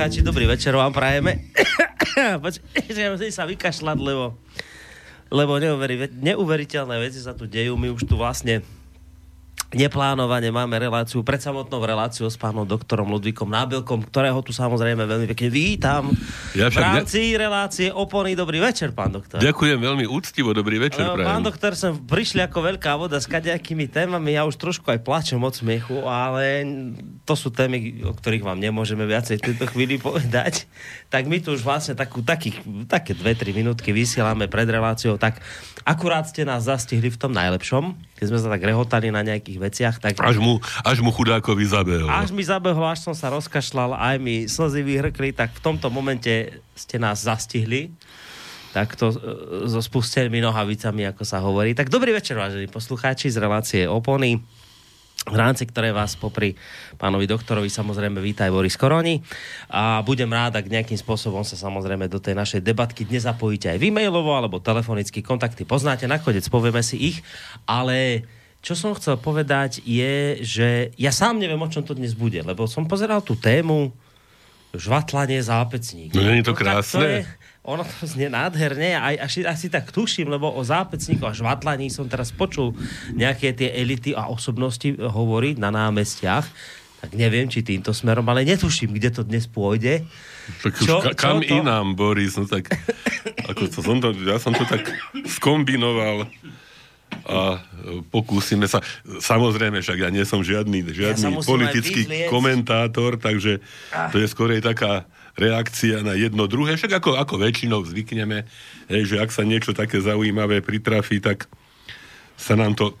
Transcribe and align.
poslucháči, 0.00 0.24
dobrý 0.24 0.48
večer 0.48 0.72
vám 0.72 0.96
prajeme. 0.96 1.52
Počkajte, 2.40 3.04
musím 3.20 3.36
sa 3.36 3.44
vykašľať, 3.44 4.00
lebo, 4.00 4.32
lebo 5.28 5.52
neuveri, 5.60 6.08
neuveriteľné 6.08 6.96
veci 7.04 7.20
sa 7.20 7.36
tu 7.36 7.44
dejú. 7.44 7.76
My 7.76 7.92
už 7.92 8.08
tu 8.08 8.16
vlastne 8.16 8.64
neplánovane 9.70 10.50
máme 10.50 10.74
reláciu, 10.82 11.22
pred 11.22 11.38
samotnou 11.38 11.78
reláciou 11.78 12.26
s 12.26 12.34
pánom 12.34 12.66
doktorom 12.66 13.06
Ludvíkom 13.14 13.46
Nábilkom, 13.46 14.02
ktorého 14.02 14.42
tu 14.42 14.50
samozrejme 14.50 15.06
veľmi 15.06 15.26
pekne 15.30 15.48
vítam. 15.50 16.10
Ja 16.58 16.66
však 16.66 16.74
v 16.74 16.82
rámci 16.82 17.20
ne... 17.34 17.38
relácie 17.38 17.88
Opony. 17.94 18.34
Dobrý 18.34 18.58
večer, 18.58 18.90
pán 18.90 19.14
doktor. 19.14 19.38
Ďakujem 19.38 19.78
veľmi 19.78 20.10
úctivo, 20.10 20.50
dobrý 20.50 20.82
večer. 20.82 21.06
No, 21.06 21.14
pán 21.14 21.46
doktor, 21.46 21.78
sem 21.78 21.94
prišli 21.94 22.42
ako 22.42 22.74
veľká 22.74 22.98
voda 22.98 23.22
s 23.22 23.30
kadejakými 23.30 23.86
témami, 23.86 24.34
ja 24.34 24.42
už 24.42 24.58
trošku 24.58 24.90
aj 24.90 25.06
plačem 25.06 25.38
od 25.38 25.54
smiechu, 25.54 26.02
ale 26.02 26.66
to 27.22 27.38
sú 27.38 27.54
témy, 27.54 28.02
o 28.02 28.10
ktorých 28.10 28.42
vám 28.42 28.58
nemôžeme 28.58 29.06
viacej 29.06 29.38
v 29.38 29.54
tejto 29.54 29.70
chvíli 29.70 30.02
povedať. 30.02 30.66
Tak 31.14 31.30
my 31.30 31.38
tu 31.38 31.54
už 31.54 31.62
vlastne 31.62 31.94
takú, 31.94 32.26
takých, 32.26 32.58
také 32.90 33.14
dve, 33.14 33.38
tri 33.38 33.54
minútky 33.54 33.94
vysielame 33.94 34.50
pred 34.50 34.66
reláciou, 34.66 35.14
tak 35.14 35.38
akurát 35.86 36.26
ste 36.26 36.42
nás 36.42 36.66
zastihli 36.66 37.06
v 37.06 37.20
tom 37.20 37.30
najlepšom, 37.30 37.94
keď 38.18 38.24
sme 38.26 38.38
sa 38.42 38.50
tak 38.50 38.66
rehotali 38.66 39.14
na 39.14 39.22
nejakých 39.22 39.59
veciach. 39.60 40.00
Tak... 40.00 40.16
Až, 40.16 40.40
mu, 40.40 40.56
až 40.80 40.98
mu 41.04 41.12
chudákovi 41.12 41.68
zabehol. 41.68 42.08
Až 42.08 42.32
mi 42.32 42.40
zabehol, 42.40 42.88
až 42.88 43.04
som 43.04 43.12
sa 43.12 43.28
rozkašľal, 43.28 43.94
aj 43.94 44.16
mi 44.16 44.48
slzy 44.48 44.80
vyhrkli, 44.80 45.36
tak 45.36 45.52
v 45.52 45.60
tomto 45.60 45.92
momente 45.92 46.64
ste 46.72 46.96
nás 46.96 47.28
zastihli 47.28 47.92
takto 48.70 49.10
e, 49.10 49.16
so 49.66 49.82
spustenými 49.82 50.40
nohavicami, 50.40 51.10
ako 51.10 51.22
sa 51.26 51.42
hovorí. 51.42 51.74
Tak 51.74 51.90
dobrý 51.90 52.14
večer, 52.14 52.38
vážení 52.38 52.70
poslucháči 52.70 53.28
z 53.28 53.42
relácie 53.42 53.82
Opony 53.90 54.40
v 55.28 55.36
rámci 55.36 55.68
ktoré 55.68 55.92
vás 55.92 56.16
popri 56.16 56.56
pánovi 56.96 57.28
doktorovi 57.28 57.68
samozrejme 57.68 58.24
víta 58.24 58.48
aj 58.48 58.56
Boris 58.56 58.80
Koroni 58.80 59.20
a 59.68 60.00
budem 60.00 60.32
rád, 60.32 60.56
ak 60.56 60.72
nejakým 60.72 60.96
spôsobom 60.96 61.44
sa 61.44 61.60
samozrejme 61.60 62.08
do 62.08 62.16
tej 62.16 62.32
našej 62.32 62.64
debatky 62.64 63.04
dnes 63.04 63.28
zapojíte 63.28 63.68
aj 63.68 63.84
e-mailovo 63.84 64.32
alebo 64.32 64.64
telefonicky 64.64 65.20
kontakty 65.20 65.68
poznáte, 65.68 66.08
nakoniec 66.08 66.48
povieme 66.48 66.80
si 66.80 66.96
ich, 67.12 67.16
ale 67.68 68.24
čo 68.60 68.76
som 68.76 68.92
chcel 68.92 69.16
povedať 69.16 69.80
je, 69.88 70.44
že 70.44 70.68
ja 71.00 71.12
sám 71.12 71.40
neviem, 71.40 71.60
o 71.60 71.72
čom 71.72 71.80
to 71.80 71.96
dnes 71.96 72.12
bude, 72.12 72.44
lebo 72.44 72.68
som 72.68 72.84
pozeral 72.84 73.24
tú 73.24 73.32
tému 73.32 73.92
žvatlanie 74.76 75.40
zápecník. 75.42 76.14
No 76.14 76.22
nie 76.22 76.44
je 76.44 76.46
to 76.46 76.54
krásne? 76.54 76.94
No, 76.94 77.00
to 77.00 77.06
je, 77.08 77.20
ono 77.60 77.82
to 77.82 78.04
znie 78.06 78.28
nádherne, 78.30 78.94
aj, 78.94 79.14
asi, 79.26 79.38
asi 79.42 79.66
tak 79.72 79.90
tuším, 79.90 80.30
lebo 80.30 80.52
o 80.52 80.62
zápecníku 80.62 81.26
a 81.26 81.34
žvatlaní 81.34 81.90
som 81.90 82.06
teraz 82.06 82.30
počul 82.30 82.76
nejaké 83.16 83.56
tie 83.56 83.74
elity 83.74 84.14
a 84.14 84.30
osobnosti 84.30 84.86
hovoriť 84.94 85.56
na 85.58 85.72
námestiach, 85.74 86.46
tak 87.00 87.10
neviem, 87.16 87.48
či 87.48 87.64
týmto 87.64 87.96
smerom, 87.96 88.28
ale 88.28 88.44
netuším, 88.44 88.92
kde 88.92 89.08
to 89.08 89.22
dnes 89.24 89.48
pôjde. 89.48 90.04
Tak 90.60 90.72
čo, 90.76 91.00
ka, 91.00 91.16
kam 91.16 91.40
čo 91.40 91.48
to? 91.48 91.56
inám, 91.64 91.96
Boris? 91.96 92.36
No 92.36 92.44
tak, 92.44 92.68
ako 93.50 93.72
to, 93.72 93.80
som 93.80 93.98
to, 94.04 94.12
ja 94.20 94.36
som 94.36 94.52
to 94.52 94.68
tak 94.68 94.84
skombinoval 95.24 96.28
a 97.26 97.62
pokúsime 98.10 98.70
sa. 98.70 98.82
Samozrejme, 99.04 99.82
však 99.82 99.98
ja 99.98 100.10
nie 100.10 100.22
som 100.26 100.42
žiadny, 100.42 100.86
žiadny 100.90 101.38
ja 101.38 101.42
politický 101.42 102.30
komentátor, 102.30 103.18
takže 103.18 103.58
ah. 103.90 104.10
to 104.10 104.22
je 104.22 104.26
skorej 104.30 104.62
taká 104.62 105.06
reakcia 105.38 106.02
na 106.02 106.18
jedno 106.18 106.50
druhé, 106.50 106.74
však 106.74 107.00
ako, 107.00 107.16
ako 107.16 107.34
väčšinou 107.40 107.86
zvykneme, 107.86 108.44
hej, 108.90 109.02
že 109.06 109.16
ak 109.22 109.30
sa 109.30 109.46
niečo 109.46 109.72
také 109.72 110.02
zaujímavé 110.02 110.60
pritrafí, 110.60 111.22
tak 111.22 111.46
sa 112.34 112.58
nám 112.58 112.74
to 112.74 112.96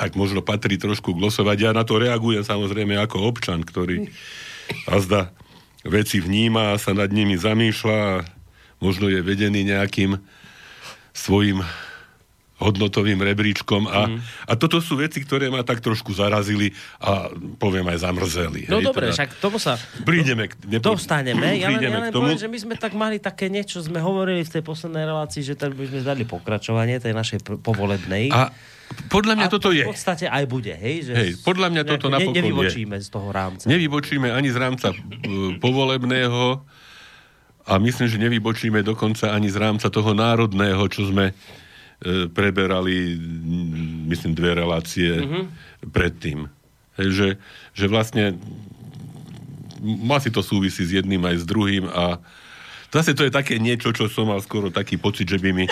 tak 0.00 0.16
možno 0.16 0.40
patrí 0.40 0.80
trošku 0.80 1.12
glosovať. 1.12 1.56
Ja 1.60 1.70
na 1.76 1.84
to 1.84 2.00
reagujem 2.00 2.40
samozrejme 2.40 2.96
ako 2.96 3.28
občan, 3.28 3.60
ktorý 3.60 4.08
azda 4.88 5.36
veci 5.84 6.20
vníma 6.20 6.72
a 6.72 6.80
sa 6.80 6.96
nad 6.96 7.12
nimi 7.12 7.36
zamýšľa 7.36 7.96
a 7.98 8.24
možno 8.80 9.12
je 9.12 9.20
vedený 9.20 9.68
nejakým 9.68 10.16
svojim 11.12 11.60
hodnotovým 12.60 13.18
rebríčkom 13.24 13.88
a, 13.88 14.06
mm. 14.06 14.18
a 14.46 14.52
toto 14.54 14.78
sú 14.84 15.00
veci, 15.00 15.24
ktoré 15.24 15.48
ma 15.48 15.64
tak 15.64 15.80
trošku 15.80 16.12
zarazili 16.12 16.76
a 17.00 17.32
poviem 17.56 17.88
aj 17.88 18.04
zamrzeli. 18.04 18.68
No 18.68 18.84
dobre, 18.84 19.08
teda, 19.08 19.16
však 19.16 19.30
tomu 19.40 19.56
sa 19.56 19.80
prídeme 20.04 20.52
k, 20.52 20.60
nepo, 20.68 20.92
dostaneme. 20.92 21.56
Ja 21.56 21.72
len, 21.72 21.80
ja 21.80 21.90
len 21.96 22.12
poviem, 22.12 22.36
že 22.36 22.46
my 22.46 22.58
sme 22.60 22.74
tak 22.76 22.92
mali 22.92 23.16
také 23.16 23.48
niečo, 23.48 23.80
sme 23.80 23.98
hovorili 23.98 24.44
v 24.44 24.60
tej 24.60 24.62
poslednej 24.62 25.08
relácii, 25.08 25.40
že 25.40 25.56
tak 25.56 25.72
by 25.72 25.88
sme 25.88 26.04
zdali 26.04 26.22
pokračovanie 26.28 27.00
tej 27.00 27.16
našej 27.16 27.64
povolebnej. 27.64 28.28
A 28.30 28.52
podľa 29.08 29.34
mňa 29.38 29.46
a 29.46 29.52
toto 29.52 29.70
je. 29.70 29.86
V 29.86 29.94
podstate 29.94 30.26
aj 30.26 30.44
bude, 30.50 30.74
hej? 30.74 31.06
Že 31.06 31.12
hej, 31.14 31.30
podľa 31.46 31.68
mňa 31.70 31.82
toto 31.86 32.06
napokon 32.10 32.34
ne, 32.34 32.42
Nevybočíme 32.42 32.96
je. 32.98 33.06
z 33.06 33.08
toho 33.08 33.28
rámca. 33.30 33.64
Nevybočíme 33.70 34.28
ani 34.34 34.50
z 34.50 34.56
rámca 34.58 34.88
e, 34.90 34.96
povolebného 35.62 36.44
a 37.70 37.72
myslím, 37.78 38.06
že 38.10 38.18
nevybočíme 38.18 38.82
dokonca 38.82 39.30
ani 39.30 39.46
z 39.46 39.56
rámca 39.62 39.86
toho 39.86 40.10
národného, 40.10 40.82
čo 40.90 41.06
sme 41.06 41.30
preberali, 42.32 43.20
myslím, 44.08 44.32
dve 44.32 44.56
relácie 44.56 45.20
mm-hmm. 45.20 45.44
predtým. 45.92 46.48
Hej, 46.96 47.08
že, 47.12 47.28
že 47.76 47.86
vlastne 47.92 48.40
asi 50.12 50.28
to 50.32 50.44
súvisí 50.44 50.84
s 50.84 50.92
jedným 50.92 51.20
aj 51.24 51.36
s 51.40 51.44
druhým 51.48 51.88
a 51.88 52.20
zase 52.92 53.16
to 53.16 53.24
je 53.24 53.32
také 53.32 53.56
niečo, 53.56 53.92
čo 53.92 54.08
som 54.08 54.28
mal 54.28 54.40
skoro 54.44 54.68
taký 54.68 55.00
pocit, 55.00 55.28
že 55.28 55.40
by 55.40 55.50
mi 55.52 55.64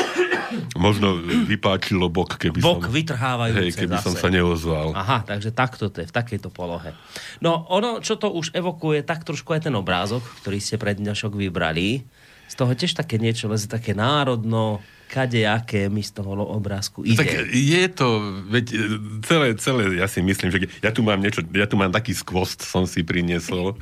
možno 0.80 1.20
vypáčilo 1.44 2.08
bok, 2.08 2.40
keby 2.40 2.64
bok 2.64 2.88
som... 2.88 2.92
vytrhávajúce 2.92 3.60
hej, 3.68 3.72
keby 3.76 3.96
zase. 4.00 4.04
som 4.08 4.14
sa 4.16 4.28
neozval. 4.32 4.96
Aha, 4.96 5.24
takže 5.28 5.52
takto 5.52 5.92
to 5.92 6.00
je, 6.00 6.08
v 6.08 6.14
takejto 6.14 6.48
polohe. 6.48 6.96
No, 7.44 7.68
ono, 7.68 8.00
čo 8.00 8.16
to 8.16 8.32
už 8.32 8.56
evokuje, 8.56 9.04
tak 9.04 9.28
trošku 9.28 9.52
aj 9.52 9.68
ten 9.68 9.74
obrázok, 9.76 10.24
ktorý 10.40 10.58
ste 10.60 10.80
pred 10.80 10.96
dňašok 10.96 11.32
vybrali, 11.36 12.08
z 12.48 12.54
toho 12.56 12.72
tiež 12.72 12.96
také 12.96 13.20
niečo, 13.20 13.52
leze 13.52 13.68
také 13.68 13.92
národno, 13.92 14.80
kadejaké 15.08 15.88
mi 15.88 16.04
z 16.04 16.20
toho 16.20 16.36
obrázku 16.36 17.02
ide. 17.02 17.16
Tak 17.16 17.48
je 17.50 17.84
to, 17.88 18.08
veď 18.52 18.66
e, 18.70 18.78
celé, 19.24 19.46
celé, 19.56 19.82
ja 19.96 20.06
si 20.06 20.20
myslím, 20.20 20.52
že 20.52 20.68
ja 20.84 20.92
tu 20.92 21.00
mám 21.00 21.18
niečo, 21.18 21.40
ja 21.56 21.64
tu 21.64 21.80
mám 21.80 21.90
taký 21.90 22.12
skvost, 22.12 22.60
som 22.60 22.84
si 22.84 23.00
priniesol 23.00 23.74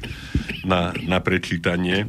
na, 0.62 0.94
na 1.04 1.18
prečítanie. 1.18 2.06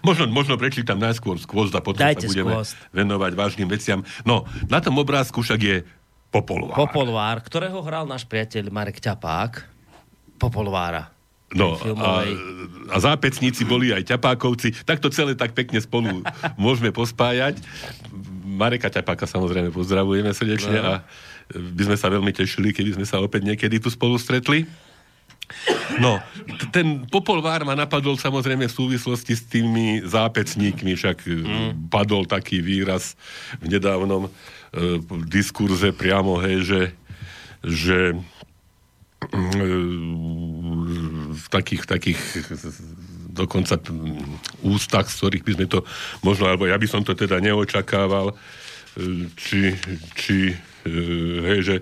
Možno, 0.00 0.24
možno 0.32 0.56
prečítam 0.56 0.96
najskôr 0.96 1.36
skvost 1.36 1.76
a 1.76 1.84
potom 1.84 2.00
Dajte 2.00 2.24
sa 2.24 2.32
budeme 2.32 2.56
skvost. 2.56 2.74
venovať 2.96 3.32
vážnym 3.36 3.68
veciam. 3.68 4.00
No, 4.24 4.48
na 4.72 4.80
tom 4.80 4.96
obrázku 4.96 5.44
však 5.44 5.60
je 5.60 5.76
Popolvár. 6.34 6.74
Popolvár, 6.74 7.38
ktorého 7.46 7.78
hral 7.86 8.10
náš 8.10 8.26
priateľ 8.26 8.66
Marek 8.74 8.98
Ťapák. 8.98 9.70
Popolvára. 10.34 11.13
No 11.54 11.78
a, 12.02 12.26
a 12.90 12.96
zápecníci 12.98 13.62
boli 13.62 13.94
aj 13.94 14.10
ťapákovci. 14.10 14.84
Tak 14.84 14.98
to 14.98 15.08
celé 15.14 15.38
tak 15.38 15.54
pekne 15.54 15.78
spolu 15.78 16.20
môžeme 16.60 16.90
pospájať. 16.90 17.62
Mareka 18.44 18.90
Ťapáka 18.90 19.24
samozrejme 19.30 19.70
pozdravujeme 19.70 20.34
srdečne 20.34 20.78
no. 20.78 20.84
a 20.84 20.92
by 21.54 21.82
sme 21.86 21.96
sa 21.96 22.10
veľmi 22.10 22.32
tešili, 22.34 22.74
keby 22.74 22.98
sme 22.98 23.06
sa 23.06 23.22
opäť 23.22 23.46
niekedy 23.46 23.78
tu 23.78 23.88
spolu 23.88 24.18
stretli. 24.18 24.66
No, 26.00 26.24
ten 26.72 27.04
popolvár 27.04 27.68
ma 27.68 27.76
napadol 27.76 28.16
samozrejme 28.16 28.64
v 28.64 28.74
súvislosti 28.74 29.36
s 29.36 29.44
tými 29.44 30.00
zápecníkmi, 30.00 30.96
však 30.96 31.18
mm. 31.20 31.70
padol 31.92 32.24
taký 32.24 32.64
výraz 32.64 33.12
v 33.60 33.76
nedávnom 33.76 34.26
e, 34.26 34.30
diskurze 35.28 35.92
priamo, 35.92 36.40
hej, 36.40 36.64
že, 36.64 36.82
že 37.60 37.98
v 41.34 41.46
takých, 41.50 41.82
takých 41.90 42.20
dokonca 43.34 43.82
ústach, 44.62 45.10
z 45.10 45.14
ktorých 45.18 45.44
by 45.44 45.52
sme 45.58 45.66
to 45.66 45.78
možno, 46.22 46.46
alebo 46.46 46.70
ja 46.70 46.78
by 46.78 46.86
som 46.86 47.02
to 47.02 47.18
teda 47.18 47.42
neočakával, 47.42 48.38
či, 49.34 49.74
či 50.14 50.54
hej, 51.42 51.60
že 51.66 51.76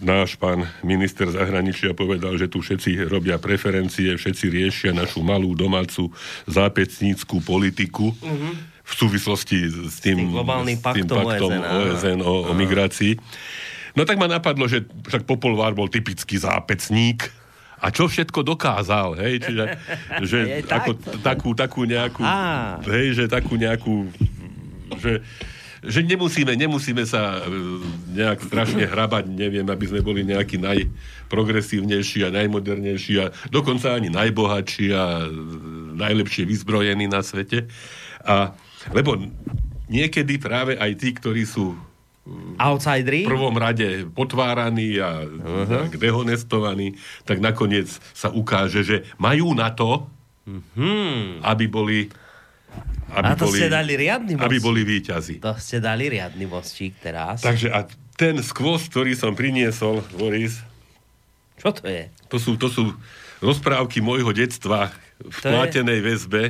náš 0.00 0.40
pán 0.40 0.64
minister 0.80 1.28
zahraničia 1.28 1.92
povedal, 1.92 2.40
že 2.40 2.48
tu 2.48 2.64
všetci 2.64 3.04
robia 3.12 3.36
preferencie, 3.36 4.16
všetci 4.16 4.44
riešia 4.48 4.90
našu 4.96 5.20
malú 5.20 5.52
domácu 5.52 6.08
zápecníckú 6.48 7.44
politiku 7.44 8.16
mm-hmm. 8.16 8.52
v 8.80 8.92
súvislosti 8.96 9.58
s 9.92 10.00
tým, 10.00 10.32
s 10.32 10.32
tým 10.32 10.80
s 10.80 10.96
tým 10.96 11.08
paktom 11.12 11.52
OSN, 11.52 11.60
OSN 11.60 12.18
o, 12.24 12.34
o 12.48 12.52
migrácii. 12.56 13.20
No 13.92 14.08
tak 14.08 14.16
ma 14.16 14.30
napadlo, 14.30 14.64
že 14.64 14.88
však 14.88 15.28
Popolvár 15.28 15.76
bol 15.76 15.92
typický 15.92 16.40
zápecník, 16.40 17.28
a 17.80 17.86
čo 17.88 18.04
všetko 18.06 18.44
dokázal, 18.44 19.16
hej, 19.24 19.40
čiže 19.40 19.64
že 20.28 20.38
ako, 20.76 20.90
takú, 21.24 21.50
takú 21.56 21.82
nejakú, 21.88 22.20
ah. 22.20 22.76
hej, 22.84 23.16
že 23.16 23.24
takú 23.24 23.56
nejakú, 23.56 24.04
že, 25.00 25.24
že 25.80 26.04
nemusíme, 26.04 26.52
nemusíme 26.60 27.08
sa 27.08 27.40
e, 27.40 27.56
nejak 28.12 28.44
strašne 28.44 28.84
hrabať, 28.84 29.32
neviem, 29.32 29.64
aby 29.64 29.84
sme 29.88 30.04
boli 30.04 30.28
nejakí 30.28 30.60
najprogresívnejší 30.60 32.28
a 32.28 32.34
najmodernejší 32.36 33.14
a 33.24 33.32
dokonca 33.48 33.96
ani 33.96 34.12
najbohatší 34.12 34.86
a 34.92 35.24
najlepšie 35.96 36.44
vyzbrojení 36.44 37.08
na 37.08 37.24
svete. 37.24 37.64
A, 38.28 38.52
lebo 38.92 39.16
niekedy 39.88 40.36
práve 40.36 40.76
aj 40.76 41.00
tí, 41.00 41.16
ktorí 41.16 41.48
sú 41.48 41.80
Outsideri? 42.60 43.26
v 43.26 43.32
prvom 43.32 43.56
rade 43.56 44.06
potváraní 44.12 45.00
a 45.00 45.24
uh-huh. 45.24 45.90
dehonestovaní, 45.90 46.94
tak 47.26 47.42
nakoniec 47.42 47.90
sa 48.14 48.30
ukáže, 48.30 48.86
že 48.86 48.96
majú 49.18 49.56
na 49.56 49.72
to, 49.74 50.06
mm-hmm. 50.46 51.42
aby 51.42 51.66
boli 51.66 51.98
aby 53.10 53.26
a 53.26 53.34
to 53.34 53.50
boli, 53.50 53.58
ste 53.58 53.66
dali 53.66 53.92
riadny 53.98 54.38
mostík. 54.38 54.46
Aby 54.46 54.56
boli 54.62 54.80
výťazí. 54.86 55.42
To 55.42 55.58
ste 55.58 55.82
dali 55.82 56.06
riadny 56.06 56.46
mostík 56.46 56.94
teraz. 57.02 57.42
Takže 57.42 57.74
a 57.74 57.82
ten 58.14 58.38
skvost, 58.38 58.86
ktorý 58.94 59.18
som 59.18 59.34
priniesol, 59.34 60.06
Boris... 60.14 60.62
Čo 61.58 61.74
to 61.74 61.90
je? 61.90 62.06
To 62.30 62.36
sú, 62.38 62.54
to 62.54 62.70
sú 62.70 62.94
rozprávky 63.42 63.98
môjho 63.98 64.30
detstva 64.30 64.94
v 65.18 65.38
to 65.42 65.48
plátenej 65.50 65.98
je... 65.98 66.06
väzbe. 66.06 66.42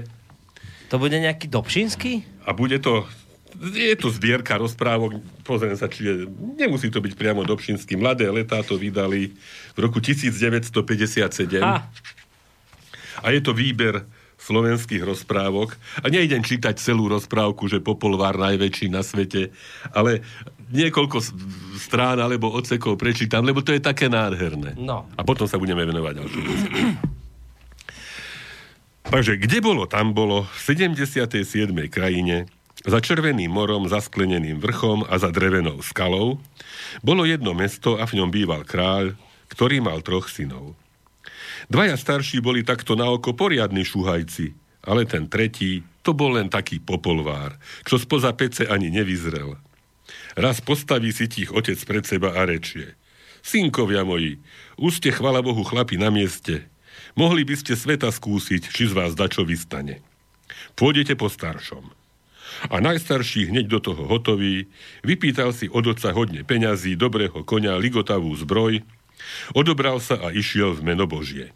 To 0.92 1.00
bude 1.00 1.16
nejaký 1.16 1.48
Dobšinský? 1.48 2.44
A 2.44 2.52
bude 2.52 2.76
to 2.82 3.08
je 3.58 3.96
to 3.98 4.08
zbierka 4.10 4.56
rozprávok, 4.56 5.18
pozriem 5.42 5.76
sa, 5.76 5.90
či 5.90 6.06
je, 6.06 6.14
nemusí 6.56 6.88
to 6.88 7.02
byť 7.02 7.14
priamo 7.18 7.42
Dobšinský. 7.42 7.98
Mladé 7.98 8.30
letá 8.30 8.62
to 8.62 8.78
vydali 8.78 9.34
v 9.74 9.78
roku 9.78 9.98
1957. 9.98 11.60
A, 11.60 11.84
a 13.20 13.26
je 13.30 13.40
to 13.42 13.52
výber 13.52 14.06
slovenských 14.40 15.04
rozprávok. 15.04 15.76
A 16.00 16.08
nejdem 16.08 16.40
čítať 16.40 16.80
celú 16.80 17.12
rozprávku, 17.12 17.68
že 17.68 17.84
Popolvár 17.84 18.40
najväčší 18.40 18.88
na 18.88 19.04
svete, 19.04 19.52
ale 19.92 20.24
niekoľko 20.72 21.20
strán 21.76 22.16
alebo 22.22 22.48
odsekov 22.48 22.96
prečítam, 22.96 23.44
lebo 23.44 23.60
to 23.60 23.76
je 23.76 23.82
také 23.84 24.08
nádherné. 24.08 24.78
No. 24.80 25.04
A 25.18 25.22
potom 25.26 25.44
sa 25.44 25.60
budeme 25.60 25.84
venovať 25.84 26.12
ďalším 26.24 26.44
Takže 29.10 29.42
kde 29.42 29.58
bolo, 29.58 29.90
tam 29.90 30.14
bolo 30.14 30.46
v 30.46 30.58
77. 30.86 31.42
krajine 31.90 32.46
za 32.84 32.98
Červeným 33.00 33.52
morom, 33.52 33.88
za 33.88 34.00
skleneným 34.00 34.56
vrchom 34.56 35.04
a 35.04 35.20
za 35.20 35.28
drevenou 35.28 35.84
skalou 35.84 36.40
bolo 37.04 37.28
jedno 37.28 37.52
mesto 37.52 38.00
a 38.00 38.08
v 38.08 38.22
ňom 38.22 38.30
býval 38.32 38.64
kráľ, 38.64 39.16
ktorý 39.52 39.84
mal 39.84 40.00
troch 40.00 40.32
synov. 40.32 40.78
Dvaja 41.68 42.00
starší 42.00 42.40
boli 42.40 42.64
takto 42.64 42.96
na 42.96 43.12
oko 43.12 43.36
poriadni 43.36 43.84
šuhajci, 43.84 44.56
ale 44.88 45.04
ten 45.04 45.28
tretí, 45.28 45.84
to 46.00 46.16
bol 46.16 46.32
len 46.32 46.48
taký 46.48 46.80
popolvár, 46.80 47.60
čo 47.84 48.00
spoza 48.00 48.32
pece 48.32 48.64
ani 48.64 48.88
nevyzrel. 48.88 49.60
Raz 50.40 50.64
postaví 50.64 51.12
si 51.12 51.28
tých 51.28 51.52
otec 51.52 51.76
pred 51.84 52.04
seba 52.08 52.32
a 52.32 52.48
rečie. 52.48 52.96
Synkovia 53.44 54.08
moji, 54.08 54.40
už 54.80 55.00
ste, 55.00 55.12
chvala 55.12 55.44
Bohu, 55.44 55.60
chlapi 55.64 56.00
na 56.00 56.08
mieste. 56.08 56.64
Mohli 57.12 57.44
by 57.44 57.54
ste 57.60 57.76
sveta 57.76 58.08
skúsiť, 58.08 58.72
či 58.72 58.88
z 58.88 58.92
vás 58.96 59.12
dačo 59.12 59.44
vystane. 59.44 60.00
Pôjdete 60.76 61.16
po 61.16 61.28
staršom. 61.28 61.99
A 62.68 62.82
najstarší 62.82 63.48
hneď 63.48 63.66
do 63.70 63.78
toho 63.80 64.04
hotový, 64.04 64.68
vypýtal 65.06 65.54
si 65.54 65.70
od 65.70 65.86
oca 65.86 66.10
hodne 66.12 66.44
peňazí, 66.44 66.98
dobrého 66.98 67.44
konia, 67.46 67.80
ligotavú 67.80 68.32
zbroj, 68.36 68.84
odobral 69.56 70.00
sa 70.02 70.18
a 70.20 70.28
išiel 70.32 70.76
v 70.76 70.92
meno 70.92 71.04
Božie. 71.08 71.52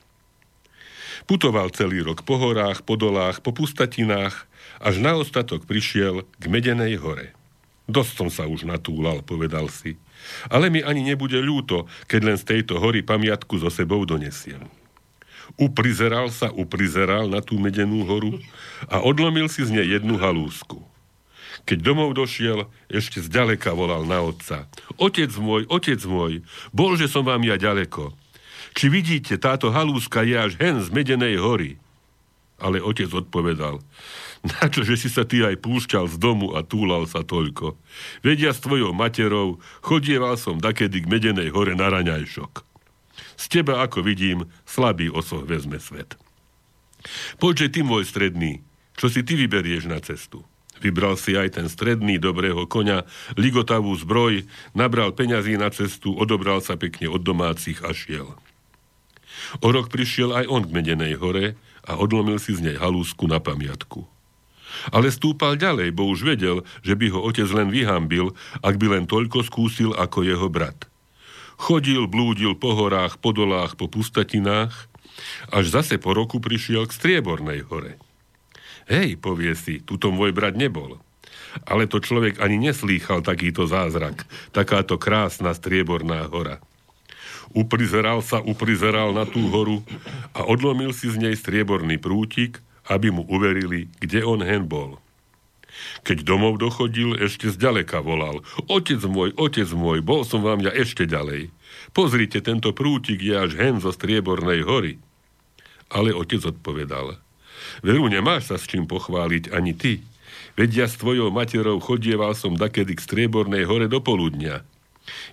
Putoval 1.25 1.73
celý 1.73 2.05
rok 2.05 2.26
po 2.29 2.37
horách, 2.37 2.85
po 2.85 3.00
dolách, 3.00 3.41
po 3.41 3.56
pustatinách, 3.56 4.44
až 4.81 4.94
na 5.00 5.17
ostatok 5.17 5.64
prišiel 5.64 6.29
k 6.37 6.44
Medenej 6.52 7.00
hore. 7.00 7.32
Dosť 7.88 8.12
som 8.17 8.29
sa 8.32 8.44
už 8.49 8.64
natúlal, 8.69 9.20
povedal 9.25 9.69
si. 9.69 9.96
Ale 10.49 10.73
mi 10.73 10.81
ani 10.81 11.05
nebude 11.05 11.37
ľúto, 11.37 11.85
keď 12.08 12.20
len 12.25 12.37
z 12.41 12.44
tejto 12.49 12.81
hory 12.81 13.05
pamiatku 13.05 13.61
so 13.61 13.69
sebou 13.69 14.05
donesiem. 14.08 14.64
Uprizeral 15.61 16.32
sa, 16.35 16.50
uprizeral 16.50 17.31
na 17.31 17.44
tú 17.44 17.61
medenú 17.61 18.02
horu 18.08 18.41
a 18.91 19.00
odlomil 19.05 19.46
si 19.46 19.62
z 19.62 19.70
nej 19.70 19.87
jednu 19.87 20.19
halúsku. 20.19 20.82
Keď 21.64 21.79
domov 21.81 22.12
došiel, 22.12 22.69
ešte 22.93 23.25
zďaleka 23.25 23.73
volal 23.73 24.05
na 24.05 24.20
otca. 24.20 24.69
Otec 25.00 25.32
môj, 25.38 25.64
otec 25.70 26.02
môj, 26.05 26.44
bol, 26.75 26.99
že 26.99 27.08
som 27.08 27.25
vám 27.25 27.41
ja 27.46 27.56
ďaleko. 27.56 28.12
Či 28.75 28.91
vidíte, 28.91 29.38
táto 29.38 29.70
halúska 29.70 30.26
je 30.26 30.35
až 30.35 30.52
hen 30.58 30.82
z 30.82 30.91
Medenej 30.91 31.38
hory. 31.38 31.79
Ale 32.58 32.82
otec 32.82 33.08
odpovedal, 33.08 33.81
na 34.44 34.69
že 34.69 34.94
si 35.00 35.08
sa 35.08 35.25
ty 35.25 35.41
aj 35.41 35.56
púšťal 35.64 36.05
z 36.11 36.17
domu 36.20 36.52
a 36.52 36.61
túlal 36.61 37.08
sa 37.08 37.25
toľko. 37.25 37.81
Vedia 38.20 38.52
s 38.52 38.61
tvojou 38.61 38.93
materou, 38.93 39.62
chodieval 39.81 40.37
som 40.37 40.61
dakedy 40.61 41.00
k 41.00 41.11
Medenej 41.11 41.49
hore 41.49 41.73
na 41.73 41.88
raňajšok. 41.88 42.74
Z 43.34 43.50
teba, 43.50 43.82
ako 43.82 44.04
vidím, 44.06 44.46
slabý 44.64 45.10
osoch 45.10 45.44
vezme 45.46 45.78
svet. 45.82 46.14
Poďže 47.36 47.75
ty, 47.75 47.81
môj 47.84 48.08
stredný, 48.08 48.64
čo 48.96 49.10
si 49.10 49.26
ty 49.26 49.34
vyberieš 49.34 49.90
na 49.90 49.98
cestu? 50.00 50.46
Vybral 50.82 51.14
si 51.14 51.38
aj 51.38 51.56
ten 51.60 51.66
stredný 51.70 52.19
dobrého 52.19 52.66
koňa, 52.66 53.06
ligotavú 53.38 53.94
zbroj, 53.94 54.44
nabral 54.75 55.14
peňazí 55.14 55.54
na 55.54 55.70
cestu, 55.70 56.12
odobral 56.12 56.58
sa 56.60 56.75
pekne 56.75 57.06
od 57.08 57.22
domácich 57.22 57.81
a 57.86 57.94
šiel. 57.94 58.34
O 59.62 59.69
rok 59.70 59.90
prišiel 59.90 60.34
aj 60.34 60.44
on 60.50 60.62
k 60.66 60.75
Medenej 60.75 61.14
hore 61.20 61.54
a 61.84 62.00
odlomil 62.00 62.40
si 62.40 62.56
z 62.56 62.70
nej 62.70 62.76
halúsku 62.76 63.28
na 63.31 63.38
pamiatku. 63.38 64.06
Ale 64.90 65.08
stúpal 65.14 65.54
ďalej, 65.54 65.94
bo 65.94 66.10
už 66.10 66.26
vedel, 66.26 66.66
že 66.82 66.98
by 66.98 67.06
ho 67.14 67.22
otec 67.22 67.46
len 67.54 67.70
vyhambil, 67.70 68.34
ak 68.58 68.75
by 68.75 68.98
len 68.98 69.04
toľko 69.06 69.46
skúsil 69.46 69.94
ako 69.94 70.26
jeho 70.26 70.50
brat. 70.50 70.90
Chodil, 71.55 72.11
blúdil 72.11 72.59
po 72.59 72.75
horách, 72.75 73.19
po 73.23 73.31
dolách, 73.31 73.79
po 73.79 73.87
pustatinách, 73.87 74.91
až 75.55 75.65
zase 75.71 75.97
po 76.03 76.12
roku 76.12 76.43
prišiel 76.43 76.91
k 76.91 76.97
Striebornej 76.97 77.62
hore. 77.71 77.97
Hej, 78.91 79.17
povie 79.17 79.56
si, 79.56 79.81
tuto 79.81 80.12
môj 80.12 80.35
brat 80.35 80.59
nebol. 80.59 81.01
Ale 81.65 81.87
to 81.87 82.03
človek 82.03 82.43
ani 82.43 82.59
neslýchal 82.59 83.23
takýto 83.23 83.65
zázrak, 83.65 84.27
takáto 84.51 84.99
krásna 84.99 85.55
strieborná 85.55 86.27
hora. 86.27 86.59
Uprizeral 87.55 88.21
sa, 88.21 88.43
uprizeral 88.43 89.15
na 89.15 89.23
tú 89.23 89.47
horu 89.49 89.87
a 90.35 90.43
odlomil 90.43 90.91
si 90.91 91.06
z 91.06 91.17
nej 91.23 91.39
strieborný 91.39 92.03
prútik, 92.03 92.59
aby 92.91 93.15
mu 93.15 93.23
uverili, 93.31 93.87
kde 94.03 94.27
on 94.27 94.43
hen 94.43 94.67
bol. 94.67 94.99
Keď 96.06 96.22
domov 96.22 96.60
dochodil, 96.60 97.19
ešte 97.19 97.50
zďaleka 97.50 98.00
volal. 98.04 98.43
Otec 98.70 99.00
môj, 99.04 99.34
otec 99.34 99.69
môj, 99.72 100.00
bol 100.04 100.22
som 100.22 100.44
vám 100.44 100.62
ja 100.62 100.70
ešte 100.70 101.08
ďalej. 101.08 101.50
Pozrite, 101.96 102.43
tento 102.43 102.70
prútik 102.74 103.22
je 103.22 103.34
až 103.34 103.58
hen 103.58 103.78
zo 103.82 103.90
striebornej 103.90 104.62
hory. 104.64 104.98
Ale 105.90 106.14
otec 106.14 106.43
odpovedal. 106.43 107.19
Veru, 107.81 108.06
nemáš 108.10 108.50
sa 108.50 108.56
s 108.58 108.69
čím 108.69 108.84
pochváliť 108.84 109.54
ani 109.54 109.72
ty. 109.74 110.02
Vedia 110.54 110.86
s 110.86 110.98
tvojou 110.98 111.34
materou 111.34 111.82
chodieval 111.82 112.34
som 112.38 112.54
dakedy 112.54 112.94
k 112.94 113.04
striebornej 113.04 113.66
hore 113.66 113.86
do 113.90 113.98
poludnia. 113.98 114.62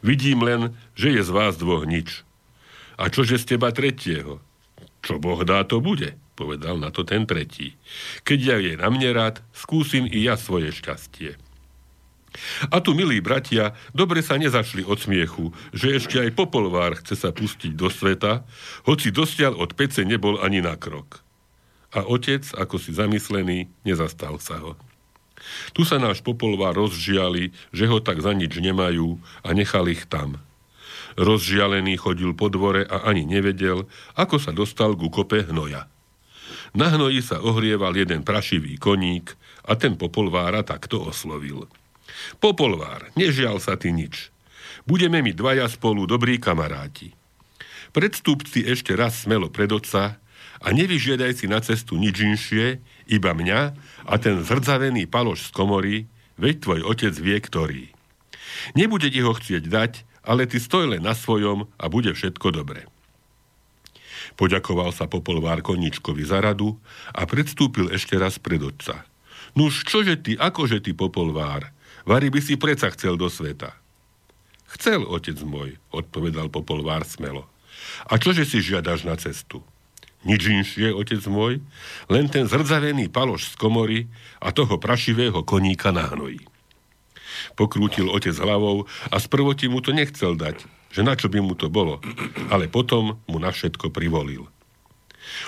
Vidím 0.01 0.43
len, 0.43 0.73
že 0.97 1.13
je 1.13 1.21
z 1.21 1.31
vás 1.31 1.55
dvoch 1.55 1.85
nič. 1.85 2.25
A 2.97 3.09
čože 3.09 3.37
z 3.41 3.55
teba 3.55 3.73
tretieho? 3.73 4.41
Čo 5.01 5.17
Boh 5.17 5.41
dá, 5.41 5.65
to 5.65 5.81
bude, 5.81 6.13
povedal 6.41 6.81
na 6.81 6.89
to 6.89 7.05
ten 7.05 7.29
tretí. 7.29 7.77
Keď 8.25 8.39
ja 8.41 8.57
je 8.57 8.73
na 8.81 8.89
mne 8.89 9.13
rád, 9.13 9.45
skúsim 9.53 10.09
i 10.09 10.25
ja 10.25 10.33
svoje 10.41 10.73
šťastie. 10.73 11.37
A 12.73 12.81
tu, 12.81 12.97
milí 12.97 13.21
bratia, 13.21 13.77
dobre 13.93 14.25
sa 14.25 14.41
nezašli 14.41 14.81
od 14.87 14.97
smiechu, 14.97 15.53
že 15.75 16.01
ešte 16.01 16.17
aj 16.17 16.33
popolvár 16.33 16.97
chce 16.97 17.13
sa 17.13 17.29
pustiť 17.29 17.77
do 17.77 17.91
sveta, 17.93 18.47
hoci 18.89 19.13
dosiaľ 19.13 19.61
od 19.61 19.77
pece 19.77 20.01
nebol 20.01 20.41
ani 20.41 20.63
na 20.63 20.73
krok 20.79 21.21
a 21.91 22.07
otec, 22.07 22.43
ako 22.55 22.79
si 22.79 22.95
zamyslený, 22.95 23.67
nezastal 23.83 24.39
sa 24.39 24.59
ho. 24.63 24.79
Tu 25.75 25.83
sa 25.83 25.97
náš 25.99 26.23
popolvá 26.23 26.71
rozžiali, 26.71 27.51
že 27.75 27.89
ho 27.89 27.99
tak 27.99 28.21
za 28.23 28.31
nič 28.31 28.55
nemajú 28.61 29.19
a 29.43 29.49
nechal 29.51 29.89
ich 29.91 30.07
tam. 30.07 30.39
Rozžialený 31.19 31.99
chodil 31.99 32.31
po 32.31 32.47
dvore 32.47 32.87
a 32.87 33.03
ani 33.11 33.27
nevedel, 33.27 33.89
ako 34.15 34.39
sa 34.39 34.55
dostal 34.55 34.95
ku 34.95 35.11
kope 35.11 35.43
hnoja. 35.43 35.91
Na 36.71 36.87
hnoji 36.87 37.19
sa 37.19 37.43
ohrieval 37.43 37.91
jeden 37.99 38.23
prašivý 38.23 38.79
koník 38.79 39.35
a 39.67 39.75
ten 39.75 39.99
popolvára 39.99 40.63
takto 40.63 41.03
oslovil. 41.03 41.67
Popolvár, 42.39 43.11
nežial 43.19 43.59
sa 43.59 43.75
ty 43.75 43.91
nič. 43.91 44.31
Budeme 44.87 45.19
my 45.19 45.35
dvaja 45.35 45.67
spolu 45.67 46.07
dobrí 46.07 46.39
kamaráti. 46.39 47.11
Predstúp 47.91 48.47
si 48.47 48.63
ešte 48.63 48.95
raz 48.95 49.27
smelo 49.27 49.51
pred 49.51 49.67
oca 49.67 50.15
a 50.63 50.67
nevyžiadaj 50.71 51.43
si 51.43 51.45
na 51.51 51.59
cestu 51.59 51.99
nič 51.99 52.23
inšie, 52.23 52.79
iba 53.11 53.35
mňa 53.35 53.61
a 54.07 54.13
ten 54.15 54.39
zrdzavený 54.39 55.11
paloš 55.11 55.51
z 55.51 55.51
komory, 55.51 55.95
veď 56.39 56.55
tvoj 56.63 56.81
otec 56.87 57.13
vie, 57.19 57.37
ktorý. 57.37 57.83
Nebude 58.79 59.11
ti 59.11 59.19
ho 59.19 59.35
chcieť 59.35 59.63
dať, 59.67 59.93
ale 60.23 60.47
ty 60.47 60.61
stoj 60.61 60.95
len 60.95 61.03
na 61.03 61.17
svojom 61.17 61.67
a 61.75 61.85
bude 61.91 62.15
všetko 62.15 62.47
dobre. 62.55 62.87
Poďakoval 64.39 64.95
sa 64.95 65.05
popolvár 65.07 65.63
koničkovi 65.63 66.23
za 66.23 66.39
radu 66.39 66.79
a 67.11 67.27
predstúpil 67.27 67.91
ešte 67.91 68.15
raz 68.15 68.39
pred 68.39 68.61
otca. 68.63 69.05
Nuž, 69.57 69.83
čože 69.83 70.15
ty, 70.19 70.39
akože 70.39 70.79
ty, 70.79 70.95
popolvár? 70.95 71.69
Vary 72.07 72.31
by 72.31 72.39
si 72.39 72.55
preca 72.55 72.87
chcel 72.95 73.19
do 73.19 73.27
sveta. 73.27 73.75
Chcel, 74.71 75.03
otec 75.03 75.35
môj, 75.43 75.75
odpovedal 75.91 76.47
popolvár 76.47 77.03
smelo. 77.03 77.45
A 78.07 78.15
čože 78.15 78.47
si 78.47 78.63
žiadaš 78.63 79.03
na 79.03 79.19
cestu? 79.19 79.59
nič 80.21 80.41
inšie, 80.45 80.93
otec 80.93 81.21
môj, 81.25 81.61
len 82.05 82.29
ten 82.29 82.45
zrdzavený 82.45 83.09
paloš 83.09 83.53
z 83.53 83.55
komory 83.57 83.99
a 84.37 84.53
toho 84.53 84.77
prašivého 84.77 85.41
koníka 85.41 85.89
na 85.89 86.05
hnoji. 86.13 86.45
Pokrútil 87.57 88.05
otec 88.05 88.37
hlavou 88.37 88.85
a 89.09 89.17
sprvoti 89.17 89.65
mu 89.65 89.81
to 89.81 89.89
nechcel 89.95 90.37
dať, 90.37 90.61
že 90.91 91.01
na 91.01 91.15
čo 91.15 91.31
by 91.31 91.39
mu 91.39 91.55
to 91.55 91.71
bolo, 91.71 92.03
ale 92.51 92.67
potom 92.67 93.19
mu 93.27 93.37
na 93.39 93.51
všetko 93.51 93.91
privolil. 93.91 94.47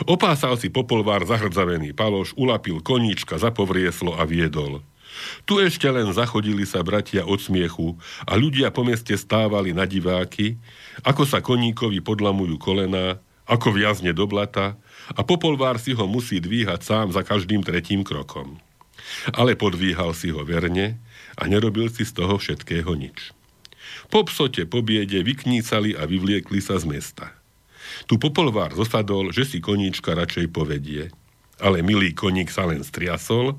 Opásal 0.07 0.55
si 0.55 0.71
popolvár 0.71 1.27
zahrdzavený 1.27 1.91
paloš, 1.93 2.31
ulapil 2.39 2.79
koníčka, 2.79 3.35
zapovrieslo 3.35 4.15
a 4.15 4.23
viedol. 4.23 4.81
Tu 5.45 5.61
ešte 5.61 5.85
len 5.85 6.09
zachodili 6.09 6.65
sa 6.65 6.81
bratia 6.81 7.21
od 7.21 7.37
smiechu 7.37 7.93
a 8.25 8.33
ľudia 8.33 8.73
po 8.73 8.81
meste 8.81 9.13
stávali 9.13 9.69
na 9.69 9.85
diváky, 9.85 10.57
ako 11.05 11.23
sa 11.29 11.37
koníkovi 11.37 12.01
podlamujú 12.01 12.57
kolená, 12.57 13.21
ako 13.45 13.75
viazne 13.75 14.15
do 14.15 14.25
blata 14.25 14.79
a 15.13 15.21
popolvár 15.21 15.77
si 15.77 15.93
ho 15.93 16.07
musí 16.09 16.39
dvíhať 16.41 16.81
sám 16.81 17.07
za 17.13 17.21
každým 17.21 17.61
tretím 17.61 18.01
krokom. 18.01 18.57
Ale 19.35 19.53
podvíhal 19.53 20.15
si 20.17 20.33
ho 20.33 20.41
verne 20.41 20.97
a 21.37 21.45
nerobil 21.45 21.91
si 21.91 22.07
z 22.07 22.13
toho 22.17 22.39
všetkého 22.39 22.89
nič. 22.97 23.35
Po 24.13 24.21
psote, 24.29 24.69
po 24.69 24.85
biede 24.85 25.25
vyknícali 25.25 25.97
a 25.97 26.05
vyvliekli 26.05 26.61
sa 26.61 26.77
z 26.77 26.85
mesta– 26.85 27.33
tu 28.05 28.19
popolvár 28.19 28.73
zosadol, 28.73 29.31
že 29.31 29.45
si 29.47 29.57
koníčka 29.61 30.15
radšej 30.17 30.47
povedie. 30.49 31.13
Ale 31.61 31.85
milý 31.85 32.11
koník 32.11 32.49
sa 32.49 32.67
len 32.67 32.81
striasol 32.81 33.55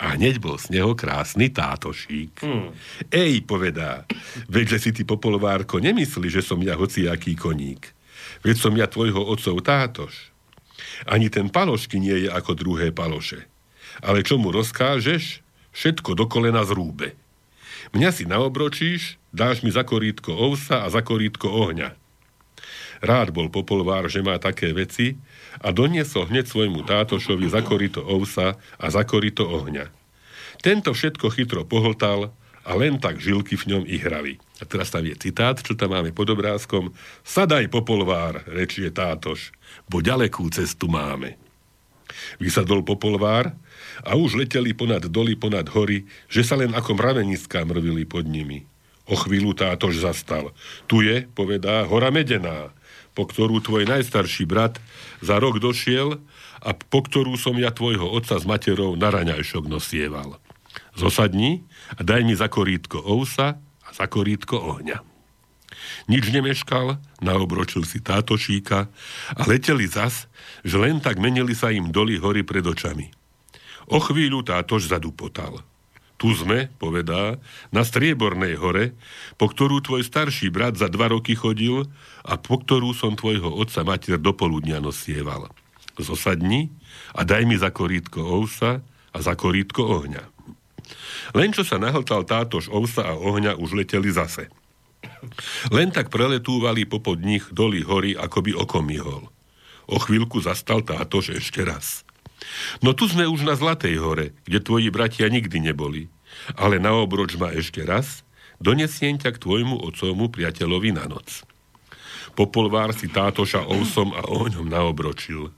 a 0.00 0.16
hneď 0.16 0.40
bol 0.40 0.56
z 0.56 0.74
neho 0.74 0.96
krásny 0.96 1.52
tátošík. 1.52 2.42
Hmm. 2.42 2.72
Ej, 3.12 3.44
povedá, 3.44 4.08
veď, 4.48 4.76
že 4.76 4.88
si 4.88 4.90
ty 4.96 5.02
popolvárko 5.04 5.78
nemyslí, 5.78 6.32
že 6.32 6.42
som 6.42 6.58
ja 6.64 6.74
hociaký 6.74 7.36
koník. 7.36 7.92
Veď 8.42 8.56
som 8.58 8.74
ja 8.74 8.88
tvojho 8.88 9.20
otcov 9.20 9.60
tátoš. 9.60 10.32
Ani 11.06 11.30
ten 11.30 11.52
palošky 11.52 12.00
nie 12.00 12.26
je 12.26 12.28
ako 12.32 12.56
druhé 12.58 12.90
paloše. 12.90 13.46
Ale 14.02 14.26
čo 14.26 14.40
mu 14.40 14.50
rozkážeš, 14.50 15.44
všetko 15.70 16.18
do 16.18 16.26
kolena 16.26 16.66
zrúbe. 16.66 17.14
Mňa 17.94 18.10
si 18.10 18.26
naobročíš, 18.26 19.22
dáš 19.30 19.62
mi 19.62 19.70
za 19.70 19.86
korítko 19.86 20.34
ovsa 20.34 20.82
a 20.82 20.90
za 20.90 20.98
korítko 20.98 21.46
ohňa. 21.46 21.94
Rád 22.98 23.30
bol 23.30 23.46
popolvár, 23.54 24.10
že 24.10 24.18
má 24.18 24.34
také 24.42 24.74
veci 24.74 25.14
a 25.62 25.70
doniesol 25.70 26.26
hneď 26.26 26.50
svojmu 26.50 26.82
tátošovi 26.82 27.46
za 27.46 27.62
korito 27.62 28.02
ovsa 28.02 28.58
a 28.82 28.86
za 28.90 29.06
korito 29.06 29.46
ohňa. 29.46 29.94
Tento 30.58 30.90
všetko 30.90 31.38
chytro 31.38 31.62
pohltal 31.62 32.34
a 32.66 32.70
len 32.74 32.98
tak 32.98 33.22
žilky 33.22 33.54
v 33.54 33.78
ňom 33.78 33.82
i 33.86 33.94
hrali. 34.02 34.42
A 34.58 34.66
teraz 34.66 34.90
tam 34.90 35.06
je 35.06 35.14
citát, 35.14 35.54
čo 35.62 35.78
tam 35.78 35.94
máme 35.94 36.10
pod 36.10 36.34
obrázkom. 36.34 36.90
Sadaj 37.22 37.70
popolvár, 37.70 38.42
rečie 38.50 38.90
tátoš, 38.90 39.54
bo 39.86 40.02
ďalekú 40.02 40.50
cestu 40.50 40.90
máme. 40.90 41.38
Vysadol 42.42 42.82
popolvár 42.82 43.54
a 44.02 44.18
už 44.18 44.40
leteli 44.40 44.74
ponad 44.74 45.06
doly, 45.06 45.38
ponad 45.38 45.70
hory, 45.70 46.08
že 46.26 46.42
sa 46.42 46.58
len 46.58 46.74
ako 46.74 46.98
mraveniská 46.98 47.62
mrvili 47.62 48.02
pod 48.08 48.26
nimi. 48.26 48.66
O 49.04 49.14
chvíľu 49.14 49.52
tátož 49.52 50.00
zastal. 50.00 50.56
Tu 50.88 51.04
je, 51.04 51.28
povedá, 51.36 51.84
hora 51.84 52.08
medená 52.08 52.72
po 53.14 53.30
ktorú 53.30 53.62
tvoj 53.62 53.86
najstarší 53.86 54.44
brat 54.44 54.82
za 55.22 55.38
rok 55.38 55.62
došiel 55.62 56.18
a 56.60 56.70
po 56.74 57.00
ktorú 57.06 57.38
som 57.38 57.54
ja 57.56 57.70
tvojho 57.70 58.10
otca 58.10 58.36
s 58.36 58.44
materou 58.44 58.98
na 58.98 59.08
raňajšok 59.14 59.70
nosieval. 59.70 60.42
Zosadni 60.98 61.62
a 61.94 62.02
daj 62.02 62.26
mi 62.26 62.34
za 62.34 62.50
korítko 62.50 62.98
ousa 63.06 63.62
a 63.86 63.88
za 63.94 64.10
korítko 64.10 64.58
ohňa. 64.58 64.98
Nič 66.10 66.30
nemeškal, 66.34 66.98
naobročil 67.22 67.86
si 67.86 68.02
táto 68.02 68.34
šíka 68.34 68.90
a 69.34 69.42
leteli 69.46 69.86
zas, 69.86 70.26
že 70.66 70.76
len 70.78 70.98
tak 70.98 71.22
menili 71.22 71.54
sa 71.54 71.70
im 71.70 71.94
doly 71.94 72.18
hory 72.18 72.42
pred 72.42 72.66
očami. 72.66 73.23
O 73.88 74.00
chvíľu 74.00 74.44
tátož 74.44 74.88
zadupotal. 74.88 75.60
Tu 76.14 76.30
sme, 76.32 76.70
povedá, 76.78 77.36
na 77.74 77.82
Striebornej 77.82 78.54
hore, 78.56 78.94
po 79.34 79.50
ktorú 79.50 79.82
tvoj 79.82 80.06
starší 80.06 80.48
brat 80.48 80.78
za 80.78 80.86
dva 80.86 81.10
roky 81.10 81.34
chodil 81.34 81.90
a 82.22 82.38
po 82.38 82.62
ktorú 82.62 82.94
som 82.94 83.18
tvojho 83.18 83.50
otca 83.50 83.82
mater 83.82 84.16
do 84.16 84.30
poludnia 84.30 84.78
nosieval. 84.78 85.50
Zosadni 85.98 86.70
a 87.12 87.26
daj 87.26 87.42
mi 87.44 87.58
za 87.58 87.74
korítko 87.74 88.22
ovsa 88.22 88.80
a 89.10 89.18
za 89.18 89.34
korítko 89.34 89.84
ohňa. 89.84 90.24
Len 91.34 91.50
čo 91.50 91.66
sa 91.66 91.82
nahltal 91.82 92.22
tátož 92.22 92.70
ovsa 92.70 93.10
a 93.10 93.14
ohňa, 93.18 93.58
už 93.58 93.74
leteli 93.74 94.14
zase. 94.14 94.48
Len 95.72 95.90
tak 95.90 96.12
preletúvali 96.14 96.86
popod 96.86 97.20
nich 97.20 97.44
doly 97.50 97.82
hory, 97.82 98.14
ako 98.14 98.38
by 98.44 98.52
okom 98.54 98.84
myhol. 98.86 99.28
O 99.84 99.96
chvíľku 100.00 100.40
zastal 100.40 100.80
tátož 100.80 101.36
ešte 101.36 101.64
raz. 101.64 102.03
No 102.80 102.92
tu 102.92 103.10
sme 103.10 103.26
už 103.26 103.46
na 103.46 103.54
Zlatej 103.58 103.98
hore, 103.98 104.36
kde 104.46 104.58
tvoji 104.62 104.88
bratia 104.90 105.26
nikdy 105.30 105.60
neboli. 105.60 106.10
Ale 106.58 106.82
na 106.82 106.94
obroč 106.94 107.38
ma 107.38 107.54
ešte 107.54 107.82
raz, 107.86 108.26
donesiem 108.58 109.18
ťa 109.18 109.34
k 109.34 109.42
tvojmu 109.42 109.80
otcovmu 109.86 110.30
priateľovi 110.30 110.90
na 110.94 111.06
noc. 111.06 111.46
Popolvár 112.34 112.90
si 112.90 113.06
tátoša 113.06 113.62
ousom 113.70 114.10
a 114.10 114.26
ohňom 114.26 114.66
naobročil. 114.66 115.54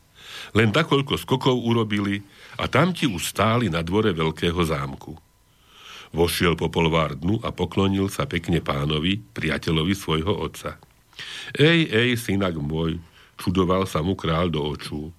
Len 0.53 0.69
takoľko 0.69 1.17
skokov 1.17 1.57
urobili 1.57 2.21
a 2.61 2.69
tam 2.69 2.93
ti 2.93 3.09
už 3.09 3.33
stáli 3.33 3.73
na 3.73 3.81
dvore 3.81 4.13
veľkého 4.13 4.61
zámku. 4.61 5.17
Vošiel 6.13 6.55
popolvár 6.55 7.17
dnu 7.17 7.41
a 7.43 7.51
poklonil 7.51 8.13
sa 8.13 8.29
pekne 8.29 8.61
pánovi, 8.61 9.25
priateľovi 9.33 9.95
svojho 9.97 10.33
otca. 10.33 10.77
Ej, 11.57 11.89
ej, 11.89 12.11
synak 12.21 12.61
môj, 12.61 13.01
čudoval 13.41 13.89
sa 13.89 14.05
mu 14.05 14.13
král 14.13 14.53
do 14.53 14.61
očú. 14.61 15.11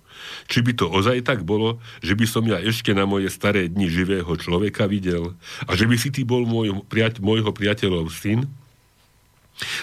Či 0.47 0.63
by 0.63 0.71
to 0.77 0.86
ozaj 0.88 1.24
tak 1.25 1.43
bolo, 1.43 1.81
že 2.00 2.15
by 2.15 2.25
som 2.25 2.43
ja 2.47 2.57
ešte 2.62 2.95
na 2.95 3.03
moje 3.03 3.27
staré 3.31 3.67
dni 3.67 3.89
živého 3.91 4.29
človeka 4.38 4.88
videl 4.88 5.36
a 5.67 5.75
že 5.75 5.86
by 5.86 5.95
si 6.00 6.09
ty 6.13 6.24
bol 6.24 6.47
môj, 6.47 6.86
priateľ, 6.88 7.21
môjho 7.21 7.51
priateľov 7.51 8.09
syn? 8.13 8.47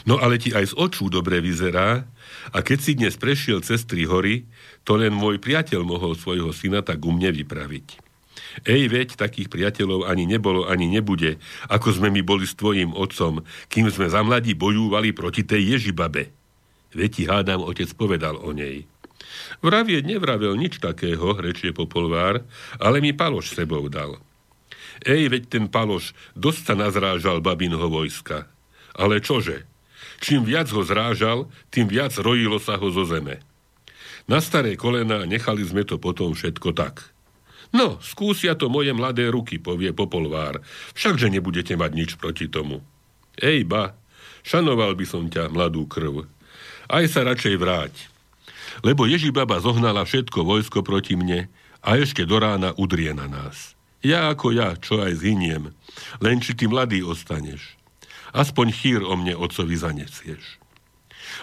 No 0.07 0.23
ale 0.23 0.39
ti 0.39 0.55
aj 0.55 0.71
z 0.71 0.75
očú 0.79 1.11
dobre 1.11 1.43
vyzerá 1.43 2.07
a 2.55 2.59
keď 2.63 2.79
si 2.79 2.93
dnes 2.95 3.19
prešiel 3.19 3.59
cez 3.67 3.83
tri 3.83 4.07
hory, 4.07 4.47
to 4.87 4.95
len 4.95 5.11
môj 5.11 5.43
priateľ 5.43 5.83
mohol 5.83 6.15
svojho 6.15 6.55
syna 6.55 6.85
tak 6.87 7.03
u 7.03 7.11
mne 7.11 7.35
vypraviť. 7.35 8.05
Ej, 8.63 8.87
veď, 8.87 9.19
takých 9.19 9.51
priateľov 9.51 10.07
ani 10.07 10.31
nebolo, 10.31 10.71
ani 10.71 10.87
nebude, 10.87 11.43
ako 11.67 11.99
sme 11.99 12.15
my 12.15 12.23
boli 12.23 12.47
s 12.47 12.55
tvojim 12.55 12.95
otcom, 12.95 13.43
kým 13.67 13.91
sme 13.91 14.07
za 14.07 14.23
mladí 14.23 14.55
bojúvali 14.55 15.11
proti 15.11 15.43
tej 15.43 15.75
Ježibabe. 15.75 16.31
Veď 16.95 17.11
ti 17.11 17.23
hádam, 17.27 17.61
otec 17.67 17.91
povedal 17.99 18.39
o 18.39 18.55
nej. 18.55 18.87
Vravieť 19.61 20.07
nevravel 20.07 20.55
nič 20.55 20.79
takého, 20.79 21.35
rečie 21.37 21.75
Popolvár, 21.75 22.47
ale 22.79 23.03
mi 23.03 23.11
Paloš 23.11 23.53
sebou 23.53 23.87
dal. 23.91 24.23
Ej, 25.03 25.27
veď 25.29 25.43
ten 25.51 25.65
Paloš 25.67 26.15
dosť 26.39 26.61
sa 26.71 26.75
nazrážal 26.79 27.43
babinho 27.43 27.91
vojska. 27.91 28.47
Ale 28.95 29.19
čože? 29.19 29.67
Čím 30.23 30.47
viac 30.47 30.71
ho 30.71 30.87
zrážal, 30.87 31.51
tým 31.75 31.91
viac 31.91 32.15
rojilo 32.15 32.63
sa 32.63 32.79
ho 32.79 32.89
zo 32.95 33.03
zeme. 33.03 33.43
Na 34.31 34.39
staré 34.41 34.79
kolena 34.79 35.27
nechali 35.27 35.67
sme 35.67 35.85
to 35.85 35.99
potom 36.01 36.33
všetko 36.33 36.73
tak. 36.73 37.13
No, 37.75 37.99
skúsia 37.99 38.55
to 38.55 38.71
moje 38.71 38.95
mladé 38.95 39.27
ruky, 39.29 39.59
povie 39.59 39.91
Popolvár. 39.91 40.63
Všakže 40.95 41.27
nebudete 41.27 41.75
mať 41.75 41.91
nič 41.91 42.11
proti 42.15 42.47
tomu. 42.47 42.87
Ej, 43.35 43.67
ba, 43.67 43.99
šanoval 44.47 44.95
by 44.95 45.05
som 45.05 45.27
ťa, 45.27 45.51
mladú 45.51 45.91
krv. 45.91 46.31
Aj 46.95 47.03
sa 47.11 47.27
radšej 47.27 47.55
vráť 47.59 48.15
lebo 48.83 49.07
Ježibaba 49.07 49.61
zohnala 49.63 50.03
všetko 50.03 50.43
vojsko 50.43 50.83
proti 50.83 51.15
mne 51.15 51.47
a 51.85 52.01
ešte 52.01 52.29
do 52.29 52.41
rána 52.41 52.75
udrie 52.75 53.13
na 53.17 53.31
nás. 53.31 53.73
Ja 54.05 54.29
ako 54.29 54.53
ja, 54.53 54.77
čo 54.77 55.01
aj 55.01 55.25
zhyniem, 55.25 55.71
len 56.21 56.37
či 56.43 56.53
ty 56.53 56.69
mladý 56.69 57.01
ostaneš. 57.01 57.77
Aspoň 58.35 58.67
chýr 58.75 59.01
o 59.01 59.15
mne 59.15 59.39
otcovi 59.39 59.79
zanesieš. 59.79 60.59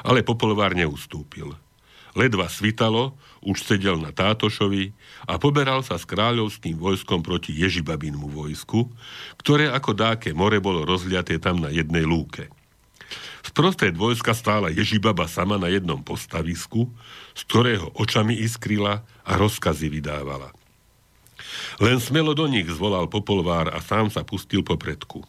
Ale 0.03 0.21
popolvár 0.21 0.75
neustúpil. 0.77 1.55
Ledva 2.11 2.51
svitalo, 2.51 3.15
už 3.39 3.63
sedel 3.63 3.95
na 3.97 4.11
Tátošovi 4.11 4.91
a 5.25 5.39
poberal 5.39 5.79
sa 5.81 5.95
s 5.95 6.03
kráľovským 6.03 6.75
vojskom 6.75 7.23
proti 7.23 7.55
Ježibabinmu 7.55 8.27
vojsku, 8.29 8.91
ktoré 9.39 9.71
ako 9.71 9.95
dáke 9.95 10.29
more 10.35 10.59
bolo 10.59 10.83
rozliaté 10.83 11.39
tam 11.39 11.63
na 11.63 11.71
jednej 11.71 12.03
lúke. 12.03 12.51
Sprostred 13.41 13.97
vojska 13.97 14.37
stála 14.37 14.69
Ježibaba 14.69 15.25
sama 15.25 15.57
na 15.57 15.67
jednom 15.67 16.01
postavisku, 16.05 16.89
z 17.33 17.41
ktorého 17.49 17.89
očami 17.97 18.37
iskrila 18.37 19.01
a 19.25 19.31
rozkazy 19.37 19.89
vydávala. 19.89 20.53
Len 21.81 21.97
smelo 21.97 22.37
do 22.37 22.45
nich 22.45 22.69
zvolal 22.69 23.09
popolvár 23.09 23.73
a 23.73 23.81
sám 23.81 24.13
sa 24.13 24.21
pustil 24.21 24.61
po 24.61 24.77
predku. 24.77 25.25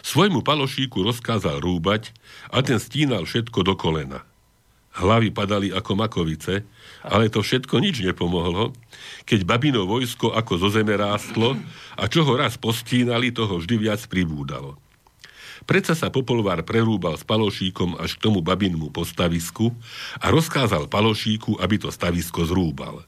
Svojmu 0.00 0.40
palošíku 0.40 1.04
rozkázal 1.04 1.60
rúbať 1.60 2.12
a 2.48 2.64
ten 2.64 2.80
stínal 2.80 3.28
všetko 3.28 3.60
do 3.64 3.74
kolena. 3.76 4.24
Hlavy 4.94 5.34
padali 5.34 5.74
ako 5.74 5.98
makovice, 5.98 6.62
ale 7.02 7.26
to 7.26 7.42
všetko 7.42 7.82
nič 7.82 7.98
nepomohlo, 7.98 8.70
keď 9.26 9.42
babino 9.42 9.82
vojsko 9.90 10.30
ako 10.30 10.54
zo 10.54 10.68
zeme 10.70 10.94
rástlo 10.94 11.58
a 11.98 12.06
čo 12.06 12.22
ho 12.22 12.38
raz 12.38 12.54
postínali, 12.54 13.34
toho 13.34 13.58
vždy 13.58 13.90
viac 13.90 14.00
pribúdalo. 14.06 14.78
Predsa 15.64 15.96
sa 15.96 16.12
Popolvár 16.12 16.60
prerúbal 16.60 17.16
s 17.16 17.24
Palošíkom 17.24 17.96
až 17.96 18.20
k 18.20 18.28
tomu 18.28 18.44
babinmu 18.44 18.92
postavisku 18.92 19.72
a 20.20 20.28
rozkázal 20.28 20.92
Palošíku, 20.92 21.56
aby 21.56 21.80
to 21.80 21.88
stavisko 21.88 22.44
zrúbal. 22.44 23.04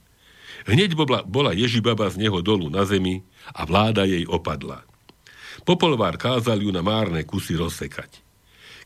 Hneď 0.64 0.96
bola, 0.96 1.20
bola 1.22 1.52
Ježibaba 1.52 2.08
z 2.08 2.26
neho 2.26 2.40
dolu 2.40 2.72
na 2.72 2.88
zemi 2.88 3.22
a 3.52 3.68
vláda 3.68 4.08
jej 4.08 4.24
opadla. 4.24 4.82
Popolvár 5.68 6.16
kázal 6.16 6.64
ju 6.64 6.72
na 6.72 6.80
márne 6.80 7.22
kusy 7.28 7.60
rozsekať. 7.60 8.24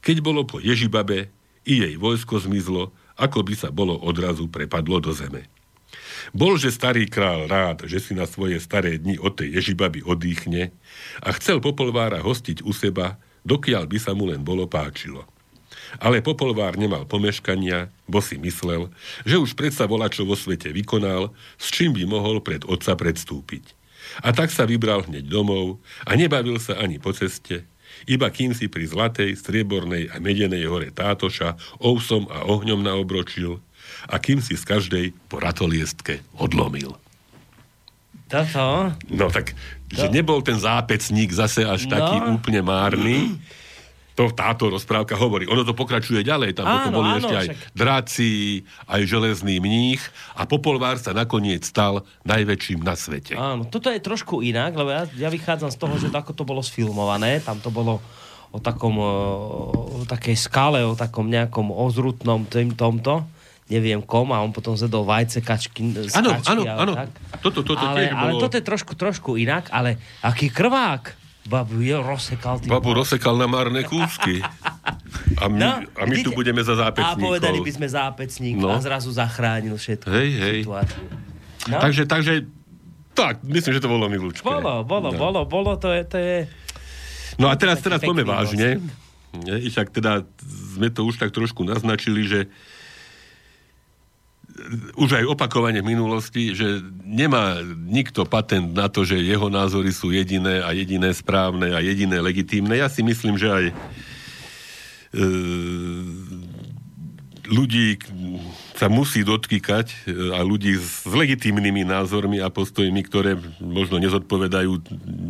Keď 0.02 0.16
bolo 0.18 0.42
po 0.44 0.58
Ježibabe, 0.58 1.30
i 1.68 1.84
jej 1.84 1.94
vojsko 2.00 2.40
zmizlo, 2.40 2.90
ako 3.20 3.44
by 3.44 3.54
sa 3.54 3.68
bolo 3.68 3.94
odrazu 4.00 4.48
prepadlo 4.48 4.98
do 4.98 5.12
zeme. 5.12 5.46
Bolže 6.32 6.70
starý 6.70 7.10
král 7.10 7.50
rád, 7.50 7.84
že 7.84 8.00
si 8.00 8.12
na 8.16 8.24
svoje 8.24 8.62
staré 8.62 8.96
dni 8.96 9.20
od 9.20 9.36
tej 9.36 9.60
Ježibaby 9.60 10.00
odýchne 10.06 10.72
a 11.20 11.28
chcel 11.36 11.58
Popolvára 11.60 12.22
hostiť 12.22 12.62
u 12.64 12.72
seba, 12.72 13.20
dokiaľ 13.44 13.88
by 13.88 13.98
sa 14.00 14.12
mu 14.12 14.28
len 14.28 14.42
bolo 14.42 14.66
páčilo. 14.66 15.26
Ale 15.98 16.22
Popolvár 16.22 16.78
nemal 16.78 17.02
pomeškania, 17.06 17.90
bo 18.06 18.22
si 18.22 18.38
myslel, 18.38 18.90
že 19.26 19.42
už 19.42 19.58
predsa 19.58 19.90
čo 19.90 20.22
vo 20.22 20.38
svete 20.38 20.70
vykonal, 20.70 21.34
s 21.58 21.66
čím 21.74 21.94
by 21.94 22.06
mohol 22.06 22.38
pred 22.38 22.62
otca 22.62 22.94
predstúpiť. 22.94 23.74
A 24.22 24.30
tak 24.30 24.54
sa 24.54 24.66
vybral 24.66 25.06
hneď 25.06 25.26
domov 25.26 25.82
a 26.06 26.14
nebavil 26.14 26.62
sa 26.62 26.78
ani 26.78 27.02
po 27.02 27.10
ceste, 27.10 27.66
iba 28.06 28.30
kým 28.30 28.54
si 28.54 28.70
pri 28.70 28.86
zlatej, 28.86 29.34
striebornej 29.36 30.14
a 30.14 30.22
medenej 30.22 30.70
hore 30.70 30.88
tátoša 30.94 31.58
ousom 31.82 32.30
a 32.30 32.46
ohňom 32.46 32.80
naobročil 32.80 33.60
a 34.08 34.16
kým 34.22 34.38
si 34.40 34.54
z 34.56 34.64
každej 34.64 35.06
po 35.28 35.42
ratoliestke 35.42 36.22
odlomil. 36.38 36.96
Toto? 38.30 38.94
No 39.10 39.26
tak, 39.26 39.58
to... 39.90 39.98
že 39.98 40.06
nebol 40.06 40.38
ten 40.40 40.54
zápecník 40.54 41.34
zase 41.34 41.66
až 41.66 41.90
no. 41.90 41.98
taký 41.98 42.16
úplne 42.30 42.62
márny, 42.62 43.34
to 44.14 44.30
táto 44.36 44.68
rozprávka 44.68 45.16
hovorí. 45.16 45.48
Ono 45.48 45.64
to 45.64 45.72
pokračuje 45.72 46.20
ďalej, 46.20 46.52
tam 46.52 46.68
áno, 46.68 46.74
potom 46.76 46.92
boli 47.02 47.10
áno, 47.10 47.18
ešte 47.24 47.34
aj 47.34 47.46
však... 47.48 47.58
draci, 47.72 48.32
aj 48.84 49.00
železný 49.08 49.56
mních 49.58 50.02
a 50.36 50.44
Popolvár 50.44 51.00
sa 51.00 51.16
nakoniec 51.16 51.64
stal 51.64 52.04
najväčším 52.28 52.84
na 52.84 52.94
svete. 52.94 53.34
Áno, 53.34 53.64
toto 53.66 53.88
je 53.88 53.98
trošku 53.98 54.44
inak, 54.44 54.76
lebo 54.76 54.92
ja, 54.92 55.08
ja 55.16 55.28
vychádzam 55.32 55.72
z 55.72 55.78
toho, 55.80 55.94
že 55.96 56.12
ako 56.12 56.36
to 56.36 56.44
bolo 56.44 56.60
sfilmované, 56.60 57.40
tam 57.40 57.58
to 57.64 57.72
bolo 57.72 57.98
o 58.50 58.58
takom, 58.60 58.94
o, 59.00 59.12
o 59.72 60.04
takej 60.04 60.36
skale, 60.36 60.84
o 60.84 60.98
takom 60.98 61.26
nejakom 61.30 61.72
ozrutnom 61.72 62.44
tým, 62.44 62.76
tomto 62.76 63.24
neviem 63.70 64.02
kom 64.02 64.34
a 64.34 64.42
on 64.42 64.50
potom 64.50 64.74
zedol 64.74 65.06
vajce, 65.06 65.40
kačky, 65.40 65.94
Áno, 66.18 66.34
áno, 66.42 66.62
áno. 66.66 66.92
Toto, 67.38 67.62
toto 67.62 67.80
ale, 67.80 68.10
tiež 68.10 68.12
bolo... 68.12 68.20
ale 68.20 68.30
toto 68.42 68.54
je 68.58 68.64
trošku, 68.66 68.92
trošku 68.98 69.30
inak, 69.38 69.70
ale 69.70 69.96
aký 70.20 70.50
krvák. 70.50 71.16
Babu 71.40 71.80
je 71.80 71.96
rozsekal. 71.96 72.60
Babu 72.68 72.92
rozsekal 72.92 73.32
na 73.40 73.48
marné 73.48 73.82
kúsky. 73.88 74.44
A 75.40 75.48
my, 75.48 75.56
no, 75.56 75.70
a 75.96 76.02
my 76.04 76.14
tu 76.20 76.36
budeme 76.36 76.60
za 76.60 76.76
zápecníkov. 76.76 77.16
A 77.16 77.26
povedali 77.32 77.58
by 77.64 77.72
sme 77.72 77.88
zápecník 77.88 78.60
no. 78.60 78.68
a 78.68 78.78
zrazu 78.78 79.08
zachránil 79.08 79.72
všetko. 79.74 80.06
Hej, 80.12 80.28
hej. 80.36 80.58
No? 80.68 81.80
Takže, 81.80 82.04
takže, 82.04 82.44
tak, 83.16 83.40
myslím, 83.40 83.72
že 83.72 83.82
to 83.82 83.88
bolo 83.88 84.06
milúčke. 84.12 84.44
Bolo, 84.44 84.84
bolo, 84.84 85.10
no. 85.10 85.18
bolo, 85.18 85.40
bolo, 85.48 85.72
to 85.80 85.88
je, 85.90 86.02
to 86.04 86.18
je... 86.20 86.36
No 87.40 87.48
a 87.48 87.56
teraz, 87.56 87.80
teraz 87.80 88.04
poďme 88.04 88.28
vážne. 88.28 88.78
Však 89.48 89.96
teda 89.96 90.28
sme 90.76 90.92
to 90.92 91.08
už 91.08 91.16
tak 91.16 91.32
trošku 91.32 91.64
naznačili, 91.64 92.28
že 92.28 92.40
už 94.96 95.10
aj 95.20 95.24
opakovane 95.26 95.80
v 95.80 95.90
minulosti, 95.96 96.54
že 96.54 96.84
nemá 97.02 97.58
nikto 97.88 98.28
patent 98.28 98.72
na 98.76 98.86
to, 98.86 99.02
že 99.02 99.18
jeho 99.18 99.48
názory 99.48 99.90
sú 99.90 100.12
jediné 100.14 100.62
a 100.62 100.70
jediné 100.76 101.10
správne 101.10 101.74
a 101.74 101.80
jediné 101.82 102.20
legitímne. 102.20 102.76
Ja 102.76 102.88
si 102.92 103.02
myslím, 103.02 103.36
že 103.40 103.48
aj 103.50 103.64
e, 103.70 103.74
ľudí 107.50 107.98
sa 108.80 108.88
musí 108.88 109.20
dotkýkať 109.20 109.92
e, 109.92 109.96
a 110.32 110.40
ľudí 110.40 110.72
s 110.80 111.04
legitímnymi 111.04 111.84
názormi 111.84 112.40
a 112.40 112.48
postojmi, 112.48 113.04
ktoré 113.04 113.36
možno 113.60 114.00
nezodpovedajú 114.00 114.72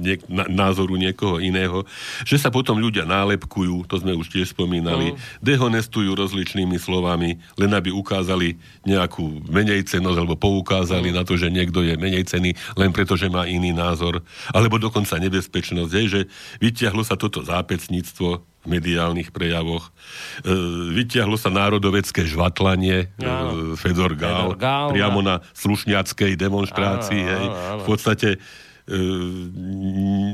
niek- 0.07 0.23
názoru 0.31 0.95
niekoho 0.95 1.43
iného, 1.43 1.83
že 2.23 2.39
sa 2.39 2.55
potom 2.55 2.79
ľudia 2.79 3.03
nálepkujú, 3.03 3.91
to 3.91 3.99
sme 3.99 4.15
už 4.15 4.31
tiež 4.31 4.55
spomínali, 4.55 5.11
mm. 5.11 5.43
dehonestujú 5.43 6.15
rozličnými 6.15 6.79
slovami, 6.79 7.43
len 7.59 7.71
aby 7.75 7.91
ukázali 7.91 8.55
nejakú 8.87 9.43
menej 9.51 9.83
cenosť, 9.83 10.19
alebo 10.23 10.39
poukázali 10.39 11.11
mm. 11.11 11.17
na 11.19 11.23
to, 11.27 11.35
že 11.35 11.51
niekto 11.51 11.83
je 11.83 11.99
menej 11.99 12.31
cený, 12.31 12.55
len 12.79 12.95
preto, 12.95 13.19
že 13.19 13.27
má 13.27 13.51
iný 13.51 13.75
názor, 13.75 14.23
alebo 14.55 14.79
dokonca 14.79 15.19
nebezpečnosť, 15.19 15.91
je, 15.91 16.05
že 16.07 16.21
vyťahlo 16.63 17.03
sa 17.03 17.19
toto 17.19 17.43
zápecníctvo 17.43 18.47
v 18.61 18.67
mediálnych 18.69 19.33
prejavoch. 19.33 19.89
E, 20.45 20.53
vyťahlo 20.93 21.41
sa 21.41 21.49
národovecké 21.49 22.29
žvatlanie, 22.29 23.09
Fedor 23.76 24.12
Gál, 24.18 24.55
Fedor 24.55 24.59
Gál 24.59 24.88
priamo 24.92 25.20
na 25.20 25.44
slušňackej 25.57 26.33
demonstrácii, 26.37 27.22
áno, 27.22 27.31
hej, 27.31 27.46
áno. 27.46 27.83
v 27.83 27.85
podstate 27.85 28.29
e, 28.35 28.38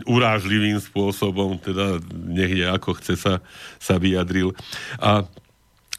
urážlivým 0.07 0.79
spôsobom, 0.81 1.59
teda 1.61 2.01
nech 2.13 2.53
je 2.53 2.67
ako 2.67 2.97
chce 3.01 3.15
sa, 3.19 3.35
sa 3.79 3.95
vyjadril. 3.97 4.55
A 5.01 5.27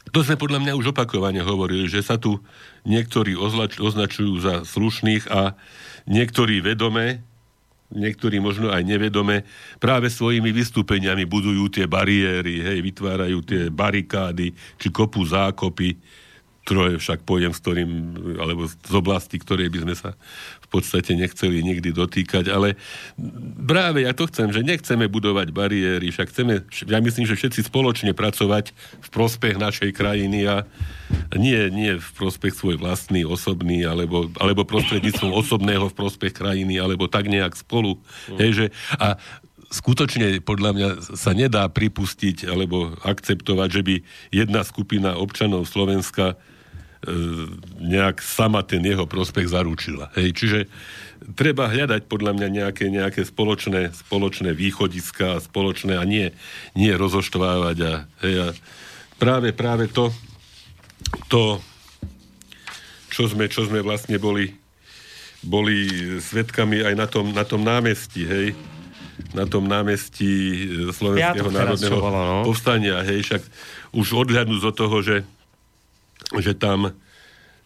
to 0.08 0.24
sme 0.24 0.40
podľa 0.40 0.64
mňa 0.64 0.72
už 0.78 0.96
opakovane 0.96 1.44
hovorili, 1.44 1.84
že 1.84 2.00
sa 2.00 2.16
tu 2.16 2.40
niektorí 2.88 3.36
označ, 3.36 3.76
označujú 3.76 4.40
za 4.40 4.54
slušných 4.64 5.28
a 5.28 5.52
niektorí 6.08 6.64
vedome 6.64 7.28
niektorí 7.88 8.36
možno 8.36 8.68
aj 8.68 8.84
nevedome, 8.84 9.48
práve 9.80 10.12
svojimi 10.12 10.52
vystúpeniami 10.52 11.24
budujú 11.24 11.72
tie 11.72 11.88
bariéry, 11.88 12.60
hej, 12.60 12.78
vytvárajú 12.84 13.38
tie 13.44 13.62
barikády, 13.72 14.52
či 14.76 14.88
kopu 14.92 15.24
zákopy, 15.24 15.96
troje 16.68 17.00
však 17.00 17.24
pôjdem 17.24 17.56
s 17.56 17.64
ktorým, 17.64 17.90
alebo 18.36 18.68
z 18.68 18.92
oblasti, 18.92 19.40
ktorej 19.40 19.72
by 19.72 19.88
sme 19.88 19.94
sa 19.96 20.10
v 20.60 20.68
podstate 20.68 21.16
nechceli 21.16 21.64
nikdy 21.64 21.96
dotýkať, 21.96 22.52
ale 22.52 22.76
práve 23.64 24.04
ja 24.04 24.12
to 24.12 24.28
chcem, 24.28 24.52
že 24.52 24.60
nechceme 24.60 25.08
budovať 25.08 25.48
bariéry, 25.48 26.12
však 26.12 26.28
chceme, 26.28 26.68
ja 26.84 27.00
myslím, 27.00 27.24
že 27.24 27.40
všetci 27.40 27.72
spoločne 27.72 28.12
pracovať 28.12 28.76
v 29.00 29.08
prospech 29.08 29.56
našej 29.56 29.96
krajiny 29.96 30.44
a 30.44 30.68
nie, 31.40 31.56
nie 31.72 31.96
v 31.96 32.08
prospech 32.20 32.52
svoj 32.52 32.76
vlastný, 32.76 33.24
osobný, 33.24 33.88
alebo, 33.88 34.28
alebo 34.36 34.68
prostredníctvom 34.68 35.32
osobného 35.32 35.88
v 35.88 35.96
prospech 35.96 36.36
krajiny, 36.36 36.76
alebo 36.76 37.08
tak 37.08 37.32
nejak 37.32 37.56
spolu. 37.56 37.96
Mm. 38.28 38.36
Hej, 38.36 38.50
že, 38.52 38.66
a 39.00 39.16
skutočne 39.72 40.40
podľa 40.44 40.70
mňa 40.76 40.88
sa 41.16 41.32
nedá 41.36 41.68
pripustiť 41.68 42.48
alebo 42.48 42.96
akceptovať, 43.04 43.68
že 43.68 43.82
by 43.84 43.94
jedna 44.32 44.64
skupina 44.64 45.16
občanov 45.16 45.68
Slovenska 45.68 46.40
nejak 47.78 48.18
sama 48.18 48.66
ten 48.66 48.82
jeho 48.82 49.06
prospech 49.06 49.46
zaručila. 49.46 50.10
Hej, 50.18 50.34
čiže 50.34 50.60
treba 51.38 51.70
hľadať 51.70 52.10
podľa 52.10 52.34
mňa 52.34 52.48
nejaké, 52.50 52.90
nejaké 52.90 53.22
spoločné, 53.22 53.94
spoločné 53.94 54.50
východiska, 54.50 55.38
spoločné 55.38 55.94
a 55.94 56.02
nie, 56.02 56.34
nie 56.74 56.90
rozoštvávať. 56.90 57.76
A, 57.86 57.92
hej, 58.26 58.34
a 58.42 58.46
práve, 59.18 59.54
práve 59.54 59.86
to, 59.86 60.10
to 61.30 61.62
čo 63.14 63.30
sme, 63.30 63.46
čo 63.46 63.66
sme 63.66 63.82
vlastne 63.82 64.18
boli, 64.18 64.54
boli 65.42 65.86
svetkami 66.18 66.82
aj 66.82 66.94
na 66.98 67.06
tom, 67.06 67.30
na 67.30 67.46
tom 67.46 67.62
námestí, 67.62 68.26
hej, 68.26 68.58
na 69.34 69.46
tom 69.46 69.66
námestí 69.66 70.66
Slovenského 70.94 71.50
národného 71.50 71.98
no? 71.98 72.46
povstania, 72.46 73.02
hej, 73.06 73.22
však 73.22 73.42
už 73.94 74.06
odhľadnúť 74.26 74.62
od 74.66 74.74
toho, 74.74 74.96
že 75.02 75.16
že 76.36 76.52
tam 76.52 76.92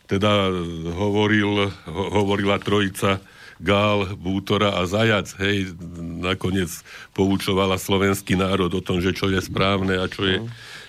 teda 0.07 0.53
hovoril, 0.93 1.73
ho, 1.73 2.05
hovorila 2.13 2.63
trojica 2.63 3.19
Gál, 3.63 4.19
Bútora 4.19 4.75
a 4.75 4.83
Zajac, 4.85 5.39
hej, 5.39 5.73
nakoniec 6.19 6.83
poučovala 7.15 7.79
slovenský 7.79 8.35
národ 8.35 8.71
o 8.75 8.83
tom, 8.83 8.99
že 8.99 9.15
čo 9.15 9.31
je 9.31 9.39
správne 9.39 10.03
a 10.03 10.11
čo 10.11 10.27
je, 10.27 10.37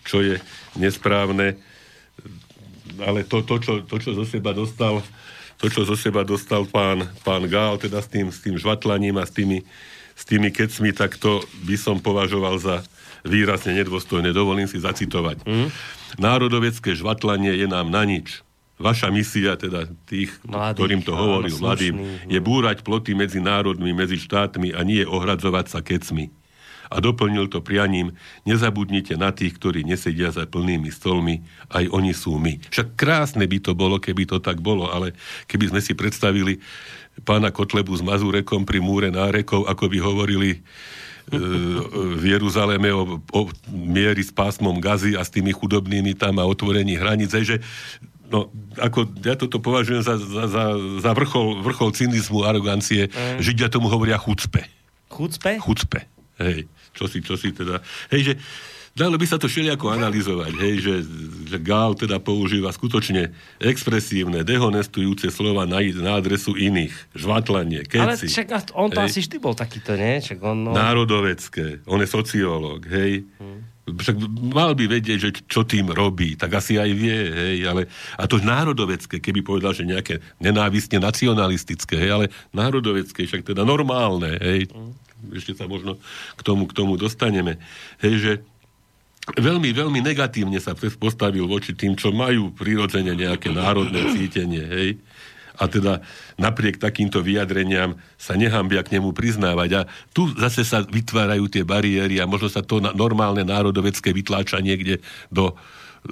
čo 0.03 0.17
je 0.25 0.36
nesprávne. 0.75 1.55
Ale 2.97 3.25
to, 3.25 3.45
to, 3.45 3.62
čo, 3.62 3.73
to, 3.86 3.95
čo 4.01 4.17
zo 4.17 4.25
seba 4.25 4.53
dostal 4.53 5.05
to, 5.63 5.71
čo 5.71 5.88
zo 5.88 5.95
seba 5.95 6.27
dostal 6.27 6.67
pán, 6.67 7.07
pán 7.23 7.47
Gál, 7.47 7.79
teda 7.79 8.03
s 8.03 8.12
tým, 8.12 8.27
s 8.27 8.43
tým 8.43 8.59
žvatlaním 8.59 9.15
a 9.15 9.23
s 9.23 9.31
tými, 9.31 9.63
s 10.12 10.23
tými 10.27 10.51
kecmi, 10.51 10.91
tak 10.91 11.15
to 11.15 11.39
by 11.63 11.79
som 11.79 12.03
považoval 12.03 12.59
za 12.59 12.83
výrazne 13.23 13.71
nedôstojné. 13.79 14.36
Dovolím 14.36 14.67
si 14.67 14.83
zacitovať. 14.83 15.47
Mm. 15.47 15.71
Národovecké 16.17 16.93
žvatlanie 16.93 17.54
je 17.58 17.67
nám 17.69 17.89
na 17.89 18.04
nič. 18.06 18.45
Vaša 18.82 19.13
misia, 19.13 19.54
teda 19.54 19.86
tých, 20.10 20.34
mladých, 20.43 20.76
ktorým 20.76 21.02
to 21.06 21.13
hovoril, 21.13 21.56
mladým, 21.62 21.95
je 22.26 22.39
búrať 22.41 22.82
ploty 22.82 23.13
medzi 23.13 23.38
národmi, 23.38 23.93
medzi 23.93 24.17
štátmi 24.17 24.73
a 24.73 24.82
nie 24.82 25.06
ohradzovať 25.06 25.65
sa 25.69 25.80
kecmi. 25.86 26.34
A 26.93 27.02
doplnil 27.02 27.49
to 27.49 27.62
prianím, 27.62 28.13
nezabudnite 28.45 29.17
na 29.17 29.34
tých, 29.34 29.58
ktorí 29.58 29.82
nesedia 29.82 30.30
za 30.30 30.45
plnými 30.45 30.93
stolmi, 30.93 31.41
aj 31.73 31.89
oni 31.89 32.13
sú 32.13 32.38
my. 32.38 32.62
Však 32.69 32.97
krásne 32.97 33.45
by 33.49 33.58
to 33.62 33.73
bolo, 33.73 33.97
keby 33.97 34.30
to 34.30 34.38
tak 34.38 34.62
bolo, 34.62 34.89
ale 34.89 35.17
keby 35.49 35.73
sme 35.73 35.82
si 35.82 35.97
predstavili 35.97 36.62
pána 37.21 37.54
Kotlebu 37.54 37.93
s 37.93 38.02
Mazurekom 38.02 38.65
pri 38.65 38.82
múre 38.82 39.10
nárekov, 39.13 39.69
ako 39.69 39.86
by 39.89 39.97
hovorili 40.02 40.49
v 41.31 42.23
Jeruzaleme 42.23 42.91
o, 42.91 43.19
o 43.19 43.41
miery 43.71 44.21
s 44.21 44.31
pásmom 44.33 44.77
Gazy 44.77 45.15
a 45.15 45.23
s 45.23 45.31
tými 45.31 45.55
chudobnými 45.55 46.13
tam 46.19 46.38
a 46.41 46.45
otvorení 46.45 46.99
hranice, 46.99 47.41
že 47.47 47.55
no, 48.27 48.49
ako 48.81 49.07
ja 49.21 49.38
toto 49.38 49.62
považujem 49.62 50.03
za, 50.03 50.17
za, 50.17 50.43
za, 50.49 50.63
za 50.99 51.12
vrchol, 51.13 51.62
vrchol 51.62 51.93
cynizmu, 51.93 52.43
arogancie. 52.43 53.07
Mm. 53.07 53.39
Židia 53.39 53.67
tomu 53.69 53.88
hovoria 53.88 54.17
chucpe. 54.17 54.65
Chucpe? 55.07 55.62
Chucpe, 55.62 56.09
hej. 56.41 56.65
Čo 56.93 57.05
si, 57.09 57.21
čo 57.21 57.38
si 57.38 57.53
teda... 57.53 57.81
Hej, 58.13 58.21
že 58.21 58.33
dalo 58.93 59.17
by 59.17 59.25
sa 59.25 59.41
to 59.41 59.49
všelijako 59.49 59.89
analyzovať, 59.89 60.53
hej, 60.62 60.75
že, 60.82 60.95
že 61.49 61.58
Gál 61.58 61.97
teda 61.97 62.21
používa 62.21 62.69
skutočne 62.69 63.34
expresívne, 63.58 64.45
dehonestujúce 64.45 65.34
slova 65.34 65.65
na, 65.65 65.82
na 65.97 66.21
adresu 66.21 66.53
iných. 66.53 66.93
Žvatlanie, 67.17 67.89
keci. 67.89 68.01
Ale 68.01 68.13
však 68.17 68.47
on 68.77 68.89
to 68.93 69.01
hej. 69.01 69.08
asi 69.10 69.19
vždy 69.25 69.38
bol 69.41 69.58
takýto, 69.58 69.97
nie? 69.97 70.21
Však 70.21 70.39
on, 70.45 70.58
no... 70.69 70.71
Národovecké. 70.77 71.82
On 71.89 71.97
je 71.97 72.10
sociológ, 72.10 72.86
hej. 72.86 73.25
Hmm. 73.41 73.65
Však 73.84 74.15
mal 74.56 74.77
by 74.79 74.88
vedieť, 74.88 75.17
že 75.19 75.29
čo 75.43 75.67
tým 75.67 75.91
robí, 75.91 76.39
tak 76.39 76.56
asi 76.56 76.79
aj 76.79 76.88
vie, 76.95 77.19
hej, 77.19 77.58
ale 77.67 77.91
a 78.15 78.23
to 78.32 78.39
národovecké, 78.39 79.19
keby 79.19 79.43
povedal, 79.43 79.75
že 79.75 79.84
nejaké 79.84 80.23
nenávistne 80.39 81.03
nacionalistické, 81.03 81.99
hej, 81.99 82.12
ale 82.15 82.25
národovecké, 82.56 83.27
však 83.27 83.43
teda 83.43 83.67
normálne, 83.67 84.39
hej, 84.39 84.71
mm. 84.71 85.36
ešte 85.36 85.60
sa 85.60 85.67
možno 85.67 85.99
k 86.39 86.41
tomu, 86.47 86.63
k 86.63 86.73
tomu 86.79 86.95
dostaneme, 86.95 87.60
hej, 87.99 88.15
že 88.23 88.32
veľmi, 89.31 89.69
veľmi 89.71 89.99
negatívne 90.03 90.59
sa 90.59 90.75
postavil 90.75 91.47
voči 91.47 91.71
tým, 91.71 91.95
čo 91.95 92.12
majú 92.12 92.51
prirodzene 92.51 93.15
nejaké 93.15 93.55
národné 93.55 94.12
cítenie, 94.12 94.65
hej. 94.67 94.89
A 95.53 95.69
teda 95.69 96.01
napriek 96.41 96.81
takýmto 96.81 97.21
vyjadreniam 97.21 97.93
sa 98.17 98.33
nehambia 98.33 98.81
k 98.81 98.97
nemu 98.97 99.13
priznávať. 99.13 99.69
A 99.77 99.81
tu 100.09 100.25
zase 100.33 100.65
sa 100.65 100.81
vytvárajú 100.81 101.45
tie 101.45 101.62
bariéry 101.62 102.17
a 102.17 102.25
možno 102.25 102.49
sa 102.49 102.65
to 102.65 102.81
normálne 102.81 103.45
národovecké 103.45 104.09
vytláča 104.17 104.65
niekde 104.65 104.97
do 105.29 105.53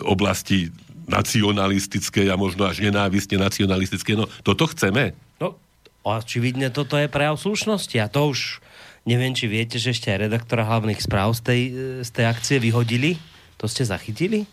oblasti 0.05 0.69
nacionalistické 1.09 2.29
a 2.29 2.37
možno 2.37 2.69
až 2.69 2.85
nenávistne 2.85 3.41
nacionalistické. 3.41 4.13
No, 4.13 4.29
toto 4.45 4.69
chceme. 4.69 5.17
No, 5.41 5.57
očividne 6.05 6.69
toto 6.69 6.93
je 6.95 7.09
prejav 7.09 7.41
slušnosti 7.41 7.97
a 7.97 8.07
to 8.07 8.31
už 8.31 8.61
Neviem, 9.01 9.33
či 9.33 9.49
viete, 9.49 9.81
že 9.81 9.97
ešte 9.97 10.13
aj 10.13 10.29
redaktora 10.29 10.61
hlavných 10.61 11.01
správ 11.01 11.33
z 11.33 11.41
tej, 11.41 11.61
z 12.05 12.09
tej 12.13 12.25
akcie 12.29 12.57
vyhodili. 12.61 13.17
To 13.57 13.65
ste 13.65 13.81
zachytili? 13.81 14.45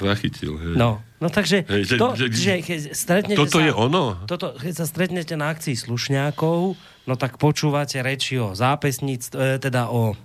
Zachytil, 0.00 0.56
hej. 0.56 0.74
No, 0.80 1.04
no 1.20 1.28
takže, 1.28 1.68
hej, 1.68 1.84
že, 1.84 1.96
to, 2.00 2.16
že, 2.16 2.26
že 2.32 2.54
keď 2.64 2.78
stretnete 2.96 3.36
toto 3.36 3.60
sa, 3.60 3.64
je 3.68 3.72
ono? 3.76 4.16
Toto, 4.24 4.56
keď 4.56 4.72
sa 4.72 4.86
stretnete 4.88 5.36
na 5.36 5.52
akcii 5.52 5.76
slušňákov, 5.76 6.58
no 7.04 7.14
tak 7.20 7.36
počúvate 7.36 8.00
reči 8.00 8.40
o 8.40 8.56
zápesníc, 8.56 9.28
e, 9.36 9.60
teda 9.60 9.92
o, 9.92 10.16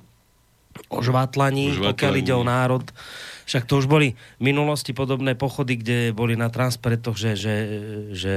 o 0.88 1.00
žvatlaní, 1.04 1.76
o 1.76 1.84
žvatlaní, 1.84 1.88
pokiaľ 1.92 2.14
ide 2.16 2.34
o 2.36 2.48
národ. 2.48 2.88
Však 3.46 3.68
to 3.68 3.84
už 3.84 3.92
boli 3.92 4.16
v 4.40 4.44
minulosti 4.56 4.96
podobné 4.96 5.36
pochody, 5.36 5.76
kde 5.76 6.16
boli 6.16 6.40
na 6.40 6.48
transparetoch, 6.48 7.20
že, 7.20 7.36
že, 7.36 7.56
že 8.16 8.34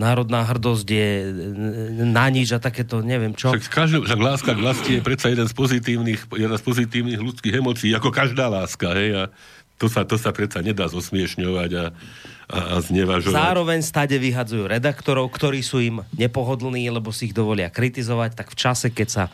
národná 0.00 0.40
hrdosť 0.48 0.86
je 0.88 1.08
na 2.08 2.24
nič 2.32 2.56
a 2.56 2.58
takéto, 2.58 3.04
neviem 3.04 3.36
čo. 3.36 3.52
Však, 3.52 3.68
každý, 3.68 3.96
však 4.00 4.20
láska 4.20 4.50
k 4.56 4.62
vlasti 4.64 4.90
je 4.96 5.00
predsa 5.04 5.28
jeden 5.28 5.44
z 5.44 5.52
pozitívnych, 5.52 6.20
jeden 6.32 6.56
z 6.56 6.64
pozitívnych 6.64 7.20
ľudských 7.20 7.54
emócií, 7.60 7.92
ako 7.92 8.08
každá 8.08 8.48
láska, 8.48 8.96
hej, 8.96 9.10
a 9.12 9.22
to 9.76 9.88
sa, 9.88 10.04
to 10.04 10.16
sa 10.20 10.32
predsa 10.32 10.60
nedá 10.60 10.88
zosmiešňovať 10.88 11.70
a, 11.76 11.84
a, 12.48 12.58
a 12.72 12.76
znevažovať. 12.84 13.36
Zároveň 13.36 13.80
stade 13.80 14.16
vyhadzujú 14.16 14.68
redaktorov, 14.68 15.28
ktorí 15.32 15.60
sú 15.60 15.80
im 15.80 15.96
nepohodlní, 16.16 16.88
lebo 16.92 17.12
si 17.12 17.32
ich 17.32 17.36
dovolia 17.36 17.72
kritizovať, 17.72 18.36
tak 18.36 18.52
v 18.52 18.56
čase, 18.56 18.92
keď 18.92 19.08
sa 19.08 19.24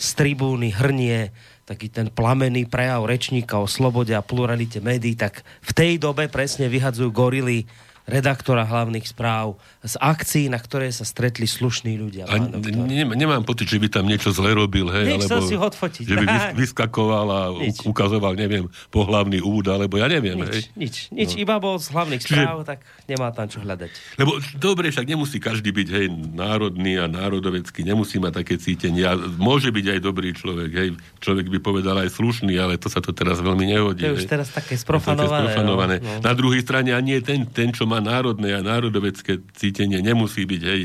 z 0.00 0.08
tribúny 0.16 0.72
hrnie 0.72 1.32
taký 1.68 1.86
ten 1.92 2.08
plamený 2.10 2.66
prejav 2.66 3.04
rečníka 3.06 3.60
o 3.60 3.68
slobode 3.68 4.10
a 4.16 4.24
pluralite 4.24 4.82
médií, 4.82 5.14
tak 5.14 5.46
v 5.62 5.72
tej 5.76 5.92
dobe 6.02 6.26
presne 6.26 6.66
vyhadzujú 6.66 7.12
gorily 7.14 7.68
redaktora 8.10 8.66
hlavných 8.66 9.06
správ 9.06 9.54
z 9.86 9.94
akcií, 9.96 10.50
na 10.50 10.58
ktoré 10.58 10.90
sa 10.90 11.06
stretli 11.06 11.46
slušní 11.46 11.94
ľudia. 11.94 12.26
A 12.26 12.36
ne, 12.42 13.06
nemám 13.06 13.46
pocit, 13.46 13.70
že 13.70 13.78
by 13.78 13.88
tam 13.88 14.10
niečo 14.10 14.34
zle 14.34 14.52
robil, 14.52 14.90
hej, 14.90 15.16
Nič 15.16 15.30
alebo 15.30 15.46
si 15.46 15.54
odfotiť. 15.54 16.04
že 16.04 16.16
by 16.18 16.26
vyskakoval 16.58 17.26
a 17.30 17.40
nič. 17.54 17.86
ukazoval, 17.86 18.34
neviem, 18.34 18.66
pohlavný 18.90 19.38
úd, 19.38 19.70
alebo 19.70 19.96
ja 19.96 20.10
neviem. 20.10 20.42
Nič, 20.42 20.50
hej. 20.50 20.62
nič, 20.74 20.94
nič 21.14 21.30
no. 21.38 21.42
iba 21.46 21.54
bol 21.62 21.78
z 21.78 21.88
hlavných 21.94 22.22
Čiže, 22.26 22.34
správ, 22.42 22.58
tak 22.66 22.78
nemá 23.06 23.30
tam 23.30 23.46
čo 23.46 23.62
hľadať. 23.62 23.90
Lebo 24.18 24.42
dobre, 24.58 24.90
však 24.90 25.06
nemusí 25.06 25.38
každý 25.38 25.70
byť, 25.70 25.88
hej, 25.94 26.06
národný 26.34 26.98
a 26.98 27.06
národovecký, 27.06 27.86
nemusí 27.86 28.18
mať 28.18 28.42
také 28.42 28.58
cítenie. 28.58 29.06
A 29.06 29.14
môže 29.16 29.70
byť 29.70 29.86
aj 29.96 29.98
dobrý 30.02 30.34
človek, 30.34 30.70
hej, 30.74 30.88
človek 31.22 31.46
by 31.46 31.58
povedal 31.62 31.94
aj 32.02 32.10
slušný, 32.10 32.58
ale 32.58 32.74
to 32.80 32.90
sa 32.90 32.98
to 32.98 33.14
teraz 33.14 33.38
veľmi 33.38 33.70
nehodí. 33.70 34.02
To 34.02 34.16
je 34.16 34.24
už 34.24 34.28
teraz 34.28 34.50
také 34.50 34.74
sprofanované. 34.74 35.30
Také 35.30 35.60
sprofanované. 35.60 35.94
No, 36.00 36.10
no. 36.18 36.24
Na 36.24 36.32
druhej 36.34 36.60
strane 36.64 36.90
ani 36.96 37.20
ten, 37.22 37.46
ten, 37.46 37.70
čo 37.70 37.84
má 37.86 37.99
národné 38.00 38.56
a 38.56 38.64
národovecké 38.64 39.40
cítenie 39.54 40.00
nemusí 40.00 40.44
byť, 40.44 40.62
hej, 40.64 40.82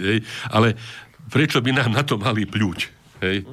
hej, 0.00 0.18
ale 0.50 0.74
prečo 1.28 1.60
by 1.60 1.70
nám 1.74 1.90
na 1.94 2.02
to 2.02 2.16
mali 2.18 2.46
pľúť, 2.48 2.78
hej? 3.22 3.44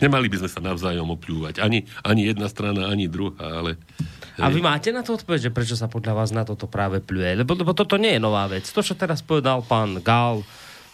Nemali 0.00 0.32
by 0.32 0.40
sme 0.40 0.50
sa 0.50 0.60
navzájom 0.64 1.12
opľúvať. 1.12 1.60
Ani, 1.60 1.84
ani 2.00 2.32
jedna 2.32 2.48
strana, 2.48 2.88
ani 2.88 3.12
druhá, 3.12 3.60
ale... 3.60 3.76
Hej. 4.40 4.44
A 4.44 4.48
vy 4.48 4.64
máte 4.64 4.88
na 4.88 5.04
to 5.04 5.12
odpoveď, 5.20 5.52
že 5.52 5.54
prečo 5.54 5.76
sa 5.76 5.84
podľa 5.84 6.16
vás 6.16 6.32
na 6.32 6.48
toto 6.48 6.64
práve 6.64 7.04
pľuje? 7.04 7.44
Lebo, 7.44 7.52
lebo 7.52 7.76
toto 7.76 8.00
nie 8.00 8.16
je 8.16 8.24
nová 8.24 8.48
vec. 8.48 8.64
To, 8.72 8.80
čo 8.80 8.96
teraz 8.96 9.20
povedal 9.20 9.60
pán 9.60 10.00
Gal, 10.00 10.40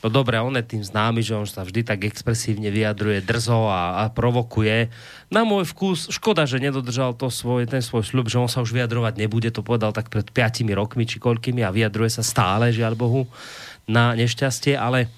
No 0.07 0.23
dobre, 0.23 0.39
on 0.39 0.55
je 0.55 0.63
tým 0.63 0.87
známy, 0.87 1.19
že 1.19 1.35
on 1.35 1.51
sa 1.51 1.67
vždy 1.67 1.83
tak 1.83 2.07
expresívne 2.07 2.71
vyjadruje 2.71 3.27
drzo 3.27 3.67
a, 3.67 4.07
a 4.07 4.15
provokuje. 4.15 4.87
Na 5.35 5.43
môj 5.43 5.67
vkus, 5.67 6.07
škoda, 6.15 6.47
že 6.47 6.63
nedodržal 6.63 7.11
to 7.19 7.27
svoj, 7.27 7.67
ten 7.67 7.83
svoj 7.83 8.07
sľub, 8.07 8.31
že 8.31 8.39
on 8.39 8.47
sa 8.47 8.63
už 8.63 8.71
vyjadrovať 8.71 9.19
nebude, 9.19 9.51
to 9.51 9.67
povedal 9.67 9.91
tak 9.91 10.07
pred 10.07 10.31
5 10.31 10.63
rokmi 10.79 11.11
či 11.11 11.19
koľkými 11.19 11.59
a 11.67 11.75
vyjadruje 11.75 12.07
sa 12.07 12.23
stále, 12.23 12.71
žiaľ 12.71 12.95
Bohu, 12.95 13.27
na 13.91 14.15
nešťastie, 14.15 14.79
ale 14.79 15.11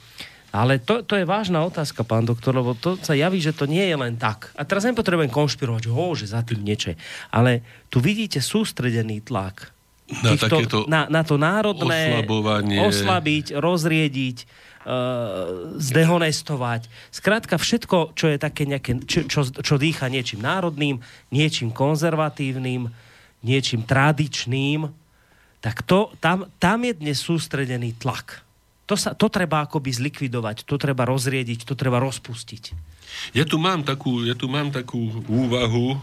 ale 0.49 0.81
to, 0.81 1.05
to 1.05 1.21
je 1.21 1.29
vážna 1.29 1.61
otázka, 1.61 2.09
pán 2.09 2.25
doktor, 2.25 2.57
lebo 2.57 2.73
to 2.73 2.97
sa 3.05 3.13
javí, 3.13 3.37
že 3.37 3.53
to 3.53 3.69
nie 3.69 3.85
je 3.85 3.93
len 3.93 4.17
tak. 4.17 4.49
A 4.57 4.65
teraz 4.65 4.89
nepotrebujem 4.89 5.29
konšpirovať, 5.29 5.93
ho, 5.93 6.17
že 6.17 6.33
za 6.33 6.41
tým 6.41 6.65
niečo. 6.65 6.97
Ale 7.29 7.61
tu 7.93 8.01
vidíte 8.01 8.41
sústredený 8.41 9.21
tlak 9.21 9.69
na, 10.09 10.33
týchto, 10.41 10.89
na, 10.89 11.05
na 11.13 11.21
to 11.21 11.37
národné 11.37 12.25
oslabiť, 12.81 13.61
rozriediť, 13.61 14.37
zdehonestovať. 15.77 16.89
Skrátka 17.13 17.61
všetko, 17.61 18.17
čo 18.17 18.33
je 18.33 18.39
také 18.41 18.65
nejaké, 18.65 19.05
čo, 19.05 19.29
čo, 19.29 19.45
čo 19.45 19.75
dýcha 19.77 20.09
niečím 20.09 20.41
národným, 20.41 21.05
niečím 21.29 21.77
konzervatívnym, 21.77 22.89
niečím 23.45 23.85
tradičným, 23.85 24.89
tak 25.61 25.85
to, 25.85 26.15
tam, 26.23 26.49
tam 26.57 26.89
je 26.89 26.97
dnes 26.97 27.19
sústredený 27.19 28.01
tlak. 28.01 28.47
To, 28.89 28.97
sa, 28.97 29.13
to 29.13 29.29
treba 29.29 29.69
akoby 29.69 29.93
zlikvidovať, 29.93 30.65
to 30.65 30.81
treba 30.81 31.05
rozriediť, 31.05 31.69
to 31.69 31.77
treba 31.77 32.01
rozpustiť. 32.01 32.73
Ja 33.37 33.45
tu 33.45 33.61
mám 33.61 33.85
takú, 33.85 34.25
ja 34.25 34.37
tu 34.37 34.49
mám 34.49 34.73
takú 34.73 35.21
úvahu 35.29 35.97
e, 35.97 35.99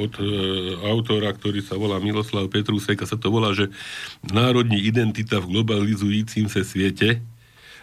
od 0.00 0.12
e, 0.20 0.24
autora, 0.88 1.32
ktorý 1.32 1.60
sa 1.64 1.76
volá 1.76 2.00
Miloslav 2.00 2.48
Petrusek 2.48 3.04
a 3.04 3.08
sa 3.08 3.16
to 3.16 3.28
volá, 3.28 3.52
že 3.52 3.68
národní 4.24 4.80
identita 4.84 5.40
v 5.40 5.60
globalizujúcim 5.60 6.48
sa 6.48 6.64
svete 6.64 7.20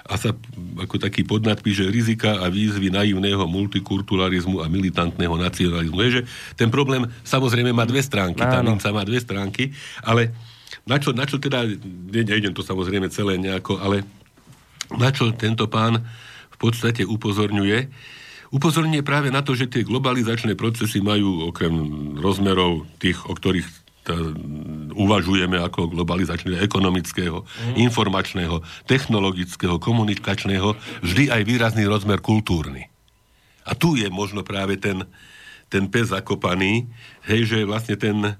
a 0.08 0.16
sa 0.16 0.32
ako 0.80 0.96
taký 1.04 1.28
podnadpis, 1.28 1.84
že 1.84 1.92
rizika 1.92 2.40
a 2.40 2.48
výzvy 2.48 2.88
naivného 2.88 3.44
multikulturalizmu 3.44 4.64
a 4.64 4.72
militantného 4.72 5.36
nacionalizmu. 5.36 6.00
Je, 6.08 6.10
že 6.10 6.22
ten 6.56 6.72
problém 6.72 7.04
samozrejme 7.28 7.76
má 7.76 7.84
dve 7.84 8.00
stránky, 8.00 8.40
tá 8.40 8.64
minca 8.64 8.90
má 8.96 9.04
dve 9.04 9.20
stránky, 9.20 9.76
ale 10.02 10.32
na 10.88 10.96
čo, 10.98 11.12
na 11.12 11.28
čo 11.28 11.36
teda, 11.38 11.68
ne, 11.68 12.22
nejdem 12.24 12.56
to 12.56 12.64
samozrejme 12.64 13.12
celé 13.12 13.36
nejako, 13.36 13.84
ale 13.84 14.08
na 14.96 15.12
čo 15.12 15.36
tento 15.36 15.68
pán 15.68 16.00
v 16.48 16.58
podstate 16.58 17.04
upozorňuje, 17.04 17.92
upozorňuje 18.56 19.04
práve 19.04 19.28
na 19.28 19.44
to, 19.44 19.52
že 19.52 19.68
tie 19.68 19.84
globalizačné 19.84 20.56
procesy 20.56 21.04
majú 21.04 21.52
okrem 21.52 21.76
rozmerov 22.16 22.88
tých, 23.04 23.20
o 23.28 23.36
ktorých 23.36 23.87
uvažujeme 24.98 25.60
ako 25.62 25.92
globalizačného, 25.92 26.64
ekonomického, 26.64 27.44
mm. 27.44 27.76
informačného, 27.82 28.64
technologického, 28.90 29.78
komunikačného, 29.78 30.74
vždy 31.04 31.30
aj 31.30 31.42
výrazný 31.46 31.84
rozmer 31.86 32.24
kultúrny. 32.24 32.90
A 33.68 33.76
tu 33.76 34.00
je 34.00 34.08
možno 34.08 34.48
práve 34.48 34.80
ten, 34.80 35.04
ten 35.68 35.86
pes 35.92 36.16
zakopaný, 36.16 36.88
hej, 37.28 37.46
že 37.46 37.68
vlastne 37.68 38.00
ten 38.00 38.40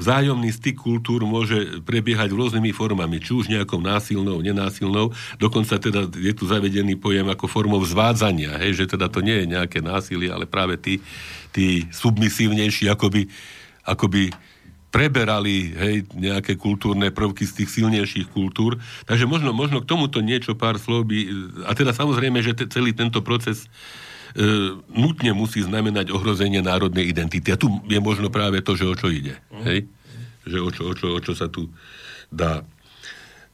vzájomný 0.00 0.48
styk 0.48 0.80
kultúr 0.80 1.28
môže 1.28 1.84
prebiehať 1.84 2.32
rôznymi 2.32 2.72
formami, 2.72 3.20
či 3.20 3.36
už 3.36 3.52
nejakou 3.52 3.84
násilnou, 3.84 4.40
nenásilnou, 4.40 5.12
dokonca 5.36 5.76
teda 5.76 6.08
je 6.16 6.32
tu 6.32 6.48
zavedený 6.48 6.96
pojem 6.96 7.28
ako 7.28 7.44
formou 7.44 7.84
zvádzania, 7.84 8.56
hej, 8.64 8.80
že 8.80 8.96
teda 8.96 9.12
to 9.12 9.20
nie 9.20 9.44
je 9.44 9.46
nejaké 9.52 9.84
násilie, 9.84 10.32
ale 10.32 10.48
práve 10.48 10.80
tí, 10.80 11.04
tí 11.52 11.84
submisívnejší 11.92 12.88
akoby, 12.88 13.28
akoby 13.84 14.32
preberali 14.90 15.70
hej, 15.70 15.96
nejaké 16.18 16.58
kultúrne 16.58 17.14
prvky 17.14 17.46
z 17.46 17.62
tých 17.62 17.70
silnejších 17.80 18.34
kultúr. 18.34 18.76
Takže 19.06 19.24
možno, 19.24 19.54
možno 19.54 19.80
k 19.80 19.88
tomuto 19.88 20.18
niečo 20.18 20.58
pár 20.58 20.82
slov 20.82 21.06
by... 21.06 21.18
A 21.66 21.72
teda 21.78 21.94
samozrejme, 21.94 22.42
že 22.42 22.58
te, 22.58 22.66
celý 22.66 22.90
tento 22.90 23.22
proces 23.22 23.70
e, 24.34 24.74
nutne 24.90 25.30
musí 25.30 25.62
znamenať 25.62 26.10
ohrozenie 26.10 26.58
národnej 26.58 27.06
identity. 27.06 27.54
A 27.54 27.60
tu 27.60 27.70
je 27.86 28.02
možno 28.02 28.34
práve 28.34 28.66
to, 28.66 28.74
že 28.74 28.84
o 28.90 28.94
čo 28.98 29.08
ide. 29.14 29.38
Hej? 29.62 29.86
Že 30.50 30.58
o 30.58 30.70
čo, 30.74 30.82
o, 30.90 30.92
čo, 30.98 31.06
o 31.14 31.18
čo 31.22 31.32
sa 31.38 31.46
tu 31.46 31.70
dá. 32.34 32.66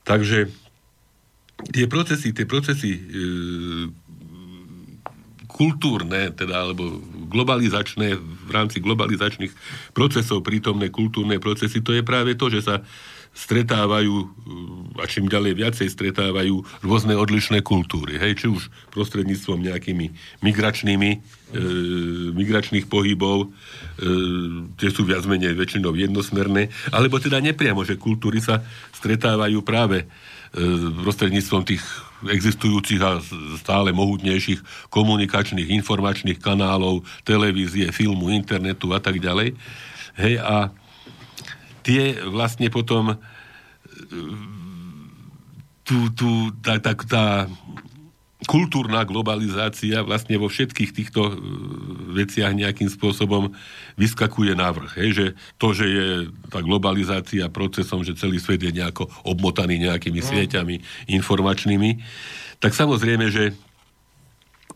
Takže 0.09 0.49
tie 1.73 1.85
procesy, 1.85 2.33
tie 2.33 2.49
procesy 2.49 2.97
e, 2.97 3.01
kultúrne, 5.57 6.37
teda, 6.37 6.69
alebo 6.69 7.01
globalizačné, 7.33 8.21
v 8.21 8.51
rámci 8.53 8.85
globalizačných 8.85 9.57
procesov 9.97 10.45
prítomné 10.45 10.93
kultúrne 10.93 11.41
procesy, 11.41 11.81
to 11.81 11.97
je 11.97 12.05
práve 12.05 12.37
to, 12.37 12.53
že 12.53 12.61
sa 12.61 12.85
stretávajú 13.37 14.15
a 14.97 15.05
čím 15.05 15.29
ďalej 15.29 15.61
viacej 15.61 15.93
stretávajú 15.93 16.65
rôzne 16.81 17.13
odlišné 17.13 17.61
kultúry. 17.61 18.17
Hej, 18.17 18.41
či 18.41 18.47
už 18.49 18.73
prostredníctvom 18.97 19.61
nejakými 19.61 20.07
migračnými, 20.41 21.11
e, 21.13 21.19
migračných 22.33 22.89
pohybov, 22.89 23.45
e, 23.45 23.47
tie 24.81 24.89
sú 24.89 25.05
viac 25.05 25.29
menej 25.29 25.53
väčšinou 25.53 25.93
jednosmerné, 25.93 26.73
alebo 26.89 27.21
teda 27.21 27.37
nepriamo, 27.45 27.85
že 27.85 28.01
kultúry 28.01 28.41
sa 28.41 28.65
stretávajú 28.97 29.61
práve 29.61 30.09
prostredníctvom 31.05 31.63
tých 31.69 31.85
existujúcich 32.25 33.01
a 33.05 33.21
stále 33.61 33.93
mohutnejších 33.93 34.89
komunikačných, 34.89 35.69
informačných 35.85 36.41
kanálov, 36.41 37.05
televízie, 37.29 37.93
filmu, 37.93 38.33
internetu 38.33 38.97
a 38.97 39.01
tak 39.01 39.21
ďalej. 39.21 39.53
Hej, 40.17 40.35
a 40.41 40.73
tie 41.85 42.17
vlastne 42.25 42.73
potom 42.73 43.13
e, 43.13 43.17
tú, 45.85 46.09
tú, 46.17 46.51
tá, 46.65 46.81
tá, 46.81 46.97
tá 46.97 47.25
kultúrna 48.45 49.09
globalizácia 49.09 50.05
vlastne 50.05 50.37
vo 50.37 50.53
všetkých 50.53 50.93
týchto 50.93 51.21
e, 51.25 51.35
veciach 52.21 52.53
nejakým 52.53 52.93
spôsobom 52.93 53.57
vyskakuje 53.97 54.53
návrh. 54.53 54.93
Hej, 55.01 55.11
že 55.17 55.27
to, 55.57 55.73
že 55.73 55.87
je 55.89 56.09
tá 56.53 56.61
globalizácia 56.61 57.49
procesom, 57.49 58.05
že 58.05 58.13
celý 58.13 58.37
svet 58.37 58.61
je 58.61 58.77
nejako 58.77 59.09
obmotaný 59.25 59.89
nejakými 59.89 60.21
no. 60.21 60.29
sieťami 60.29 60.77
informačnými, 61.17 62.05
tak 62.61 62.77
samozrejme, 62.77 63.33
že 63.33 63.57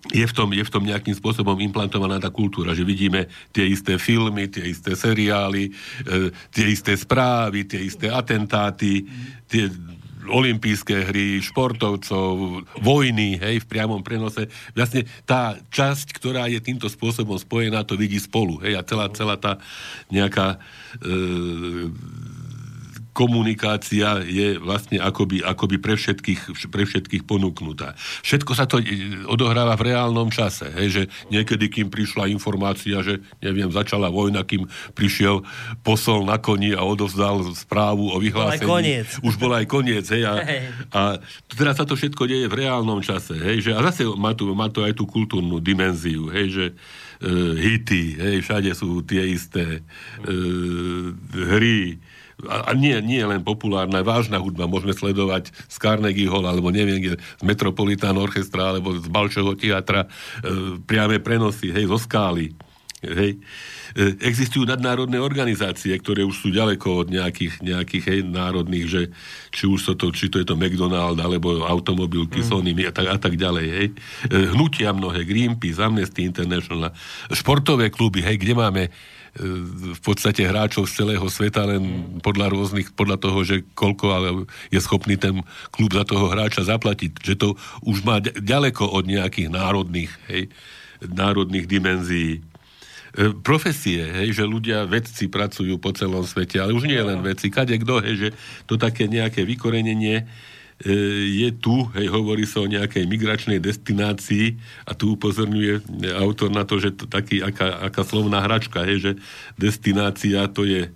je 0.09 0.25
v, 0.25 0.33
tom, 0.33 0.49
je 0.57 0.65
v 0.65 0.73
tom 0.73 0.81
nejakým 0.81 1.13
spôsobom 1.13 1.61
implantovaná 1.61 2.17
tá 2.17 2.33
kultúra, 2.33 2.73
že 2.73 2.89
vidíme 2.89 3.29
tie 3.53 3.69
isté 3.69 4.01
filmy, 4.01 4.49
tie 4.49 4.73
isté 4.73 4.97
seriály, 4.97 5.69
e, 6.09 6.33
tie 6.49 6.67
isté 6.73 6.97
správy, 6.97 7.69
tie 7.69 7.85
isté 7.85 8.09
atentáty, 8.09 9.05
tie 9.45 9.69
olympijské 10.29 11.09
hry, 11.09 11.41
športovcov, 11.41 12.65
vojny, 12.81 13.41
hej, 13.41 13.65
v 13.65 13.69
priamom 13.71 14.05
prenose. 14.05 14.51
Vlastne 14.77 15.09
tá 15.25 15.57
časť, 15.73 16.13
ktorá 16.17 16.49
je 16.51 16.61
týmto 16.61 16.89
spôsobom 16.91 17.39
spojená, 17.41 17.87
to 17.87 17.97
vidí 17.97 18.21
spolu, 18.21 18.61
hej, 18.61 18.77
a 18.77 18.83
celá, 18.85 19.09
celá 19.13 19.37
tá 19.41 19.57
nejaká 20.13 20.61
e, 21.01 21.89
komunikácia 23.11 24.23
je 24.23 24.57
vlastne 24.63 25.03
akoby, 25.03 25.43
akoby 25.43 25.77
pre, 25.83 25.99
všetkých, 25.99 26.71
pre 26.71 26.87
všetkých 26.87 27.27
ponúknutá. 27.27 27.99
Všetko 28.23 28.53
sa 28.55 28.71
to 28.71 28.79
e, 28.79 29.27
odohráva 29.27 29.75
v 29.75 29.91
reálnom 29.91 30.31
čase. 30.31 30.71
Hej, 30.71 30.89
že 30.89 31.03
niekedy, 31.29 31.67
kým 31.67 31.89
prišla 31.91 32.31
informácia, 32.31 33.03
že 33.03 33.19
neviem, 33.43 33.69
začala 33.71 34.09
vojna, 34.09 34.47
kým 34.47 34.71
prišiel 34.95 35.43
posol 35.83 36.23
na 36.23 36.39
koni 36.39 36.71
a 36.73 36.87
odovzdal 36.87 37.43
správu 37.59 38.15
o 38.15 38.17
vyhlásení. 38.23 38.63
Bol 38.63 38.79
aj 38.79 38.79
koniec. 38.79 39.09
Už 39.27 39.35
bol 39.37 39.53
aj 39.59 39.67
koniec. 39.67 40.07
Hej, 40.07 40.23
a, 40.31 40.35
a 40.95 41.01
teraz 41.51 41.83
sa 41.83 41.85
to 41.85 41.99
všetko 41.99 42.31
deje 42.31 42.47
v 42.47 42.59
reálnom 42.63 43.03
čase. 43.03 43.35
Hej, 43.35 43.71
že, 43.71 43.71
a 43.75 43.83
zase 43.91 44.07
má, 44.07 44.33
tu, 44.39 44.47
má 44.55 44.71
to 44.71 44.87
aj 44.87 44.95
tú 44.95 45.05
kultúrnu 45.11 45.59
dimenziu. 45.59 46.31
Hej, 46.31 46.47
že 46.55 46.67
uh, 47.27 47.59
hity, 47.59 48.17
hej, 48.17 48.37
všade 48.47 48.71
sú 48.73 49.03
tie 49.03 49.35
isté 49.35 49.83
uh, 50.23 51.11
hry, 51.35 51.99
a, 52.49 52.73
nie, 52.73 52.97
nie 53.03 53.21
len 53.21 53.45
populárna, 53.45 54.01
vážna 54.07 54.41
hudba, 54.41 54.71
môžeme 54.71 54.95
sledovať 54.97 55.53
z 55.69 55.77
Carnegie 55.77 56.31
Hall, 56.31 56.47
alebo 56.47 56.73
neviem, 56.73 57.03
kde, 57.03 57.15
z 57.19 57.43
Metropolitán 57.45 58.17
Orchestra, 58.17 58.73
alebo 58.73 58.97
z 58.97 59.09
Balčovho 59.11 59.59
teatra, 59.59 60.07
e, 60.07 60.09
priame 60.85 61.21
prenosy, 61.21 61.75
hej, 61.75 61.91
zo 61.91 61.99
skály. 62.01 62.57
Hej. 63.01 63.41
E, 63.97 64.13
existujú 64.21 64.69
nadnárodné 64.69 65.17
organizácie, 65.17 65.97
ktoré 65.97 66.21
už 66.21 66.37
sú 66.37 66.49
ďaleko 66.53 67.05
od 67.05 67.09
nejakých, 67.09 67.65
nejakých 67.65 68.05
hej, 68.13 68.21
národných, 68.29 68.87
že 68.87 69.03
či 69.49 69.65
už 69.65 69.81
so 69.81 69.95
to, 69.97 70.13
či 70.13 70.29
to 70.29 70.37
je 70.37 70.47
to 70.47 70.53
McDonald, 70.53 71.17
alebo 71.17 71.65
automobilky, 71.65 72.45
mm. 72.45 72.47
Sony 72.47 72.77
a 72.85 72.93
tak, 72.93 73.09
a 73.09 73.17
tak 73.17 73.41
ďalej. 73.41 73.67
Hej. 73.73 73.87
E, 74.29 74.53
hnutia 74.53 74.93
mnohé, 74.93 75.25
Greenpeace, 75.25 75.81
Amnesty 75.81 76.29
International, 76.29 76.93
športové 77.33 77.89
kluby, 77.89 78.21
hej, 78.21 78.37
kde 78.37 78.53
máme 78.53 78.83
v 79.39 80.01
podstate 80.03 80.43
hráčov 80.43 80.91
z 80.91 81.03
celého 81.03 81.23
sveta, 81.31 81.63
len 81.63 82.19
podľa 82.19 82.51
rôznych, 82.51 82.91
podľa 82.99 83.17
toho, 83.23 83.39
že 83.47 83.63
koľko 83.79 84.07
ale 84.11 84.29
je 84.75 84.81
schopný 84.83 85.15
ten 85.15 85.47
klub 85.71 85.95
za 85.95 86.03
toho 86.03 86.35
hráča 86.35 86.67
zaplatiť. 86.67 87.23
Že 87.23 87.35
to 87.39 87.49
už 87.87 88.03
má 88.03 88.19
ďaleko 88.21 88.91
od 88.91 89.07
nejakých 89.07 89.49
národných, 89.55 90.13
hej, 90.27 90.51
národných 91.07 91.71
dimenzií. 91.71 92.43
E, 93.15 93.31
profesie, 93.39 94.03
hej, 94.03 94.35
že 94.35 94.45
ľudia, 94.47 94.91
vedci 94.91 95.31
pracujú 95.31 95.79
po 95.79 95.95
celom 95.95 96.27
svete, 96.27 96.59
ale 96.59 96.75
už 96.75 96.91
nie 96.91 96.99
len 96.99 97.23
vedci, 97.23 97.55
kade 97.55 97.79
kto, 97.79 98.03
hej, 98.03 98.15
že 98.19 98.29
to 98.67 98.75
také 98.79 99.07
nejaké 99.07 99.47
vykorenenie 99.47 100.27
je 100.81 101.49
tu, 101.61 101.85
hej, 101.93 102.09
hovorí 102.09 102.49
sa 102.49 102.65
o 102.65 102.71
nejakej 102.71 103.05
migračnej 103.05 103.61
destinácii 103.61 104.57
a 104.89 104.97
tu 104.97 105.13
upozorňuje 105.13 105.85
autor 106.17 106.49
na 106.49 106.65
to, 106.65 106.81
že 106.81 106.97
to 106.97 107.05
taký, 107.05 107.45
aká, 107.45 107.85
aká 107.85 108.01
slovná 108.01 108.41
hračka, 108.41 108.89
hej, 108.89 108.99
že 108.99 109.13
destinácia 109.61 110.49
to 110.49 110.65
je 110.65 110.89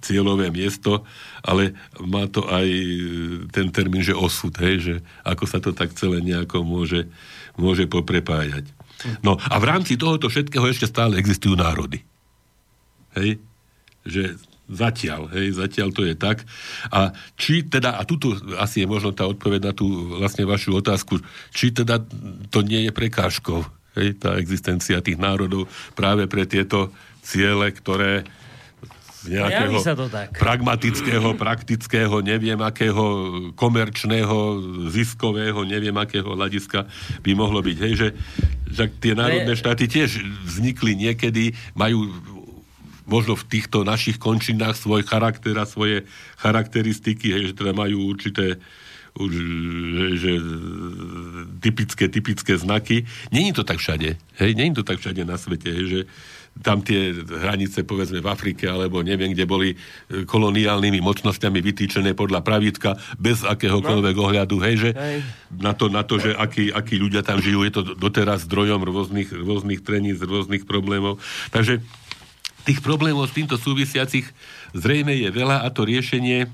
cieľové 0.00 0.48
miesto, 0.48 1.04
ale 1.44 1.76
má 2.00 2.24
to 2.30 2.46
aj 2.48 2.66
ten 3.52 3.68
termín, 3.68 4.00
že 4.00 4.16
osud, 4.16 4.54
hej, 4.64 4.76
že 4.80 4.94
ako 5.28 5.44
sa 5.44 5.58
to 5.60 5.76
tak 5.76 5.92
celé 5.92 6.24
nejako 6.24 6.64
môže, 6.64 7.04
môže 7.60 7.84
poprepájať. 7.84 8.64
No 9.20 9.36
a 9.36 9.54
v 9.60 9.68
rámci 9.68 9.94
tohoto 10.00 10.32
všetkého 10.32 10.64
ešte 10.66 10.88
stále 10.88 11.20
existujú 11.20 11.54
národy. 11.54 12.02
Hej? 13.14 13.38
Že 14.08 14.40
Zatiaľ, 14.68 15.32
hej, 15.32 15.56
zatiaľ 15.56 15.96
to 15.96 16.04
je 16.04 16.12
tak. 16.12 16.44
A 16.92 17.16
či 17.40 17.64
teda, 17.64 17.96
a 17.96 18.04
tuto 18.04 18.36
asi 18.60 18.84
je 18.84 18.86
možno 18.86 19.16
tá 19.16 19.24
odpoveď 19.24 19.60
na 19.68 19.72
tú 19.72 20.20
vlastne 20.20 20.44
vašu 20.44 20.76
otázku, 20.76 21.24
či 21.56 21.72
teda 21.72 22.04
to 22.52 22.60
nie 22.60 22.84
je 22.84 22.92
prekážkou, 22.92 23.64
hej, 23.96 24.20
tá 24.20 24.36
existencia 24.36 25.00
tých 25.00 25.16
národov 25.16 25.72
práve 25.96 26.28
pre 26.28 26.44
tieto 26.44 26.92
ciele, 27.24 27.72
ktoré 27.72 28.28
z 29.18 29.34
nejakého 29.34 29.82
sa 29.82 29.98
to 29.98 30.06
tak. 30.06 30.30
pragmatického, 30.38 31.34
praktického, 31.34 32.22
neviem 32.22 32.58
akého 32.62 33.04
komerčného, 33.58 34.62
ziskového, 34.94 35.66
neviem 35.66 35.94
akého 35.98 36.38
hľadiska 36.38 36.86
by 37.26 37.32
mohlo 37.34 37.58
byť. 37.58 37.76
Hej, 37.82 37.94
že, 37.98 38.08
že 38.70 38.84
tie 39.02 39.18
národné 39.18 39.58
štáty 39.58 39.90
tiež 39.90 40.22
vznikli 40.46 40.94
niekedy, 40.94 41.50
majú 41.74 42.06
možno 43.08 43.34
v 43.34 43.48
týchto 43.48 43.82
našich 43.82 44.20
končinách 44.20 44.76
svoj 44.76 45.02
charakter 45.08 45.56
a 45.56 45.64
svoje 45.64 46.04
charakteristiky, 46.38 47.32
hej, 47.32 47.42
že 47.52 47.58
teda 47.58 47.72
majú 47.72 48.06
určité 48.06 48.60
že, 49.18 49.42
že, 50.14 50.32
typické, 51.58 52.06
typické 52.06 52.54
znaky. 52.54 53.02
Není 53.34 53.50
to 53.50 53.66
tak 53.66 53.82
všade. 53.82 54.14
Hej, 54.38 54.50
není 54.54 54.70
to 54.70 54.86
tak 54.86 55.02
všade 55.02 55.26
na 55.26 55.34
svete, 55.34 55.74
hej, 55.74 55.86
že 55.90 56.00
tam 56.58 56.82
tie 56.82 57.14
hranice, 57.14 57.86
povedzme, 57.86 58.18
v 58.18 58.30
Afrike, 58.30 58.66
alebo 58.66 58.98
neviem, 59.02 59.30
kde 59.30 59.46
boli 59.46 59.68
e, 59.74 60.26
koloniálnymi 60.26 60.98
mocnosťami 60.98 61.62
vytýčené 61.62 62.18
podľa 62.18 62.42
pravítka, 62.42 62.98
bez 63.14 63.46
akéhokoľvek 63.46 64.14
no. 64.18 64.22
ohľadu, 64.26 64.56
hej, 64.66 64.74
že 64.78 64.90
hej. 64.94 65.18
Na, 65.54 65.70
to, 65.74 65.86
na 65.86 66.02
to, 66.02 66.18
že 66.18 66.34
akí, 66.34 66.74
akí 66.74 66.98
ľudia 66.98 67.22
tam 67.22 67.38
žijú, 67.38 67.62
je 67.62 67.72
to 67.74 67.82
doteraz 67.94 68.46
zdrojom 68.50 68.82
rôznych, 68.82 69.30
rôznych 69.30 69.86
treníc, 69.86 70.18
rôznych 70.18 70.66
problémov. 70.66 71.22
Takže 71.54 71.78
tých 72.68 72.84
problémov 72.84 73.24
s 73.24 73.32
týmto 73.32 73.56
súvisiacich 73.56 74.28
zrejme 74.76 75.16
je 75.16 75.32
veľa 75.32 75.64
a 75.64 75.72
to 75.72 75.88
riešenie 75.88 76.44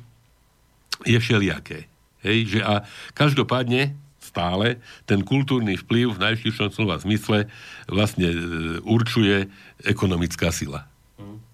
je 1.02 1.18
všelijaké. 1.18 1.90
Hej, 2.22 2.38
že 2.54 2.60
a 2.62 2.86
každopádne 3.18 3.98
stále 4.22 4.78
ten 5.10 5.26
kultúrny 5.26 5.74
vplyv 5.74 6.14
v 6.14 6.22
najširšom 6.30 6.70
slova 6.70 7.02
zmysle 7.02 7.50
vlastne 7.90 8.30
e, 8.30 8.38
určuje 8.86 9.50
ekonomická 9.82 10.54
sila. 10.54 10.86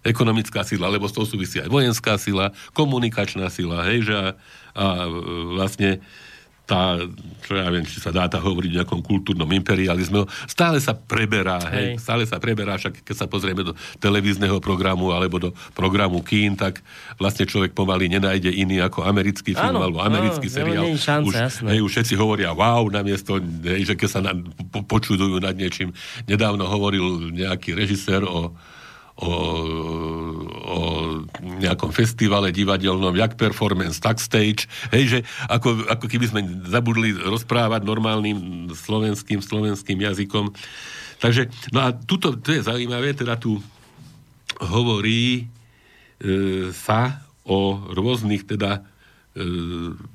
Ekonomická 0.04 0.60
sila, 0.64 0.92
lebo 0.92 1.08
s 1.08 1.16
tou 1.16 1.24
súvisí 1.24 1.60
aj 1.60 1.68
vojenská 1.68 2.20
sila, 2.20 2.52
komunikačná 2.76 3.48
sila, 3.48 3.84
hej, 3.88 4.08
že 4.08 4.14
a, 4.16 4.28
a 4.76 4.86
vlastne 5.56 6.04
tá, 6.70 7.02
čo 7.42 7.59
ja 7.59 7.66
viem, 7.66 7.83
či 7.83 7.98
sa 7.98 8.14
dá 8.14 8.30
tá 8.30 8.38
hovoriť 8.38 8.70
o 8.70 8.76
nejakom 8.78 9.02
kultúrnom 9.02 9.50
imperializme, 9.50 10.22
stále 10.46 10.78
sa 10.78 10.94
preberá, 10.94 11.59
hej, 11.74 11.98
hej. 11.98 12.06
stále 12.06 12.22
sa 12.22 12.38
preberá, 12.38 12.78
však 12.78 13.02
keď 13.02 13.16
sa 13.18 13.26
pozrieme 13.26 13.66
do 13.66 13.74
televízneho 13.98 14.62
programu 14.62 15.11
alebo 15.11 15.42
do 15.42 15.50
programu 15.74 16.22
kín, 16.22 16.54
tak 16.54 16.78
vlastne 17.18 17.50
človek 17.50 17.74
pomaly 17.74 18.06
nenájde 18.06 18.54
iný 18.54 18.78
ako 18.87 19.02
americký 19.02 19.59
film 19.59 19.74
áno, 19.74 19.83
alebo 19.83 19.98
americký 19.98 20.46
áno, 20.46 20.56
seriál. 20.62 20.85
Šance, 20.94 21.26
už, 21.26 21.35
hej, 21.66 21.80
už 21.83 21.90
všetci 21.90 22.14
hovoria 22.14 22.54
wow, 22.54 22.87
namiesto, 22.87 23.42
hej, 23.66 23.90
že 23.90 23.94
keď 23.98 24.09
sa 24.09 24.20
na, 24.22 24.38
po, 24.70 24.87
počudujú 24.87 25.42
nad 25.42 25.59
niečím. 25.59 25.90
Nedávno 26.30 26.70
hovoril 26.70 27.35
nejaký 27.35 27.74
režisér 27.74 28.22
o, 28.22 28.54
o 29.20 29.33
o, 30.70 30.83
nejakom 31.61 31.90
festivale 31.90 32.54
divadelnom, 32.54 33.12
jak 33.18 33.35
performance, 33.35 33.98
tak 33.98 34.22
stage, 34.22 34.70
hej, 34.94 35.04
že 35.06 35.18
ako, 35.50 35.90
ako 35.90 36.06
keby 36.06 36.26
sme 36.30 36.40
zabudli 36.70 37.11
rozprávať 37.16 37.83
normálnym 37.83 38.70
slovenským, 38.72 39.42
slovenským 39.42 39.98
jazykom. 39.98 40.54
Takže, 41.20 41.50
no 41.74 41.85
a 41.85 41.88
tuto, 41.92 42.38
to 42.38 42.54
je 42.54 42.64
zaujímavé, 42.64 43.12
teda 43.12 43.37
tu 43.37 43.61
hovorí 44.61 45.44
e, 46.20 46.72
sa 46.72 47.24
o 47.44 47.90
rôznych 47.92 48.46
teda 48.46 48.80
e, 48.80 48.80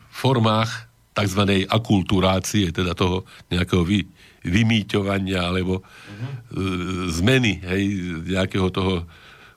formách 0.10 0.90
tzv. 1.16 1.42
akulturácie, 1.70 2.74
teda 2.74 2.98
toho 2.98 3.24
nejakého 3.48 3.84
vy, 3.86 4.04
vymýťovania 4.46 5.42
alebo 5.42 5.82
e, 5.82 5.84
zmeny 7.10 7.60
hej, 7.66 7.84
nejakého 8.30 8.70
toho 8.70 9.04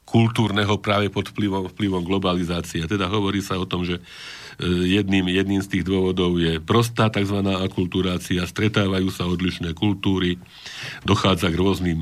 kultúrneho 0.08 0.80
práve 0.80 1.12
pod 1.12 1.28
vplyvom, 1.28 1.68
vplyvom 1.76 2.00
globalizácie. 2.00 2.88
Teda 2.88 3.12
hovorí 3.12 3.44
sa 3.44 3.60
o 3.60 3.68
tom, 3.68 3.84
že 3.84 4.00
e, 4.00 4.02
jedným, 4.96 5.28
jedným 5.28 5.60
z 5.60 5.68
tých 5.68 5.84
dôvodov 5.84 6.40
je 6.40 6.56
prostá 6.64 7.12
tzv. 7.12 7.44
akulturácia, 7.44 8.48
stretávajú 8.48 9.12
sa 9.12 9.28
odlišné 9.28 9.76
kultúry, 9.76 10.40
dochádza 11.04 11.52
k 11.52 11.60
rôznym 11.60 12.00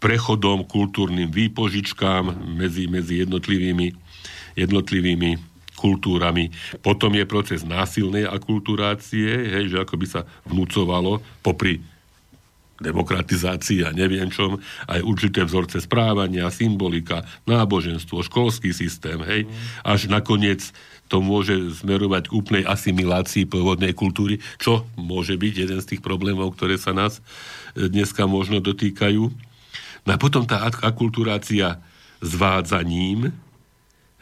prechodom, 0.00 0.66
kultúrnym 0.66 1.30
výpožičkám 1.30 2.32
medzi, 2.58 2.90
medzi 2.90 3.22
jednotlivými, 3.22 3.94
jednotlivými 4.58 5.51
kultúrami. 5.82 6.54
Potom 6.78 7.10
je 7.18 7.26
proces 7.26 7.66
násilnej 7.66 8.30
akulturácie, 8.30 9.26
hej, 9.26 9.74
že 9.74 9.82
ako 9.82 9.94
by 9.98 10.06
sa 10.06 10.22
vnúcovalo 10.46 11.18
popri 11.42 11.82
demokratizácii 12.82 13.86
a 13.86 13.94
neviem 13.94 14.26
čom, 14.26 14.58
aj 14.90 15.06
určité 15.06 15.46
vzorce 15.46 15.78
správania, 15.78 16.50
symbolika, 16.50 17.22
náboženstvo, 17.46 18.26
školský 18.26 18.74
systém, 18.74 19.22
hej, 19.22 19.46
až 19.86 20.10
nakoniec 20.10 20.74
to 21.06 21.20
môže 21.20 21.84
smerovať 21.84 22.32
k 22.32 22.36
úplnej 22.36 22.64
asimilácii 22.64 23.44
pôvodnej 23.44 23.92
kultúry, 23.92 24.40
čo 24.56 24.88
môže 24.96 25.36
byť 25.36 25.54
jeden 25.68 25.78
z 25.84 25.88
tých 25.94 26.02
problémov, 26.02 26.56
ktoré 26.56 26.80
sa 26.80 26.96
nás 26.96 27.20
e, 27.20 27.86
dneska 27.86 28.24
možno 28.24 28.64
dotýkajú. 28.64 29.28
No 30.02 30.10
a 30.10 30.16
potom 30.16 30.48
tá 30.48 30.64
akulturácia 30.64 31.78
zvádzaním, 32.24 33.28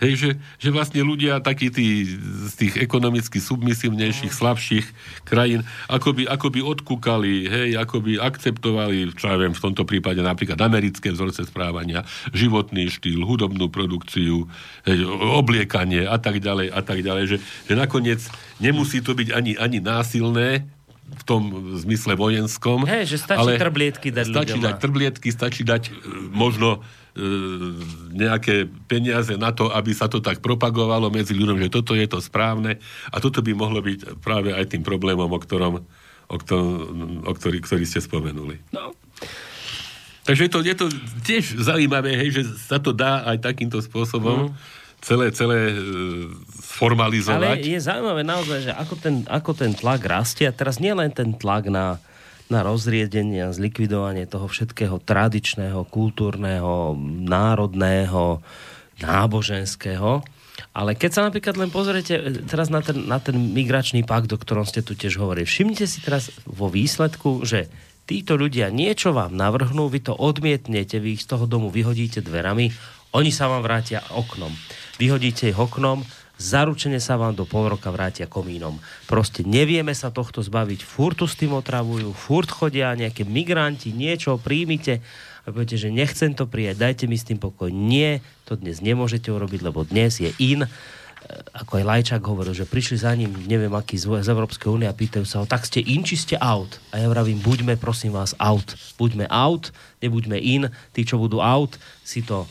Hej, 0.01 0.13
že, 0.17 0.31
že 0.57 0.69
vlastne 0.73 1.05
ľudia, 1.05 1.45
takí 1.45 1.69
tí 1.69 2.09
z 2.49 2.55
tých 2.57 2.75
ekonomicky 2.81 3.37
submisívnejších, 3.37 4.33
slabších 4.33 4.87
krajín, 5.29 5.61
akoby, 5.93 6.25
akoby 6.25 6.65
odkúkali, 6.65 7.45
hej, 7.45 7.71
akoby 7.77 8.17
akceptovali, 8.17 9.13
čo 9.13 9.29
ja 9.29 9.37
viem, 9.37 9.53
v 9.53 9.61
tomto 9.61 9.85
prípade 9.85 10.25
napríklad 10.25 10.57
americké 10.65 11.13
vzorce 11.13 11.45
správania, 11.45 12.09
životný 12.33 12.89
štýl, 12.89 13.29
hudobnú 13.29 13.69
produkciu, 13.69 14.49
hej, 14.89 15.05
obliekanie 15.37 16.09
a 16.09 16.17
tak 16.17 16.41
ďalej 16.41 16.73
a 16.73 16.81
tak 16.81 17.05
ďalej, 17.05 17.25
že, 17.29 17.37
že 17.69 17.75
nakoniec 17.77 18.25
nemusí 18.57 19.05
to 19.05 19.13
byť 19.13 19.37
ani, 19.37 19.53
ani 19.61 19.85
násilné, 19.85 20.65
v 21.11 21.23
tom 21.27 21.43
zmysle 21.77 22.15
vojenskom. 22.15 22.87
Hej, 22.87 23.15
že 23.15 23.17
stačí 23.19 23.43
ale 23.43 23.59
trblietky 23.59 24.09
dať 24.15 24.27
Stačí 24.31 24.57
ľuďom. 24.57 24.65
dať 24.65 24.75
trblietky, 24.79 25.29
stačí 25.35 25.63
dať 25.67 25.83
e, 25.91 25.93
možno 26.31 26.79
e, 26.79 27.25
nejaké 28.15 28.71
peniaze 28.87 29.35
na 29.35 29.51
to, 29.51 29.69
aby 29.75 29.91
sa 29.91 30.07
to 30.07 30.23
tak 30.23 30.39
propagovalo 30.39 31.11
medzi 31.11 31.35
ľuďom, 31.35 31.59
že 31.59 31.69
toto 31.69 31.99
je 31.99 32.07
to 32.07 32.23
správne 32.23 32.79
a 33.11 33.17
toto 33.19 33.43
by 33.43 33.53
mohlo 33.53 33.83
byť 33.83 34.23
práve 34.23 34.55
aj 34.55 34.71
tým 34.77 34.87
problémom, 34.87 35.29
o 35.29 35.41
ktorom, 35.43 35.83
o, 36.31 36.37
ktorom, 36.39 36.71
o 37.27 37.33
ktorý, 37.35 37.59
ktorý 37.61 37.85
ste 37.85 37.99
spomenuli. 37.99 38.63
No. 38.71 38.95
Takže 40.25 40.47
je 40.47 40.53
to, 40.53 40.61
je 40.63 40.77
to 40.79 40.87
tiež 41.27 41.45
zaujímavé, 41.59 42.15
hej, 42.15 42.31
že 42.41 42.43
sa 42.71 42.79
to 42.79 42.95
dá 42.95 43.27
aj 43.27 43.43
takýmto 43.43 43.83
spôsobom. 43.83 44.55
Mm 44.55 44.79
celé, 45.01 45.33
celé 45.33 45.73
e, 45.73 45.77
formalizovať. 46.71 47.59
Ale 47.59 47.67
je 47.67 47.81
zaujímavé 47.83 48.23
naozaj, 48.23 48.71
že 48.71 48.73
ako 48.73 48.95
ten, 48.95 49.15
ako 49.27 49.51
ten 49.59 49.73
tlak 49.75 50.07
rastie. 50.07 50.47
A 50.47 50.55
teraz 50.55 50.79
nie 50.79 50.95
len 50.95 51.11
ten 51.11 51.35
tlak 51.35 51.67
na, 51.67 51.99
na 52.47 52.63
rozriedenie 52.63 53.51
a 53.51 53.55
zlikvidovanie 53.55 54.31
toho 54.31 54.47
všetkého 54.47 55.03
tradičného, 55.03 55.83
kultúrneho, 55.91 56.95
národného, 57.27 58.39
náboženského, 59.03 60.23
ale 60.77 60.93
keď 60.93 61.11
sa 61.11 61.27
napríklad 61.27 61.57
len 61.57 61.73
pozriete 61.73 62.15
e, 62.21 62.23
teraz 62.45 62.69
na 62.69 62.85
ten, 62.85 63.09
na 63.09 63.17
ten 63.17 63.33
migračný 63.33 64.05
pakt, 64.05 64.29
o 64.29 64.37
ktorom 64.37 64.69
ste 64.69 64.85
tu 64.85 64.93
tiež 64.93 65.17
hovorili, 65.17 65.49
všimnite 65.49 65.89
si 65.89 66.05
teraz 66.05 66.29
vo 66.45 66.69
výsledku, 66.69 67.49
že 67.49 67.73
títo 68.05 68.37
ľudia 68.37 68.69
niečo 68.69 69.17
vám 69.17 69.33
navrhnú, 69.33 69.89
vy 69.89 70.05
to 70.05 70.13
odmietnete, 70.13 71.01
vy 71.01 71.17
ich 71.17 71.25
z 71.25 71.33
toho 71.33 71.49
domu 71.49 71.73
vyhodíte 71.73 72.21
dverami, 72.21 72.69
oni 73.17 73.31
sa 73.33 73.49
vám 73.49 73.65
vrátia 73.65 74.05
oknom 74.13 74.53
vyhodíte 75.01 75.49
ich 75.49 75.57
oknom, 75.57 76.05
zaručene 76.41 76.97
sa 76.97 77.21
vám 77.21 77.37
do 77.37 77.45
pol 77.45 77.69
roka 77.69 77.93
vrátia 77.93 78.25
komínom. 78.25 78.81
Proste 79.05 79.45
nevieme 79.45 79.93
sa 79.93 80.09
tohto 80.09 80.41
zbaviť. 80.41 80.81
Furtu 80.81 81.29
s 81.29 81.37
tým 81.37 81.53
otravujú, 81.53 82.17
furt 82.17 82.49
chodia 82.49 82.97
nejaké 82.97 83.29
migranti, 83.29 83.93
niečo 83.93 84.41
príjmite 84.41 85.05
a 85.45 85.53
poviete, 85.53 85.77
že 85.77 85.93
nechcem 85.93 86.33
to 86.33 86.49
prijať, 86.49 86.81
dajte 86.81 87.05
mi 87.05 87.21
s 87.21 87.29
tým 87.29 87.37
pokoj. 87.37 87.69
Nie, 87.69 88.25
to 88.49 88.57
dnes 88.57 88.81
nemôžete 88.81 89.29
urobiť, 89.29 89.61
lebo 89.61 89.85
dnes 89.85 90.21
je 90.21 90.33
in. 90.41 90.65
E, 90.65 90.69
ako 91.57 91.81
aj 91.81 91.85
Lajčák 91.85 92.23
hovoril, 92.25 92.57
že 92.57 92.69
prišli 92.69 92.97
za 93.01 93.13
ním, 93.17 93.33
neviem 93.49 93.73
aký 93.73 93.97
z, 93.97 94.25
z 94.25 94.29
Európskej 94.29 94.69
únie 94.69 94.89
a 94.89 94.97
pýtajú 94.97 95.25
sa 95.25 95.41
ho, 95.41 95.49
tak 95.49 95.65
ste 95.65 95.81
in, 95.81 96.05
či 96.05 96.17
ste 96.17 96.37
out? 96.41 96.81
A 96.93 97.01
ja 97.01 97.09
vravím, 97.09 97.41
buďme 97.41 97.81
prosím 97.81 98.17
vás 98.17 98.37
out. 98.37 98.77
Buďme 99.01 99.29
out, 99.29 99.73
nebuďme 100.05 100.37
in. 100.41 100.69
Tí, 100.93 101.05
čo 101.05 101.17
budú 101.17 101.41
out, 101.41 101.81
si 102.05 102.21
to, 102.21 102.45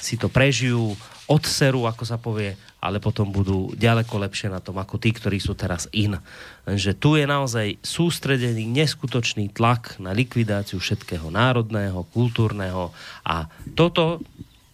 si 0.00 0.20
to 0.20 0.28
prežijú, 0.28 0.96
odseru, 1.30 1.88
ako 1.88 2.04
sa 2.04 2.20
povie, 2.20 2.52
ale 2.84 3.00
potom 3.00 3.32
budú 3.32 3.72
ďaleko 3.72 4.20
lepšie 4.28 4.52
na 4.52 4.60
tom, 4.60 4.76
ako 4.76 5.00
tí, 5.00 5.08
ktorí 5.16 5.40
sú 5.40 5.56
teraz 5.56 5.88
in. 5.96 6.20
Lenže 6.68 6.92
tu 7.00 7.16
je 7.16 7.24
naozaj 7.24 7.80
sústredený 7.80 8.68
neskutočný 8.68 9.48
tlak 9.56 9.96
na 9.96 10.12
likvidáciu 10.12 10.76
všetkého 10.76 11.32
národného, 11.32 12.04
kultúrneho 12.12 12.92
a 13.24 13.48
toto, 13.72 14.20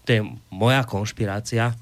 to 0.02 0.08
je 0.10 0.20
moja 0.50 0.82
konšpirácia, 0.82 1.78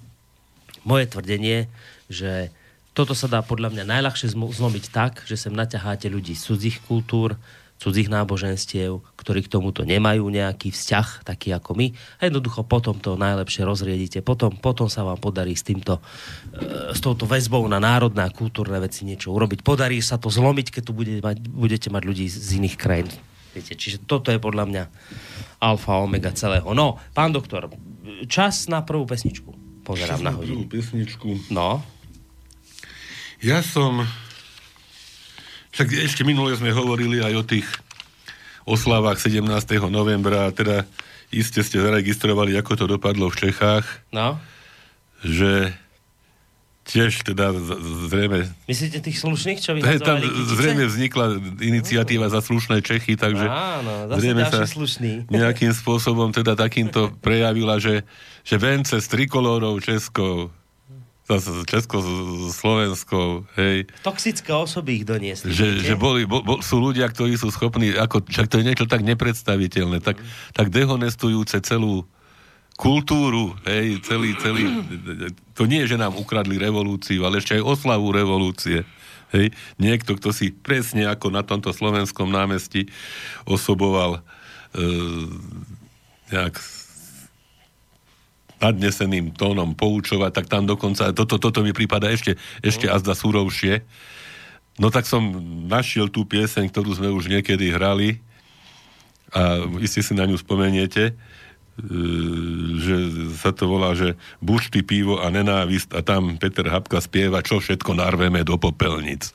moje 0.84 1.08
tvrdenie, 1.08 1.64
že 2.12 2.52
toto 2.92 3.14
sa 3.14 3.30
dá 3.30 3.40
podľa 3.40 3.72
mňa 3.72 3.84
najľahšie 3.88 4.34
zlomiť 4.34 4.84
tak, 4.90 5.22
že 5.24 5.38
sem 5.38 5.54
naťaháte 5.54 6.10
ľudí 6.10 6.34
z 6.34 6.44
cudzích 6.50 6.82
kultúr, 6.84 7.38
cudzích 7.78 8.10
náboženstiev, 8.10 9.00
ktorí 9.14 9.46
k 9.46 9.52
tomuto 9.54 9.86
nemajú 9.86 10.26
nejaký 10.26 10.74
vzťah, 10.74 11.22
taký 11.22 11.54
ako 11.54 11.78
my. 11.78 11.94
A 12.18 12.26
jednoducho 12.26 12.66
potom 12.66 12.98
to 12.98 13.14
najlepšie 13.14 13.62
rozriedite. 13.62 14.18
Potom, 14.20 14.58
potom 14.58 14.90
sa 14.90 15.06
vám 15.06 15.22
podarí 15.22 15.54
s 15.54 15.62
týmto, 15.62 16.02
e, 16.52 16.92
s 16.92 16.98
touto 16.98 17.24
väzbou 17.24 17.62
na 17.70 17.78
národné 17.78 18.26
a 18.26 18.34
kultúrne 18.34 18.82
veci 18.82 19.06
niečo 19.06 19.30
urobiť. 19.30 19.62
Podarí 19.62 20.02
sa 20.02 20.18
to 20.18 20.26
zlomiť, 20.26 20.74
keď 20.74 20.82
tu 20.82 20.92
bude 20.92 21.22
mať, 21.22 21.38
budete 21.46 21.88
mať 21.88 22.02
ľudí 22.02 22.26
z 22.26 22.50
iných 22.58 22.76
krajín. 22.76 23.08
Viete, 23.54 23.78
čiže 23.78 24.04
toto 24.04 24.34
je 24.34 24.42
podľa 24.42 24.64
mňa 24.68 24.84
alfa 25.62 26.02
omega 26.02 26.34
celého. 26.34 26.66
No, 26.74 26.98
pán 27.14 27.30
doktor, 27.30 27.70
čas 28.26 28.66
na 28.66 28.82
prvú 28.82 29.06
pesničku. 29.06 29.54
Pozerám 29.86 30.20
čas 30.20 30.26
na 30.26 30.34
hodinu. 30.34 30.66
prvú 30.66 30.78
pesničku. 30.78 31.28
No. 31.54 31.80
Ja 33.38 33.62
som 33.62 34.02
však 35.78 35.94
ešte 35.94 36.26
minule 36.26 36.50
sme 36.58 36.74
hovorili 36.74 37.22
aj 37.22 37.34
o 37.38 37.44
tých 37.46 37.70
oslavách 38.66 39.22
17. 39.22 39.46
novembra, 39.86 40.50
teda 40.50 40.82
iste 41.30 41.62
ste 41.62 41.78
zaregistrovali, 41.78 42.58
ako 42.58 42.72
to 42.74 42.84
dopadlo 42.98 43.30
v 43.30 43.46
Čechách. 43.46 43.86
No. 44.10 44.42
Že 45.22 45.70
tiež 46.82 47.22
teda 47.22 47.54
zrejme... 48.10 48.50
Myslíte 48.66 48.98
tých 49.06 49.22
slušných, 49.22 49.62
čo 49.62 49.78
vyhadzovali 49.78 50.02
Tam 50.02 50.18
kytice? 50.18 50.58
zrejme 50.58 50.84
vznikla 50.90 51.26
iniciatíva 51.62 52.26
za 52.26 52.42
slušné 52.42 52.82
Čechy, 52.82 53.14
takže 53.14 53.46
Áno, 53.46 54.10
zase 54.10 54.18
zrejme 54.18 54.42
sa 54.50 54.66
slušný. 54.66 55.12
nejakým 55.30 55.70
spôsobom 55.78 56.34
teda 56.34 56.58
takýmto 56.58 57.14
prejavila, 57.22 57.78
že, 57.78 58.02
že 58.42 58.58
vence 58.58 58.98
s 58.98 59.06
trikolórou 59.06 59.78
Českou 59.78 60.50
Česko, 61.68 62.00
Slovensko, 62.48 63.44
hej. 63.60 63.84
Toxické 64.00 64.48
osoby 64.48 65.02
ich 65.02 65.04
doniesli. 65.04 65.52
Že, 65.52 65.84
že 65.84 65.94
boli, 66.00 66.24
bo, 66.24 66.40
bo, 66.40 66.64
sú 66.64 66.80
ľudia, 66.80 67.04
ktorí 67.04 67.36
sú 67.36 67.52
schopní, 67.52 67.92
ako, 67.92 68.24
však 68.24 68.48
to 68.48 68.56
je 68.60 68.68
niečo 68.72 68.88
tak 68.88 69.04
nepredstaviteľné, 69.04 70.00
tak, 70.00 70.16
tak 70.56 70.72
dehonestujúce 70.72 71.60
celú 71.60 72.08
kultúru, 72.80 73.52
hej, 73.68 74.00
celý, 74.06 74.32
celý, 74.40 74.70
to 75.52 75.68
nie 75.68 75.84
je, 75.84 75.92
že 75.92 76.00
nám 76.00 76.16
ukradli 76.16 76.56
revolúciu, 76.56 77.26
ale 77.28 77.44
ešte 77.44 77.58
aj 77.60 77.66
oslavu 77.66 78.08
revolúcie. 78.08 78.88
Hej, 79.28 79.52
niekto, 79.76 80.16
kto 80.16 80.32
si 80.32 80.48
presne 80.48 81.04
ako 81.04 81.28
na 81.28 81.44
tomto 81.44 81.76
slovenskom 81.76 82.32
námestí 82.32 82.88
osoboval 83.44 84.24
e, 84.72 84.80
nejak 86.32 86.56
nadneseným 88.58 89.34
tónom 89.34 89.74
poučovať, 89.74 90.30
tak 90.34 90.46
tam 90.50 90.66
dokonca, 90.66 91.14
toto, 91.14 91.38
toto 91.38 91.62
mi 91.62 91.70
prípada 91.70 92.10
ešte, 92.10 92.34
ešte 92.62 92.90
no. 92.90 92.94
azda 92.98 93.14
súrovšie. 93.14 93.86
No 94.78 94.94
tak 94.94 95.10
som 95.10 95.22
našiel 95.66 96.06
tú 96.10 96.22
pieseň, 96.22 96.70
ktorú 96.70 96.94
sme 96.94 97.10
už 97.10 97.26
niekedy 97.26 97.74
hrali 97.74 98.22
a 99.34 99.66
iste 99.82 100.00
si 100.00 100.14
na 100.14 100.24
ňu 100.24 100.38
spomeniete. 100.38 101.18
že 102.78 102.96
sa 103.38 103.54
to 103.54 103.70
volá, 103.70 103.94
že 103.94 104.18
bušty, 104.42 104.82
pivo 104.82 105.18
a 105.22 105.30
nenávist 105.30 105.94
a 105.94 106.02
tam 106.02 106.38
Peter 106.38 106.66
Habka 106.66 107.02
spieva, 107.02 107.42
čo 107.42 107.58
všetko 107.62 107.94
narveme 107.98 108.42
do 108.46 108.58
popelnic. 108.58 109.30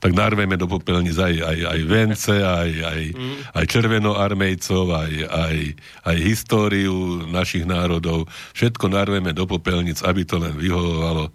Tak 0.00 0.12
narveme 0.12 0.56
do 0.60 0.68
popelnic 0.68 1.16
aj, 1.16 1.34
aj, 1.40 1.58
aj 1.72 1.80
vence, 1.88 2.34
aj, 2.36 2.70
aj, 2.72 3.00
mm. 3.16 3.36
aj 3.56 3.64
červenoarmejcov, 3.64 4.84
aj, 4.92 5.12
aj, 5.26 5.56
aj 6.04 6.16
históriu 6.20 7.24
našich 7.28 7.64
národov. 7.64 8.28
Všetko 8.52 8.92
narveme 8.92 9.32
do 9.32 9.48
popelnic, 9.48 10.00
aby 10.04 10.22
to 10.28 10.36
len 10.36 10.54
vyhovovalo. 10.56 11.32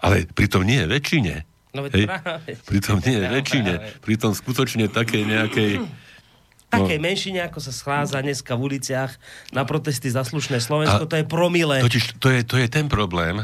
Ale 0.00 0.24
pritom 0.32 0.64
nie 0.64 0.80
väčšine. 0.88 1.44
No 1.76 1.86
veď 1.86 2.08
práve. 2.08 2.58
Pritom 2.66 2.98
nie 3.04 3.16
je 3.20 3.26
väčšine. 3.30 3.72
Pritom 4.02 4.32
skutočne 4.34 4.90
také 4.90 5.22
nejakej 5.22 5.78
takej 6.74 6.98
no. 6.98 7.04
menšine, 7.04 7.40
ako 7.50 7.58
sa 7.58 7.72
schádza 7.74 8.22
dneska 8.22 8.54
v 8.54 8.60
uliciach 8.70 9.12
na 9.50 9.66
protesty 9.66 10.06
za 10.06 10.22
slušné 10.22 10.62
Slovensko, 10.62 11.04
a 11.04 11.10
to 11.10 11.18
je 11.18 11.26
promile. 11.26 11.82
Totiž 11.82 12.22
to 12.22 12.30
je, 12.30 12.46
to 12.46 12.56
je 12.62 12.70
ten 12.70 12.86
problém 12.86 13.42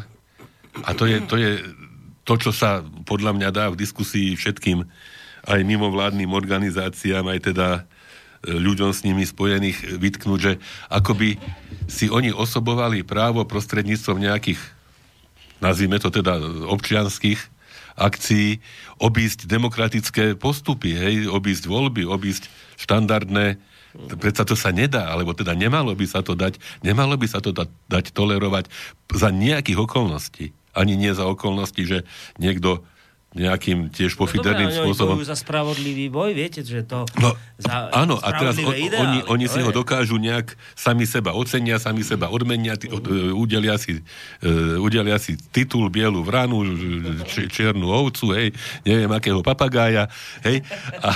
a 0.84 0.90
to 0.94 1.08
je, 1.08 1.20
to 1.24 1.36
je 1.40 1.50
to, 2.26 2.34
čo 2.34 2.50
sa 2.50 2.82
podľa 3.06 3.38
mňa 3.38 3.48
dá 3.54 3.64
v 3.70 3.78
diskusii 3.78 4.34
všetkým 4.34 4.82
aj 5.46 5.60
mimovládnym 5.62 6.34
organizáciám, 6.34 7.30
aj 7.30 7.54
teda 7.54 7.68
e, 7.70 7.80
ľuďom 8.50 8.90
s 8.90 9.06
nimi 9.06 9.22
spojených 9.22 9.94
vytknúť, 9.94 10.38
že 10.42 10.52
akoby 10.90 11.38
si 11.86 12.10
oni 12.10 12.34
osobovali 12.34 13.06
právo 13.06 13.46
prostredníctvom 13.46 14.18
nejakých, 14.26 14.58
nazvime 15.62 16.02
to 16.02 16.10
teda 16.10 16.42
občianských 16.66 17.38
akcií, 17.96 18.60
obísť 19.00 19.48
demokratické 19.48 20.36
postupy, 20.36 20.98
hej, 20.98 21.30
obísť 21.30 21.64
voľby, 21.64 22.04
obísť 22.04 22.50
štandardné 22.76 23.56
Predsa 23.96 24.44
to 24.44 24.52
sa 24.52 24.76
nedá, 24.76 25.08
alebo 25.08 25.32
teda 25.32 25.56
nemalo 25.56 25.96
by 25.96 26.04
sa 26.04 26.20
to 26.20 26.36
dať, 26.36 26.60
nemalo 26.84 27.16
by 27.16 27.24
sa 27.24 27.40
to 27.40 27.48
dať, 27.48 27.72
dať 27.88 28.04
tolerovať 28.12 28.68
za 29.08 29.32
nejakých 29.32 29.80
okolností. 29.80 30.52
Ani 30.76 31.00
nie 31.00 31.16
za 31.16 31.24
okolnosti, 31.24 31.80
že 31.80 32.04
niekto 32.36 32.84
nejakým 33.36 33.92
tiež 33.92 34.16
pofiderným 34.16 34.72
no, 34.72 34.76
spôsobom. 34.80 35.20
Oni 35.20 35.28
za 35.28 35.36
spravodlivý 35.36 36.08
boj, 36.08 36.32
viete, 36.32 36.64
že 36.64 36.88
to... 36.88 37.04
No, 37.20 37.36
za 37.60 37.92
áno, 37.92 38.16
a 38.16 38.32
teraz 38.32 38.56
o, 38.56 38.72
ideály, 38.72 38.96
oni, 38.96 39.18
oni 39.28 39.44
si 39.44 39.60
ho 39.60 39.68
dokážu 39.76 40.16
nejak 40.16 40.56
sami 40.72 41.04
seba 41.04 41.36
ocenia, 41.36 41.76
sami 41.76 42.00
seba 42.00 42.32
odmenia, 42.32 42.80
t- 42.80 42.88
uh, 42.88 43.36
udelia, 43.36 43.76
si, 43.76 44.00
uh, 44.40 44.80
udelia 44.80 45.20
si 45.20 45.36
titul 45.52 45.92
bielu 45.92 46.24
vranu, 46.24 46.64
č- 47.28 47.44
čiernu 47.52 47.84
ovcu, 47.92 48.32
hej, 48.32 48.48
neviem 48.88 49.12
akého 49.12 49.44
papagája, 49.44 50.08
hej, 50.40 50.64
a, 51.04 51.10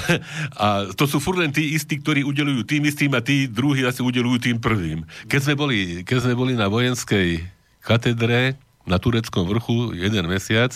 a 0.61 0.67
to 0.93 1.09
sú 1.09 1.25
furt 1.25 1.41
len 1.41 1.57
tí 1.57 1.73
istí, 1.73 2.05
ktorí 2.05 2.21
udelujú 2.21 2.69
tým 2.69 2.85
istým 2.85 3.17
a 3.17 3.25
tí 3.25 3.49
druhí 3.49 3.81
asi 3.81 4.05
udelujú 4.05 4.45
tým 4.45 4.61
prvým. 4.61 5.09
Keď 5.25 5.41
sme 5.41 5.55
boli, 5.57 6.05
keď 6.05 6.29
sme 6.29 6.37
boli 6.37 6.53
na 6.53 6.69
vojenskej 6.69 7.49
katedre 7.81 8.61
na 8.89 8.97
tureckom 9.01 9.49
vrchu 9.49 9.97
jeden 9.97 10.25
mesiac, 10.29 10.73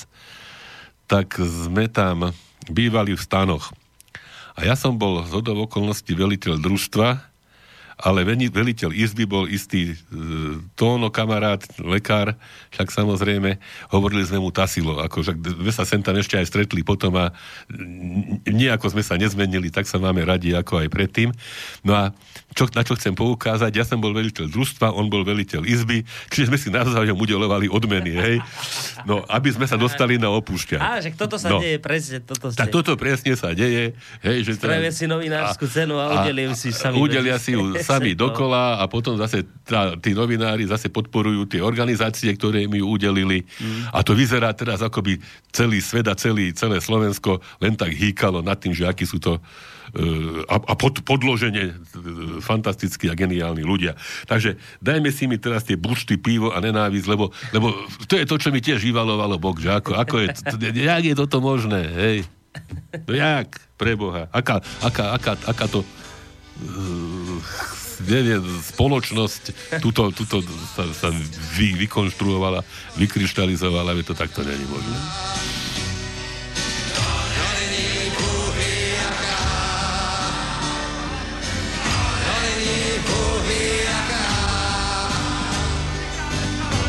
tak 1.09 1.37
sme 1.41 1.89
tam 1.89 2.33
bývali 2.69 3.13
v 3.13 3.21
stanoch. 3.21 3.73
A 4.55 4.65
ja 4.65 4.79
som 4.79 4.97
bol 4.97 5.27
z 5.27 5.35
okolností 5.35 6.15
veliteľ 6.15 6.63
družstva 6.63 7.34
ale 7.99 8.27
veliteľ 8.27 8.91
izby 8.91 9.25
bol 9.25 9.47
istý 9.47 9.95
e, 9.95 9.95
tóno 10.75 11.15
kamarát, 11.15 11.63
lekár, 11.79 12.35
však 12.75 12.91
samozrejme, 12.91 13.63
hovorili 13.95 14.27
sme 14.27 14.43
mu 14.43 14.51
Tasilo, 14.51 14.99
ako 14.99 15.23
však 15.23 15.37
sme 15.39 15.73
sa 15.73 15.87
sem 15.87 16.03
tam 16.03 16.19
ešte 16.19 16.35
aj 16.35 16.47
stretli 16.51 16.83
potom 16.83 17.15
a 17.15 17.31
nejako 18.51 18.91
sme 18.91 19.03
sa 19.07 19.15
nezmenili, 19.15 19.71
tak 19.71 19.87
sa 19.87 20.03
máme 20.03 20.27
radi 20.27 20.51
ako 20.51 20.83
aj 20.83 20.89
predtým. 20.91 21.31
No 21.87 21.95
a 21.95 22.05
čo, 22.55 22.67
na 22.75 22.83
čo 22.83 22.99
chcem 22.99 23.15
poukázať, 23.15 23.71
ja 23.75 23.85
som 23.87 23.99
bol 23.99 24.15
veliteľ 24.15 24.51
družstva, 24.51 24.95
on 24.95 25.11
bol 25.11 25.23
veliteľ 25.27 25.67
izby, 25.67 26.07
čiže 26.31 26.51
sme 26.51 26.59
si 26.59 26.71
navzájom 26.71 27.19
udelovali 27.19 27.67
odmeny, 27.71 28.15
hej. 28.15 28.37
No, 29.07 29.27
aby 29.27 29.51
sme 29.51 29.67
sa 29.67 29.75
dostali 29.75 30.19
na 30.19 30.31
opúšťa. 30.31 30.79
Á, 30.79 31.03
že 31.03 31.15
toto 31.15 31.35
sa 31.39 31.51
no. 31.51 31.59
deje 31.59 31.83
presne, 31.83 32.23
toto 32.23 32.51
ste... 32.51 32.59
Tak 32.59 32.71
toto 32.71 32.95
presne 32.95 33.35
sa 33.35 33.51
deje, 33.55 33.95
hej, 34.23 34.39
že... 34.47 34.51
Spravia 34.59 34.95
si 34.95 35.11
novinárskú 35.11 35.67
cenu 35.67 35.99
a, 35.99 36.11
a 36.11 36.15
udelia 36.23 36.55
si 36.55 36.71
sami. 36.71 36.99
Udelia 36.99 37.39
si 37.43 37.59
ju 37.59 37.75
sami 37.85 38.17
dokola 38.17 38.81
a 38.81 38.89
potom 38.89 39.21
zase 39.21 39.45
tá, 39.69 39.93
tí 40.01 40.17
novinári 40.17 40.65
zase 40.65 40.89
podporujú 40.89 41.45
tie 41.45 41.61
organizácie, 41.61 42.33
ktoré 42.33 42.65
mi 42.65 42.81
udelili. 42.81 43.45
Mm. 43.45 43.93
A 43.93 44.01
to 44.01 44.17
vyzerá 44.17 44.57
teraz, 44.57 44.81
ako 44.81 45.05
by 45.05 45.21
celý 45.53 45.85
svet 45.85 46.09
a 46.09 46.17
celý, 46.17 46.57
celé 46.57 46.81
Slovensko 46.81 47.45
len 47.61 47.77
tak 47.77 47.93
hýkalo 47.93 48.41
nad 48.41 48.57
tým, 48.57 48.73
že 48.73 48.89
akí 48.89 49.05
sú 49.05 49.21
to 49.21 49.37
e, 49.37 49.41
a, 50.49 50.57
a 50.57 50.75
pod, 50.75 51.05
podloženie 51.05 51.71
e, 51.71 51.75
fantastickí 52.41 53.13
a 53.13 53.15
geniálni 53.15 53.63
ľudia. 53.63 53.93
Takže 54.25 54.57
dajme 54.81 55.13
si 55.13 55.29
mi 55.29 55.37
teraz 55.37 55.69
tie 55.69 55.77
bušty, 55.77 56.17
pivo 56.17 56.57
a 56.57 56.59
nenávisť, 56.65 57.07
lebo, 57.07 57.31
lebo 57.53 57.71
to 58.09 58.17
je 58.17 58.25
to, 58.25 58.41
čo 58.41 58.49
mi 58.49 58.65
tiež 58.65 58.81
vyvalovalo 58.81 59.37
Bok, 59.37 59.61
že 59.61 59.71
ako, 59.71 60.01
ako 60.01 60.15
je, 60.25 60.27
jak 60.73 61.05
je 61.05 61.15
toto 61.15 61.45
možné, 61.45 61.85
hej? 61.85 62.17
No 63.07 63.13
jak, 63.15 63.59
preboha, 63.75 64.31
aká, 64.31 64.63
aká, 64.79 65.19
aká, 65.19 65.33
aká 65.43 65.67
to 65.67 65.83
neviem, 68.05 68.43
spoločnosť 68.63 69.43
tuto, 69.81 70.11
tuto 70.15 70.43
sa, 70.75 70.85
sa 70.95 71.09
vy, 71.57 71.75
vykonštruovala, 71.87 72.63
vykryštalizovala, 72.97 73.97
je 73.99 74.05
to 74.07 74.15
takto 74.15 74.43
není 74.45 74.65
možné. 74.67 74.99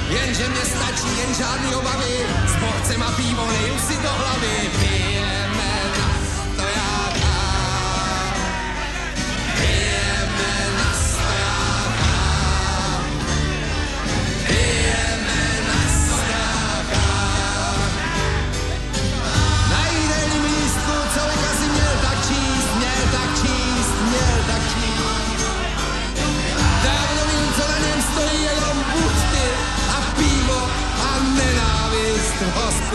Jenže 0.10 0.48
mě 0.50 0.66
stačí 0.66 1.10
jen 1.18 1.36
žádný 1.36 1.76
obavy, 1.76 2.14
s 2.48 2.56
borcem 2.60 3.04
a 3.04 3.12
pivo 3.12 3.48
nejím 3.52 3.80
si 3.80 3.96
do 4.04 4.10
hlavy, 4.10 4.85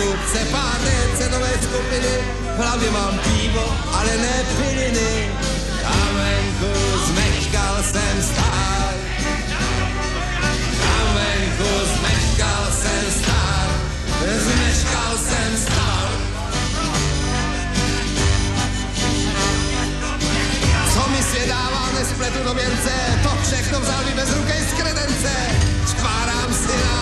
se 0.00 0.44
páté 0.44 0.94
cenové 1.18 1.52
skupiny, 1.62 2.12
v 2.56 2.60
hlavě 2.60 2.90
mám 2.90 3.18
pivo, 3.18 3.76
ale 3.92 4.16
ne 4.16 4.44
piliny. 4.56 5.28
A 5.84 5.96
venku 6.12 6.72
zmeškal 7.06 7.76
jsem 7.82 8.22
stát. 8.22 8.94
A 10.88 11.12
venku 11.14 11.70
zmeškal 11.94 12.64
jsem 12.80 13.04
stát. 13.20 13.70
Zmeškal 14.44 15.12
jsem 15.26 15.56
stát. 15.62 16.10
Co 20.94 21.10
mi 21.10 21.22
svět 21.22 21.48
dává, 21.48 21.88
nespletu 21.98 22.44
do 22.44 22.54
věnce, 22.54 22.92
to 23.22 23.30
všechno 23.42 23.80
vzal 23.80 24.04
mi 24.04 24.12
bez 24.14 24.36
ruky 24.36 24.52
z 24.70 24.72
kredence. 24.82 25.32
Špárám 25.90 26.54
si 26.54 26.76
na 26.84 26.99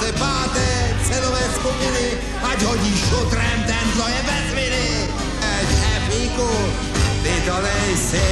se 0.00 0.12
páté 0.12 0.96
cenové 1.08 1.40
skupiny, 1.56 2.06
ať 2.52 2.62
hodíš 2.62 3.00
šutrem 3.08 3.58
ten, 3.66 3.84
kdo 3.94 4.04
je 4.08 4.20
bez 4.28 4.46
viny. 4.54 4.88
Ať 5.40 5.68
Efíku, 5.96 6.50
ty 7.22 7.34
to 7.48 7.56
nejsi. 7.64 8.28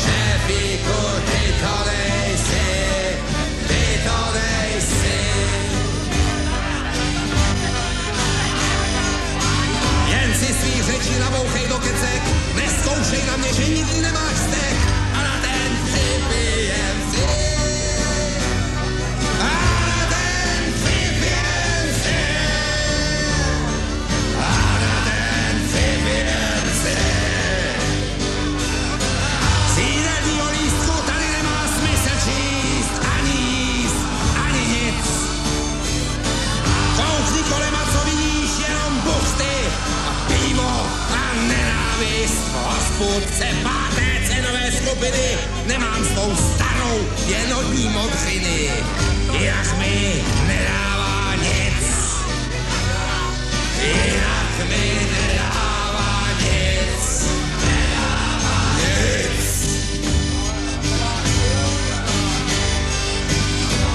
Šefíku, 0.00 1.00
ty 1.28 1.42
to 1.60 1.74
nejsi. 1.88 2.68
Ty 3.68 3.82
to 4.08 4.18
nejsi. 4.38 5.18
Jen 10.08 10.30
si 10.34 10.48
svých 10.54 10.82
řečí 10.84 11.18
nabouchej 11.18 11.66
do 11.68 11.78
kecek, 11.78 12.22
neskoušej 12.54 13.22
na 13.26 13.36
mě, 13.36 13.52
že 13.52 13.68
nikdy 13.68 14.00
nemáš 14.00 14.36
stek 14.48 14.75
vůdce 42.98 43.46
páté 43.62 44.28
cenové 44.28 44.72
skupiny, 44.72 45.38
nemám 45.66 46.04
svou 46.04 46.36
starou, 46.36 47.06
jen 47.26 47.54
od 47.54 47.74
ní 47.74 47.88
modřiny. 47.88 48.70
Jak 49.40 49.78
mi 49.78 50.22
nedává 50.46 51.34
nic, 51.34 51.84
jinak 53.82 54.68
mi 54.68 55.08
nedává 55.12 56.28
nic, 56.40 57.26
nedává 57.64 58.60
nic. 58.78 59.46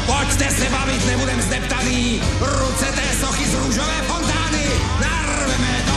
Pojďte 0.06 0.52
se 0.52 0.70
bavit, 0.70 1.06
nebudem 1.08 1.42
zdeptaný, 1.42 2.22
ruce 2.40 2.86
té 2.86 3.26
sochy 3.26 3.46
z 3.46 3.54
růžové 3.54 4.02
fontány, 4.08 4.66
narveme 5.02 5.84
do 5.86 5.91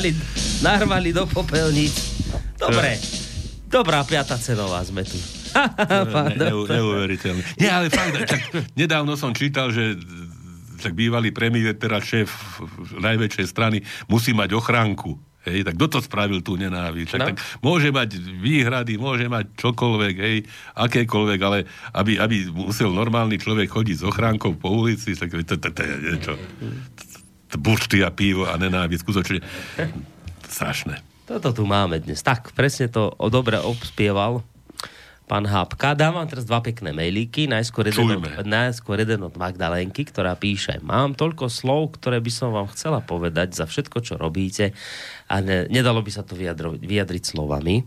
narvali, 0.00 0.10
narvali 0.64 1.10
do 1.12 1.28
popelníc. 1.28 1.92
Dobre. 2.56 2.96
Dobrá 3.70 4.02
piata 4.02 4.40
cenová 4.40 4.80
sme 4.82 5.04
tu. 5.04 5.16
Ne, 5.50 6.38
ne, 6.38 6.54
neuveriteľné. 6.54 7.42
Nie, 7.58 7.74
ale 7.74 7.90
fakt, 7.90 8.14
tak, 8.22 8.38
nedávno 8.78 9.18
som 9.18 9.34
čítal, 9.34 9.74
že 9.74 9.98
tak 10.78 10.94
bývalý 10.94 11.34
premiér, 11.34 11.74
teraz 11.74 12.06
šéf 12.06 12.30
najväčšej 12.94 13.46
strany, 13.50 13.82
musí 14.06 14.30
mať 14.30 14.54
ochránku. 14.54 15.18
Hej, 15.42 15.66
tak 15.66 15.74
kto 15.74 15.86
to 15.88 15.98
spravil 16.04 16.38
tú 16.38 16.54
nenávisť? 16.54 17.10
Tak, 17.10 17.18
No. 17.18 17.26
tak 17.32 17.36
môže 17.64 17.88
mať 17.90 18.12
výhrady, 18.20 18.94
môže 18.94 19.26
mať 19.26 19.50
čokoľvek, 19.56 20.14
hej, 20.20 20.36
akékoľvek, 20.76 21.40
ale 21.42 21.64
aby, 21.96 22.20
aby 22.20 22.46
musel 22.52 22.92
normálny 22.94 23.40
človek 23.40 23.72
chodiť 23.72 23.96
s 23.98 24.04
ochránkou 24.04 24.54
po 24.54 24.70
ulici, 24.70 25.16
tak 25.18 25.32
to, 25.34 25.56
to, 25.56 25.68
to 25.72 25.80
je 25.82 25.94
niečo. 25.98 26.32
To 26.36 27.09
Bušty 27.56 28.04
a 28.06 28.10
pivo 28.14 28.46
a 28.46 28.54
nenávisť, 28.54 29.02
skutočne 29.02 29.38
strašné. 30.46 31.02
Toto 31.30 31.54
tu 31.54 31.62
máme 31.62 32.02
dnes. 32.02 32.22
Tak, 32.22 32.54
presne 32.58 32.90
to 32.90 33.14
dobre 33.30 33.58
obspieval 33.58 34.42
pán 35.30 35.46
Hápka. 35.46 35.94
Dám 35.94 36.18
vám 36.18 36.26
teraz 36.26 36.42
dva 36.42 36.58
pekné 36.58 36.90
mailíky. 36.90 37.46
Najskôr 37.46 37.86
jeden, 37.86 38.18
od, 38.18 38.42
najskôr 38.42 38.98
jeden 38.98 39.22
od 39.22 39.30
Magdalenky, 39.38 40.02
ktorá 40.02 40.34
píše 40.34 40.82
Mám 40.82 41.14
toľko 41.14 41.46
slov, 41.46 41.94
ktoré 41.94 42.18
by 42.18 42.32
som 42.34 42.50
vám 42.50 42.66
chcela 42.74 42.98
povedať 42.98 43.54
za 43.54 43.70
všetko, 43.70 44.02
čo 44.02 44.18
robíte 44.18 44.74
a 45.30 45.38
ne, 45.38 45.70
nedalo 45.70 46.02
by 46.02 46.10
sa 46.10 46.26
to 46.26 46.34
vyjadro, 46.34 46.74
vyjadriť 46.74 47.22
slovami. 47.22 47.86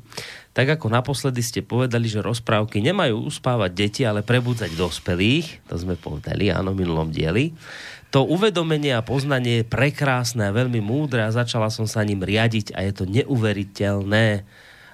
Tak 0.55 0.79
ako 0.79 0.87
naposledy 0.87 1.43
ste 1.43 1.59
povedali, 1.59 2.07
že 2.07 2.23
rozprávky 2.23 2.79
nemajú 2.79 3.27
uspávať 3.27 3.71
deti, 3.75 4.01
ale 4.07 4.23
prebudzať 4.23 4.71
dospelých, 4.79 5.67
to 5.67 5.75
sme 5.75 5.99
povedali, 5.99 6.47
áno, 6.47 6.71
v 6.71 6.87
minulom 6.87 7.11
dieli. 7.11 7.51
To 8.15 8.23
uvedomenie 8.23 8.95
a 8.95 9.03
poznanie 9.03 9.65
je 9.65 9.67
prekrásne 9.67 10.47
a 10.47 10.55
veľmi 10.55 10.79
múdre 10.79 11.27
a 11.27 11.35
začala 11.35 11.67
som 11.67 11.83
sa 11.83 12.07
ním 12.07 12.23
riadiť 12.23 12.71
a 12.71 12.87
je 12.87 12.93
to 12.95 13.03
neuveriteľné. 13.03 14.47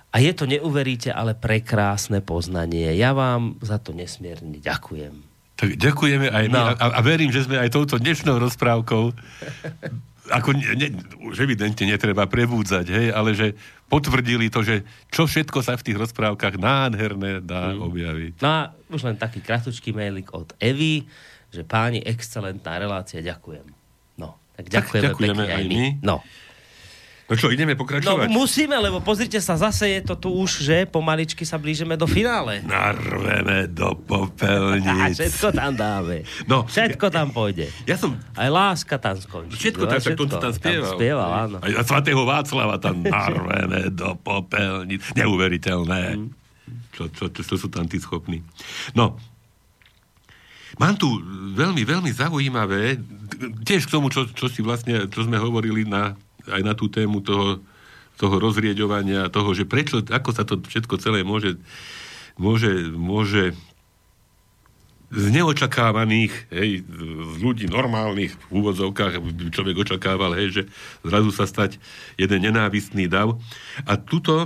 A 0.09 0.17
je 0.17 0.33
to 0.33 0.49
neuveríte, 0.49 1.13
ale 1.13 1.37
prekrásne 1.37 2.25
poznanie. 2.25 2.97
Ja 2.97 3.13
vám 3.13 3.61
za 3.61 3.77
to 3.77 3.93
nesmierne 3.93 4.57
ďakujem. 4.57 5.13
Tak 5.59 5.75
ďakujeme 5.75 6.31
aj 6.31 6.45
my 6.49 6.55
No. 6.55 6.71
a, 6.71 6.85
a 6.97 6.99
verím, 7.03 7.29
že 7.29 7.45
sme 7.45 7.59
aj 7.59 7.75
touto 7.75 7.99
dnešnou 7.99 8.39
rozprávkou 8.41 9.03
ako 10.29 10.49
ne, 10.53 10.77
ne, 10.77 10.87
už 11.25 11.41
evidentne 11.41 11.89
netreba 11.89 12.29
prebúdzať, 12.29 12.85
hej, 12.93 13.07
ale 13.09 13.33
že 13.33 13.57
potvrdili 13.89 14.53
to, 14.53 14.61
že 14.61 14.85
čo 15.09 15.25
všetko 15.25 15.59
sa 15.65 15.73
v 15.73 15.85
tých 15.89 15.97
rozprávkach 15.97 16.55
nádherné 16.61 17.41
dá 17.41 17.73
mm. 17.73 17.81
objaviť. 17.81 18.33
No 18.39 18.49
a 18.49 18.61
už 18.93 19.09
len 19.09 19.17
taký 19.17 19.41
kratučký 19.41 19.89
mailik 19.91 20.29
od 20.31 20.53
Evy, 20.61 21.09
že 21.49 21.65
páni, 21.65 22.05
excelentná 22.05 22.77
relácia, 22.77 23.25
ďakujem. 23.25 23.65
No, 24.21 24.37
tak 24.53 24.69
ďakujeme, 24.69 25.05
ďakujeme 25.09 25.43
pekne 25.43 25.55
aj 25.57 25.63
my. 25.65 25.73
my. 25.73 25.87
No. 26.05 26.15
No 27.29 27.37
čo, 27.37 27.53
ideme 27.53 27.77
no, 27.77 27.85
pokračovať? 27.85 28.25
musíme, 28.33 28.73
lebo 28.81 29.05
pozrite 29.05 29.37
sa, 29.37 29.53
zase 29.53 29.85
je 29.85 30.01
to 30.01 30.17
tu 30.17 30.33
už, 30.33 30.65
že 30.65 30.89
pomaličky 30.89 31.45
sa 31.45 31.61
blížime 31.61 31.93
do 31.93 32.09
finále. 32.09 32.65
Narveme 32.65 33.69
do 33.69 33.93
A 33.93 34.01
popelníc. 34.01 35.13
všetko 35.13 35.53
tam 35.53 35.77
dáme. 35.77 36.25
No, 36.49 36.65
všetko 36.65 37.05
tam 37.13 37.29
pôjde. 37.29 37.69
Ja 37.85 38.01
som 38.01 38.17
Aj 38.33 38.49
láska 38.49 38.97
tam 38.97 39.21
skončí. 39.21 39.61
Všetko 39.61 39.85
No, 39.85 39.91
tak, 39.93 40.01
tak 40.01 40.17
to 40.17 40.25
tam 40.25 40.53
spieval. 40.57 40.89
Tam 40.89 40.97
spieval, 40.97 41.29
áno. 41.29 41.57
Aj 41.61 41.71
a 41.77 41.81
svatého 41.85 42.21
Václava 42.25 42.81
tam 42.81 43.05
narveme 43.13 43.93
do 43.93 44.17
popelníc. 44.17 45.05
Neuveriteľné. 45.13 46.17
Mm. 46.17 46.27
Čo, 46.97 47.13
čo, 47.13 47.25
čo, 47.29 47.41
čo 47.45 47.55
sú 47.61 47.69
tam 47.69 47.85
tí 47.85 48.01
schopní. 48.01 48.41
No, 48.97 49.21
mám 50.81 50.97
tu 50.97 51.07
veľmi, 51.53 51.85
veľmi 51.85 52.09
zaujímavé, 52.09 52.97
tiež 53.63 53.85
k 53.85 53.93
tomu, 53.93 54.09
čo, 54.09 54.25
čo 54.33 54.49
si 54.49 54.65
vlastne, 54.65 55.05
čo 55.07 55.23
sme 55.23 55.37
hovorili 55.37 55.85
na, 55.85 56.17
aj 56.49 56.61
na 56.65 56.73
tú 56.73 56.89
tému 56.91 57.21
toho, 57.21 57.61
toho 58.19 58.35
rozrieďovania, 58.35 59.31
toho, 59.31 59.55
že 59.55 59.63
prečo, 59.63 60.03
ako 60.03 60.29
sa 60.35 60.43
to 60.43 60.59
všetko 60.59 60.99
celé 60.99 61.23
môže, 61.23 61.55
môže, 62.35 62.91
môže 62.91 63.55
z 65.09 65.25
neočakávaných, 65.33 66.33
hej, 66.53 66.85
z 66.85 67.35
ľudí 67.41 67.65
normálnych 67.65 68.37
v 68.37 68.61
úvodzovkách 68.61 69.17
by 69.17 69.49
človek 69.49 69.75
očakával, 69.81 70.37
hej, 70.37 70.47
že 70.53 70.63
zrazu 71.01 71.33
sa 71.33 71.49
stať 71.49 71.81
jeden 72.13 72.45
nenávistný 72.45 73.09
dav. 73.09 73.33
A 73.89 73.97
tuto 73.97 74.45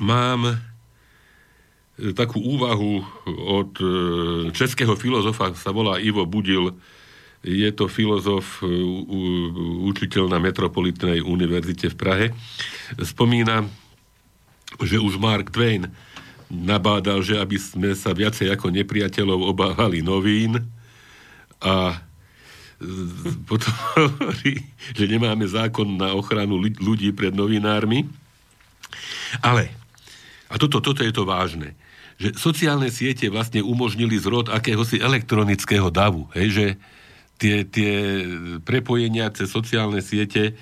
mám 0.00 0.48
e, 0.48 0.54
takú 2.16 2.40
úvahu 2.40 3.04
od 3.28 3.72
e, 3.76 3.86
českého 4.56 4.96
filozofa, 4.96 5.52
sa 5.52 5.76
volá 5.76 6.00
Ivo 6.00 6.24
Budil, 6.24 6.72
je 7.40 7.70
to 7.72 7.88
filozof, 7.88 8.60
e, 8.60 8.68
učiteľ 9.88 10.28
na 10.28 10.38
Metropolitnej 10.38 11.24
univerzite 11.24 11.88
v 11.88 11.96
Prahe. 11.96 12.26
Spomína, 13.00 13.64
že 14.84 15.00
už 15.00 15.16
Mark 15.16 15.48
Twain 15.48 15.88
nabádal, 16.52 17.24
že 17.24 17.40
aby 17.40 17.56
sme 17.56 17.96
sa 17.96 18.12
viacej 18.12 18.52
ako 18.52 18.74
nepriateľov 18.74 19.40
obávali 19.56 20.04
novín 20.04 20.60
a 21.62 22.02
potom 23.48 23.72
hovorí, 23.96 24.60
že 24.96 25.04
nemáme 25.08 25.44
zákon 25.48 25.86
na 25.96 26.12
ochranu 26.12 26.60
ľu- 26.60 26.80
ľudí 26.80 27.12
pred 27.12 27.32
novinármi. 27.32 28.08
Ale, 29.40 29.70
a 30.50 30.58
toto, 30.58 30.82
toto 30.82 31.00
je 31.06 31.12
to 31.14 31.22
vážne, 31.22 31.78
že 32.20 32.36
sociálne 32.36 32.92
siete 32.92 33.30
vlastne 33.32 33.64
umožnili 33.64 34.18
zrod 34.20 34.52
akéhosi 34.52 35.00
elektronického 35.00 35.88
davu, 35.88 36.28
hej, 36.36 36.48
že 36.52 36.66
tie, 37.40 37.64
tie 37.64 37.92
prepojenia 38.60 39.32
cez 39.32 39.48
sociálne 39.48 40.04
siete 40.04 40.52
e, 40.52 40.54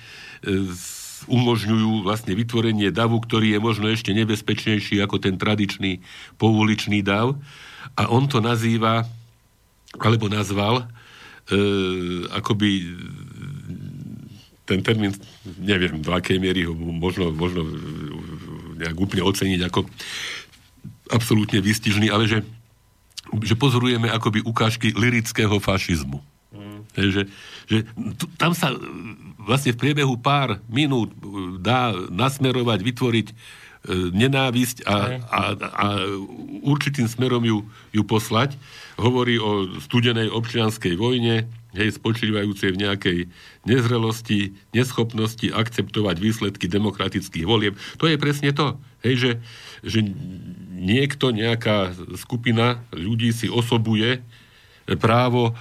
umožňujú 1.27 2.07
vlastne 2.07 2.39
vytvorenie 2.39 2.95
davu, 2.95 3.19
ktorý 3.19 3.59
je 3.59 3.61
možno 3.61 3.91
ešte 3.91 4.15
nebezpečnejší 4.15 5.03
ako 5.03 5.19
ten 5.19 5.35
tradičný 5.35 5.99
pouličný 6.39 7.03
dav. 7.03 7.35
A 7.99 8.07
on 8.07 8.31
to 8.31 8.39
nazýva, 8.39 9.03
alebo 9.99 10.31
nazval, 10.31 10.87
e, 11.51 11.57
akoby 12.31 12.71
ten 14.69 14.85
termín, 14.85 15.17
neviem 15.59 15.99
do 15.99 16.13
akej 16.13 16.39
miery 16.39 16.69
ho 16.69 16.77
možno, 16.77 17.33
možno 17.33 17.65
nejak 18.79 18.95
úplne 19.01 19.25
oceniť 19.25 19.61
ako 19.65 19.89
absolútne 21.09 21.59
výstižný, 21.65 22.13
ale 22.13 22.29
že, 22.29 22.45
že 23.43 23.57
pozorujeme 23.57 24.13
akoby 24.13 24.45
ukážky 24.45 24.93
lirického 24.93 25.57
fašizmu. 25.57 26.21
Mm. 26.49 26.81
Že, 26.97 27.23
že 27.69 27.79
tam 28.41 28.57
sa 28.57 28.73
e, 28.73 28.79
vlastne 29.37 29.77
v 29.77 29.81
priebehu 29.85 30.17
pár 30.17 30.65
minút 30.65 31.13
e, 31.13 31.17
dá 31.61 31.93
nasmerovať, 32.09 32.79
vytvoriť 32.81 33.27
e, 33.29 33.35
nenávisť 34.17 34.89
a, 34.89 34.97
a, 35.29 35.43
a 35.61 35.87
určitým 36.65 37.05
smerom 37.05 37.45
ju, 37.45 37.69
ju 37.93 38.03
poslať. 38.03 38.57
Hovorí 38.97 39.37
o 39.37 39.69
studenej 39.77 40.33
občianskej 40.33 40.97
vojne, 40.97 41.45
hej, 41.77 42.01
spočívajúcej 42.01 42.73
v 42.73 42.81
nejakej 42.81 43.19
nezrelosti, 43.69 44.57
neschopnosti 44.73 45.53
akceptovať 45.53 46.17
výsledky 46.17 46.65
demokratických 46.65 47.45
volieb. 47.45 47.77
To 48.01 48.09
je 48.09 48.17
presne 48.17 48.57
to, 48.57 48.81
Hej, 49.07 49.15
že, 49.15 49.33
že 49.87 49.99
niekto, 50.75 51.31
nejaká 51.31 51.95
skupina 52.19 52.83
ľudí 52.91 53.31
si 53.31 53.47
osobuje 53.47 54.19
právo 54.99 55.55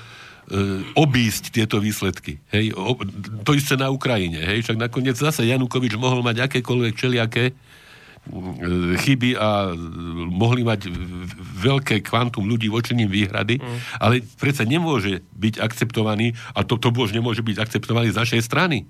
obísť 0.95 1.51
tieto 1.51 1.83
výsledky. 1.83 2.39
Hej, 2.55 2.71
o, 2.71 2.95
to 3.43 3.51
isté 3.51 3.75
na 3.75 3.91
Ukrajine. 3.91 4.39
Hej, 4.39 4.63
však 4.63 4.79
nakoniec 4.79 5.19
zase 5.19 5.43
Janukovič 5.43 5.99
mohol 5.99 6.23
mať 6.23 6.47
akékoľvek 6.47 6.93
čeliaké 6.95 7.51
E, 8.27 8.99
chyby 8.99 9.39
a 9.39 9.71
mohli 10.27 10.67
mať 10.67 10.91
veľké 11.63 12.03
kvantum 12.03 12.43
ľudí 12.43 12.67
voči 12.67 12.91
ním 12.91 13.07
výhrady, 13.07 13.59
mm. 13.59 14.03
ale 14.03 14.19
predsa 14.35 14.67
nemôže 14.67 15.23
byť 15.35 15.63
akceptovaný, 15.63 16.35
a 16.51 16.67
to, 16.67 16.75
to 16.75 16.91
už 16.91 17.15
nemôže 17.15 17.39
byť 17.39 17.57
akceptovaný 17.57 18.11
z 18.11 18.19
našej 18.19 18.41
strany 18.43 18.83
e, 18.83 18.85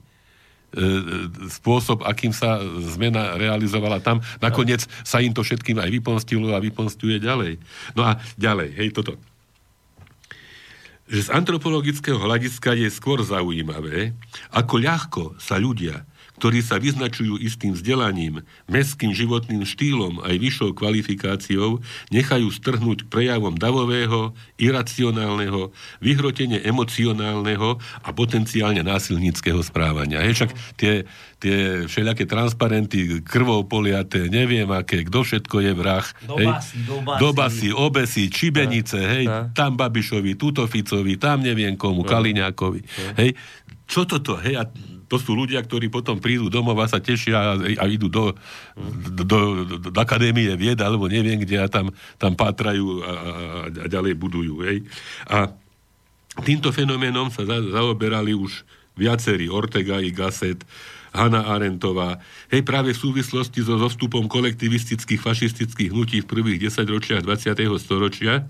spôsob, 1.54 2.02
akým 2.02 2.34
sa 2.34 2.58
zmena 2.98 3.38
realizovala 3.38 4.02
tam. 4.02 4.26
Nakoniec 4.42 4.90
sa 5.06 5.22
im 5.22 5.34
to 5.38 5.46
všetkým 5.46 5.78
aj 5.78 5.90
vypomstilo 5.94 6.58
a 6.58 6.64
vypomstuje 6.64 7.22
ďalej. 7.22 7.62
No 7.94 8.10
a 8.10 8.18
ďalej, 8.42 8.74
hej, 8.74 8.90
toto. 8.90 9.22
Že 11.08 11.22
z 11.24 11.30
antropologického 11.32 12.20
hľadiska 12.20 12.76
je 12.76 12.92
skôr 12.92 13.24
zaujímavé, 13.24 14.12
ako 14.52 14.76
ľahko 14.76 15.24
sa 15.40 15.56
ľudia 15.56 16.04
ktorí 16.38 16.62
sa 16.62 16.78
vyznačujú 16.78 17.42
istým 17.42 17.74
vzdelaním, 17.74 18.46
mestským 18.70 19.12
životným 19.12 19.66
štýlom 19.66 20.22
aj 20.22 20.36
vyššou 20.38 20.70
kvalifikáciou, 20.78 21.82
nechajú 22.14 22.48
strhnúť 22.54 23.10
prejavom 23.10 23.58
davového, 23.58 24.38
iracionálneho, 24.62 25.74
vyhrotene 25.98 26.62
emocionálneho 26.62 27.82
a 28.06 28.10
potenciálne 28.14 28.86
násilníckého 28.86 29.60
správania. 29.66 30.22
Hej, 30.22 30.46
však 30.46 30.52
tie, 30.78 30.94
tie 31.42 31.90
všelijaké 31.90 32.30
transparenty, 32.30 33.26
krvou 33.26 33.66
poliaté, 33.66 34.30
neviem 34.30 34.70
aké, 34.70 35.02
kto 35.10 35.26
všetko 35.26 35.56
je 35.66 35.72
vrah. 35.74 36.06
Dobasy, 36.22 36.78
dobasy. 36.86 37.20
Dobasy, 37.20 37.68
obesy, 37.74 38.24
čibenice, 38.30 39.00
hej, 39.02 39.26
tam 39.58 39.74
Babišovi, 39.74 40.38
tuto 40.38 40.70
Ficovi, 40.70 41.18
tam 41.18 41.42
neviem 41.42 41.74
komu, 41.74 42.06
Kaliňákovi. 42.06 42.82
Hej, 43.18 43.34
čo 43.90 44.06
toto, 44.06 44.38
hej, 44.38 44.62
a 44.62 44.68
to 45.08 45.16
sú 45.16 45.34
ľudia, 45.34 45.64
ktorí 45.64 45.88
potom 45.88 46.20
prídu 46.20 46.52
domov 46.52 46.76
a 46.84 46.88
sa 46.92 47.00
tešia 47.00 47.36
a, 47.36 47.52
a 47.56 47.84
idú 47.88 48.12
do, 48.12 48.36
do, 49.16 49.24
do, 49.24 49.40
do, 49.88 49.90
akadémie 49.96 50.52
vied, 50.60 50.80
alebo 50.84 51.08
neviem 51.08 51.40
kde 51.40 51.64
a 51.64 51.68
tam, 51.72 51.96
tam 52.20 52.36
pátrajú 52.36 52.86
a, 53.02 53.12
a, 53.12 53.12
a 53.72 53.86
ďalej 53.88 54.14
budujú. 54.20 54.68
Hej. 54.68 54.84
A 55.32 55.52
týmto 56.44 56.76
fenoménom 56.76 57.32
sa 57.32 57.48
za, 57.48 57.58
zaoberali 57.64 58.36
už 58.36 58.68
viacerí, 59.00 59.48
Ortega 59.48 60.04
i 60.04 60.12
Gasset, 60.12 60.60
Hanna 61.16 61.48
Arentová. 61.50 62.20
Hej, 62.52 62.68
práve 62.68 62.92
v 62.92 63.00
súvislosti 63.00 63.64
so 63.64 63.80
zostupom 63.80 64.28
kolektivistických 64.28 65.24
fašistických 65.24 65.90
hnutí 65.90 66.22
v 66.22 66.30
prvých 66.30 66.68
desaťročiach 66.68 67.24
20. 67.24 67.58
storočia. 67.80 68.46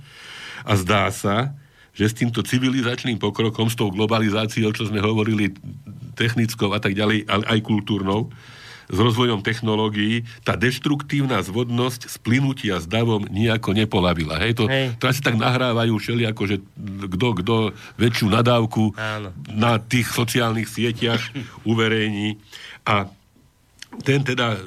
A 0.65 0.73
zdá 0.75 1.07
sa, 1.13 1.53
že 1.97 2.05
s 2.05 2.13
týmto 2.13 2.45
civilizačným 2.45 3.17
pokrokom, 3.17 3.73
s 3.73 3.75
tou 3.75 3.89
globalizáciou, 3.89 4.69
čo 4.69 4.85
sme 4.85 5.01
hovorili, 5.01 5.49
technickou 6.13 6.69
a 6.69 6.79
tak 6.79 6.93
ďalej, 6.93 7.25
ale 7.25 7.43
aj 7.49 7.59
kultúrnou, 7.65 8.29
s 8.87 8.97
rozvojom 8.97 9.43
technológií, 9.43 10.23
tá 10.47 10.55
deštruktívna 10.55 11.43
zvodnosť 11.43 12.07
splynutia 12.07 12.79
s 12.79 12.87
davom 12.87 13.27
nejako 13.27 13.75
nepolavila. 13.75 14.39
Hej, 14.39 14.63
to, 14.63 14.63
Hej. 14.71 14.95
teraz 14.95 15.19
si 15.19 15.23
tak 15.25 15.35
nahrávajú 15.35 15.99
všeli, 15.99 16.23
ako 16.23 16.43
že 16.47 16.57
kto, 17.11 17.27
kto 17.43 17.55
väčšiu 17.99 18.31
nadávku 18.31 18.95
Áno. 18.95 19.35
na 19.51 19.75
tých 19.75 20.07
sociálnych 20.07 20.71
sieťach 20.71 21.19
uverejní. 21.67 22.39
A 22.87 23.11
ten 24.07 24.23
teda 24.23 24.55
e, 24.55 24.59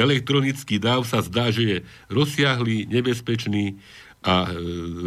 elektronický 0.00 0.80
dáv 0.80 1.04
sa 1.04 1.20
zdá, 1.20 1.52
že 1.52 1.62
je 1.62 1.76
rozsiahlý, 2.08 2.88
nebezpečný, 2.88 3.76
a 4.22 4.46
e, 4.46 4.54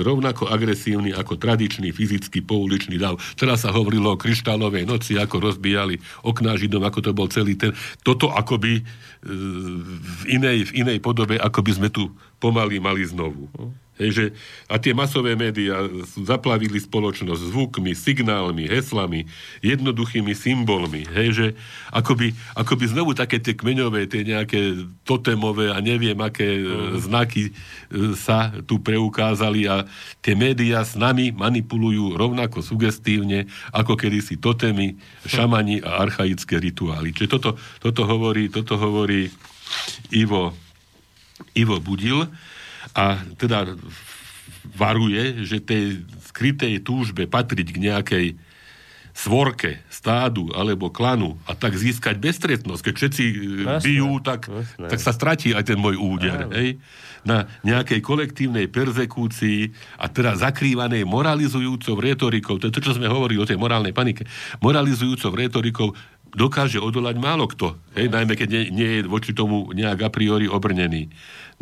rovnako 0.04 0.52
agresívny 0.52 1.16
ako 1.16 1.40
tradičný 1.40 1.96
fyzický 1.96 2.44
pouličný 2.44 3.00
dav. 3.00 3.16
Teraz 3.40 3.64
sa 3.64 3.72
hovorilo 3.72 4.14
o 4.14 4.20
kryštálovej 4.20 4.84
noci, 4.84 5.16
ako 5.16 5.52
rozbijali 5.52 5.98
okná 6.28 6.60
Židom, 6.60 6.84
ako 6.84 7.00
to 7.00 7.12
bol 7.16 7.28
celý 7.32 7.56
ten... 7.56 7.72
Toto 8.04 8.32
akoby 8.36 8.84
v 9.26 10.24
inej, 10.30 10.70
v 10.70 10.86
inej 10.86 11.00
podobe, 11.02 11.42
ako 11.42 11.66
by 11.66 11.72
sme 11.74 11.90
tu 11.90 12.14
pomaly 12.38 12.78
mali 12.78 13.02
znovu. 13.02 13.50
Hej, 13.96 14.10
že, 14.12 14.26
a 14.68 14.76
tie 14.76 14.92
masové 14.92 15.40
médiá 15.40 15.88
zaplavili 16.20 16.84
spoločnosť 16.84 17.42
zvukmi, 17.48 17.96
signálmi, 17.96 18.68
heslami, 18.68 19.24
jednoduchými 19.64 20.36
symbolmi. 20.36 21.08
Hej, 21.16 21.30
že 21.32 21.48
akoby, 21.96 22.36
akoby 22.60 22.92
znovu 22.92 23.16
také 23.16 23.40
tie 23.40 23.56
kmeňové, 23.56 24.12
tie 24.12 24.28
nejaké 24.28 24.84
totemové 25.08 25.72
a 25.72 25.80
neviem, 25.80 26.20
aké 26.20 26.60
mm. 26.60 27.08
znaky 27.08 27.44
e, 27.48 27.52
sa 28.20 28.52
tu 28.68 28.84
preukázali 28.84 29.64
a 29.72 29.88
tie 30.20 30.36
médiá 30.36 30.84
s 30.84 31.00
nami 31.00 31.32
manipulujú 31.32 32.20
rovnako 32.20 32.60
sugestívne, 32.60 33.48
ako 33.72 33.96
kedysi 33.96 34.36
totemy, 34.36 35.00
šamani 35.24 35.80
a 35.80 36.04
archaické 36.04 36.60
rituály. 36.60 37.16
Čiže 37.16 37.32
toto, 37.32 37.56
toto, 37.80 38.04
hovorí, 38.04 38.52
toto 38.52 38.76
hovorí 38.76 39.15
Ivo, 40.14 40.54
Ivo 41.58 41.78
Budil 41.82 42.28
a 42.96 43.06
teda 43.36 43.76
varuje, 44.76 45.46
že 45.46 45.64
tej 45.64 46.04
skrytej 46.32 46.84
túžbe 46.84 47.26
patriť 47.30 47.68
k 47.72 47.78
nejakej 47.78 48.28
svorke, 49.16 49.80
stádu 49.88 50.52
alebo 50.52 50.92
klanu 50.92 51.40
a 51.48 51.56
tak 51.56 51.72
získať 51.80 52.20
bestretnosť. 52.20 52.82
Keď 52.84 52.94
všetci 53.00 53.24
Jasne. 53.64 53.86
bijú, 53.88 54.20
tak, 54.20 54.52
tak 54.76 55.00
sa 55.00 55.16
stratí 55.16 55.56
aj 55.56 55.72
ten 55.72 55.80
môj 55.80 55.96
úder. 55.96 56.52
Hej? 56.52 56.84
Na 57.24 57.48
nejakej 57.64 58.04
kolektívnej 58.04 58.68
perzekúcii 58.68 59.72
a 60.04 60.12
teda 60.12 60.36
zakrývanej 60.36 61.08
moralizujúcou 61.08 61.96
retorikou, 61.96 62.60
to 62.60 62.68
je 62.68 62.76
to, 62.76 62.84
čo 62.84 63.00
sme 63.00 63.08
hovorili 63.08 63.40
o 63.40 63.48
tej 63.48 63.56
morálnej 63.56 63.96
panike, 63.96 64.28
moralizujúcou 64.60 65.32
retorikou 65.32 65.96
dokáže 66.36 66.84
odolať 66.84 67.16
málo 67.18 67.48
kto. 67.48 67.80
Hej? 67.96 68.12
Najmä 68.12 68.36
keď 68.36 68.48
nie, 68.52 68.64
nie 68.76 68.90
je 69.00 69.02
voči 69.08 69.32
tomu 69.32 69.72
nejak 69.72 70.06
a 70.06 70.10
priori 70.12 70.46
obrnený. 70.52 71.08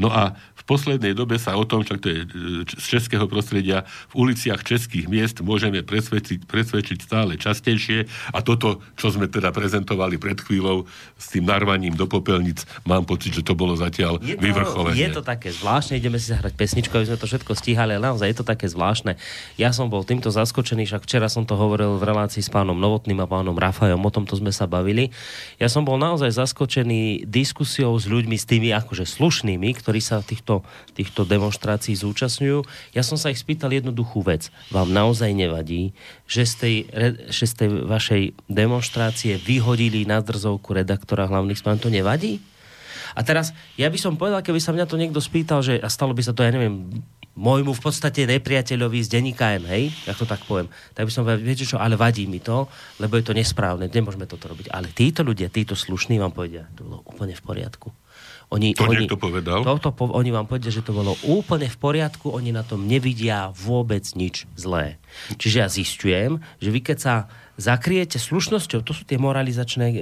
No 0.01 0.09
a 0.09 0.33
v 0.63 0.65
poslednej 0.65 1.11
dobe 1.11 1.35
sa 1.35 1.59
o 1.59 1.67
tom, 1.67 1.83
čo 1.83 1.99
to 1.99 2.07
je 2.07 2.23
e, 2.23 2.27
z 2.63 2.85
českého 2.97 3.27
prostredia, 3.27 3.83
v 4.15 4.31
uliciach 4.31 4.63
českých 4.63 5.11
miest 5.11 5.43
môžeme 5.43 5.83
presvedčiť, 5.83 6.47
presvedčiť 6.47 6.97
stále 7.03 7.35
častejšie 7.35 8.07
a 8.31 8.39
toto, 8.39 8.79
čo 8.95 9.11
sme 9.11 9.27
teda 9.27 9.51
prezentovali 9.51 10.15
pred 10.15 10.39
chvíľou 10.39 10.87
s 11.19 11.25
tým 11.35 11.43
narvaním 11.43 11.99
do 11.99 12.07
popelnic, 12.07 12.63
mám 12.87 13.03
pocit, 13.03 13.35
že 13.35 13.43
to 13.43 13.59
bolo 13.59 13.75
zatiaľ 13.75 14.23
je 14.23 14.39
to, 14.39 14.43
vyvrcholenie. 14.43 15.03
Je 15.03 15.11
to 15.11 15.23
také 15.23 15.51
zvláštne, 15.51 15.99
ideme 15.99 16.15
si 16.15 16.31
zahrať 16.31 16.53
pesničku, 16.55 16.93
aby 16.95 17.11
sme 17.11 17.19
to 17.19 17.27
všetko 17.27 17.51
stíhali, 17.57 17.97
ale 17.97 18.07
naozaj 18.07 18.27
je 18.29 18.37
to 18.39 18.45
také 18.45 18.69
zvláštne. 18.69 19.17
Ja 19.57 19.73
som 19.73 19.89
bol 19.89 20.05
týmto 20.07 20.29
zaskočený, 20.29 20.85
však 20.87 21.03
včera 21.03 21.27
som 21.27 21.43
to 21.43 21.57
hovoril 21.57 21.97
v 21.97 22.03
relácii 22.05 22.45
s 22.45 22.53
pánom 22.53 22.77
Novotným 22.77 23.19
a 23.19 23.27
pánom 23.27 23.57
Rafajom, 23.57 23.99
o 23.99 24.11
tomto 24.13 24.37
sme 24.37 24.53
sa 24.53 24.69
bavili. 24.69 25.09
Ja 25.57 25.67
som 25.67 25.81
bol 25.81 25.97
naozaj 25.97 26.29
zaskočený 26.37 27.25
diskusiou 27.25 27.97
s 27.97 28.05
ľuďmi, 28.05 28.37
s 28.37 28.45
tými 28.45 28.69
akože 28.69 29.09
slušnými, 29.09 29.73
ktorí 29.81 29.97
sa 29.97 30.21
týchto, 30.21 30.52
týchto 30.93 31.25
demonstrácií 31.25 31.97
zúčastňujú. 31.97 32.61
Ja 32.93 33.01
som 33.01 33.17
sa 33.17 33.33
ich 33.33 33.41
spýtal 33.41 33.73
jednoduchú 33.73 34.21
vec. 34.21 34.53
Vám 34.69 34.93
naozaj 34.93 35.33
nevadí, 35.33 35.95
že 36.29 36.45
z 36.45 36.53
tej, 36.59 36.75
že 37.33 37.45
z 37.49 37.53
tej 37.57 37.69
vašej 37.89 38.23
demonstrácie 38.45 39.41
vyhodili 39.41 40.05
na 40.05 40.21
drzovku 40.21 40.75
redaktora 40.77 41.25
hlavných 41.25 41.57
spán? 41.57 41.81
To 41.81 41.89
nevadí? 41.89 42.43
A 43.13 43.21
teraz, 43.21 43.53
ja 43.77 43.89
by 43.89 43.97
som 43.97 44.17
povedal, 44.17 44.41
keby 44.41 44.57
sa 44.57 44.73
mňa 44.73 44.89
to 44.89 44.97
niekto 44.97 45.21
spýtal, 45.21 45.61
že 45.61 45.77
a 45.77 45.87
stalo 45.89 46.17
by 46.17 46.21
sa 46.25 46.33
to, 46.33 46.41
ja 46.41 46.49
neviem, 46.49 46.89
môjmu 47.33 47.73
v 47.73 47.81
podstate 47.81 48.29
nepriateľovi 48.29 48.99
z 49.05 49.09
denníka 49.09 49.57
N, 49.57 49.65
hej, 49.69 49.89
ja 50.05 50.13
to 50.13 50.25
tak 50.25 50.45
poviem, 50.45 50.69
tak 50.93 51.09
by 51.09 51.11
som 51.13 51.25
povedal, 51.25 51.41
viete 51.41 51.65
čo, 51.65 51.81
ale 51.81 51.97
vadí 51.97 52.29
mi 52.29 52.37
to, 52.37 52.69
lebo 53.01 53.17
je 53.17 53.25
to 53.25 53.33
nesprávne, 53.33 53.89
nemôžeme 53.89 54.29
toto 54.29 54.49
robiť. 54.49 54.69
Ale 54.69 54.93
títo 54.93 55.25
ľudia, 55.25 55.49
títo 55.49 55.73
slušní 55.73 56.21
vám 56.21 56.33
povedia, 56.33 56.69
to 56.77 56.85
bolo 56.85 57.01
úplne 57.05 57.33
v 57.33 57.41
poriadku. 57.41 57.89
Oni, 58.53 58.77
to 58.77 58.85
oni, 58.85 59.09
niekto 59.09 59.17
povedal? 59.17 59.65
Toto, 59.65 59.89
po, 59.89 60.13
oni 60.13 60.29
vám 60.29 60.45
povedia, 60.45 60.69
že 60.69 60.85
to 60.85 60.93
bolo 60.93 61.17
úplne 61.25 61.65
v 61.65 61.77
poriadku, 61.81 62.29
oni 62.29 62.53
na 62.53 62.61
tom 62.61 62.85
nevidia 62.85 63.49
vôbec 63.57 64.05
nič 64.13 64.45
zlé. 64.53 65.01
Čiže 65.41 65.55
ja 65.57 65.67
zistujem, 65.69 66.37
že 66.61 66.69
vy 66.69 66.79
keď 66.85 66.97
sa 67.01 67.13
zakriete 67.57 68.17
slušnosťou, 68.17 68.81
to 68.81 68.93
sú 68.97 69.05
tie 69.05 69.21
moralizačné 69.21 69.85
e, 69.93 69.97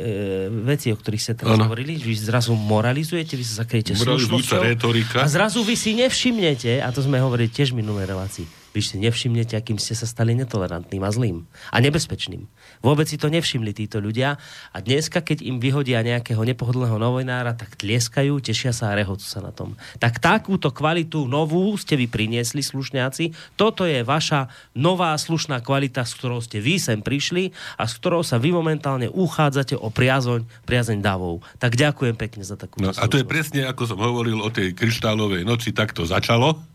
veci, 0.64 0.92
o 0.92 0.96
ktorých 0.96 1.22
ste 1.24 1.34
teraz 1.36 1.60
ano. 1.60 1.68
hovorili, 1.68 2.00
vy 2.00 2.16
zrazu 2.16 2.56
moralizujete, 2.56 3.36
vy 3.36 3.44
sa 3.44 3.68
zakriete 3.68 3.92
slušnosťou 3.92 4.64
retorika. 4.64 5.24
a 5.24 5.28
zrazu 5.28 5.60
vy 5.64 5.76
si 5.76 5.96
nevšimnete, 6.00 6.80
a 6.80 6.88
to 6.96 7.04
sme 7.04 7.20
hovorili 7.20 7.52
tiež 7.52 7.76
v 7.76 7.84
minulej 7.84 8.08
relácii, 8.08 8.48
vy 8.72 8.80
si 8.80 8.96
nevšimnete, 9.00 9.60
akým 9.60 9.76
ste 9.76 9.96
sa 9.96 10.08
stali 10.08 10.32
netolerantným 10.40 11.04
a 11.04 11.12
zlým 11.12 11.44
a 11.72 11.78
nebezpečným. 11.84 12.48
Vôbec 12.80 13.06
si 13.08 13.20
to 13.20 13.28
nevšimli 13.28 13.76
títo 13.76 14.00
ľudia 14.00 14.40
a 14.72 14.78
dneska, 14.80 15.20
keď 15.20 15.44
im 15.44 15.60
vyhodia 15.60 16.00
nejakého 16.02 16.40
nepohodlného 16.40 16.96
novinára, 16.96 17.52
tak 17.52 17.76
tlieskajú, 17.76 18.40
tešia 18.40 18.72
sa 18.72 18.92
a 18.92 18.98
rehocu 18.98 19.24
sa 19.24 19.44
na 19.44 19.52
tom. 19.52 19.76
Tak 20.00 20.24
takúto 20.24 20.72
kvalitu 20.72 21.28
novú 21.28 21.76
ste 21.76 22.00
vy 22.00 22.08
priniesli, 22.08 22.64
slušňáci. 22.64 23.60
Toto 23.60 23.84
je 23.84 24.08
vaša 24.08 24.48
nová 24.72 25.12
slušná 25.20 25.60
kvalita, 25.60 26.08
s 26.08 26.16
ktorou 26.16 26.40
ste 26.40 26.64
vy 26.64 26.80
sem 26.80 27.04
prišli 27.04 27.52
a 27.76 27.86
s 27.86 28.00
ktorou 28.00 28.24
sa 28.24 28.40
vy 28.40 28.56
momentálne 28.56 29.12
uchádzate 29.12 29.76
o 29.76 29.92
priazoň, 29.92 30.48
priazeň 30.64 31.04
davov. 31.04 31.44
Tak 31.60 31.76
ďakujem 31.76 32.16
pekne 32.16 32.44
za 32.48 32.56
takú 32.56 32.80
no, 32.80 32.96
A 32.96 33.06
to 33.12 33.20
je 33.20 33.28
presne, 33.28 33.68
ako 33.68 33.84
som 33.84 34.00
hovoril 34.00 34.40
o 34.40 34.48
tej 34.48 34.72
kryštálovej 34.72 35.44
noci, 35.44 35.76
tak 35.76 35.92
to 35.92 36.08
začalo 36.08 36.72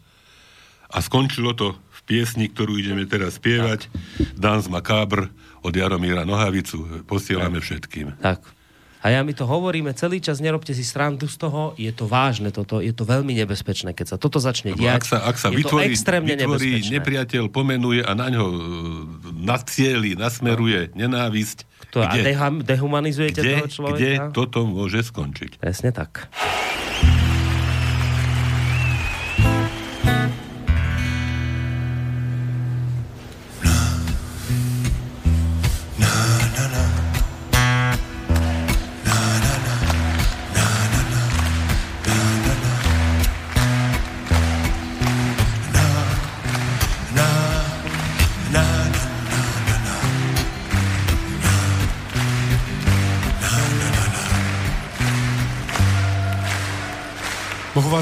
a 0.87 0.99
skončilo 1.03 1.51
to 1.57 1.75
piesni, 2.07 2.47
ktorú 2.47 2.79
ideme 2.79 3.05
teraz 3.05 3.37
spievať. 3.43 3.91
Dance 4.39 4.71
Macabre 4.71 5.29
od 5.67 5.75
Jaromíra 5.75 6.23
Nohavicu. 6.23 7.03
Posielame 7.05 7.59
všetkým. 7.59 8.15
Tak. 8.23 8.57
A 9.07 9.15
ja 9.15 9.23
my 9.23 9.31
to 9.39 9.47
hovoríme 9.47 9.95
celý 9.95 10.19
čas, 10.19 10.43
nerobte 10.43 10.75
si 10.75 10.83
srandu 10.83 11.31
z 11.31 11.39
toho, 11.39 11.79
je 11.79 11.95
to 11.95 12.11
vážne 12.11 12.51
toto, 12.51 12.83
je 12.83 12.91
to 12.91 13.07
veľmi 13.07 13.39
nebezpečné, 13.39 13.95
keď 13.95 14.07
sa 14.11 14.17
toto 14.19 14.43
začne 14.43 14.75
diať. 14.75 14.99
Ak 14.99 15.07
sa, 15.07 15.19
ak 15.23 15.37
sa 15.39 15.55
je 15.55 15.63
vytvorí, 15.63 15.87
to 15.87 15.95
extrémne 15.95 16.35
vytvorí 16.35 16.83
nebezpečné. 16.83 16.95
nepriateľ, 16.99 17.43
pomenuje 17.47 18.03
a 18.03 18.13
na 18.19 18.27
ňo 18.35 18.45
e, 18.51 18.57
nacieli, 19.47 20.19
nasmeruje 20.19 20.91
no. 20.91 21.07
nenávisť. 21.07 21.59
To, 21.95 22.03
kde, 22.03 22.19
a 22.19 22.27
deha, 22.35 22.49
dehumanizujete 22.67 23.41
kde, 23.47 23.53
toho 23.55 23.67
človeka? 23.71 23.95
Kde 23.95 24.13
toto 24.35 24.67
môže 24.67 25.07
skončiť? 25.07 25.63
Presne 25.63 25.95
tak. 25.95 26.27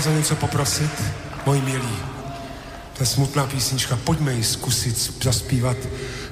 Vás 0.04 0.14
o 0.14 0.16
něco 0.16 0.36
poprosit, 0.36 0.90
moji 1.46 1.60
milí? 1.60 1.96
To 2.96 3.02
je 3.02 3.06
smutná 3.06 3.46
písnička, 3.46 3.96
pojďme 3.96 4.32
ji 4.32 4.44
zkusit 4.44 5.22
zaspívat 5.22 5.76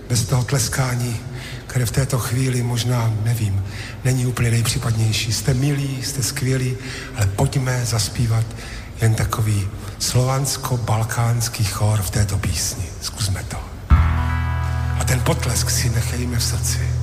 bez 0.08 0.24
toho 0.24 0.44
tleskání, 0.44 1.20
které 1.66 1.86
v 1.86 1.90
této 1.90 2.18
chvíli 2.18 2.62
možná, 2.62 3.12
nevím, 3.24 3.64
není 4.04 4.26
úplně 4.26 4.50
nejpřípadnější. 4.50 5.32
Jste 5.32 5.54
milí, 5.54 6.02
jste 6.02 6.22
skvělí, 6.22 6.76
ale 7.16 7.26
pojďme 7.26 7.86
zaspívat 7.86 8.46
jen 9.00 9.14
takový 9.14 9.68
slovansko-balkánský 9.98 11.64
chor 11.64 12.02
v 12.02 12.10
této 12.10 12.38
písni. 12.38 12.84
Zkusme 13.00 13.44
to. 13.48 13.58
A 14.98 15.04
ten 15.06 15.20
potlesk 15.20 15.70
si 15.70 15.90
nechejme 15.90 16.38
v 16.38 16.44
srdci. 16.44 17.01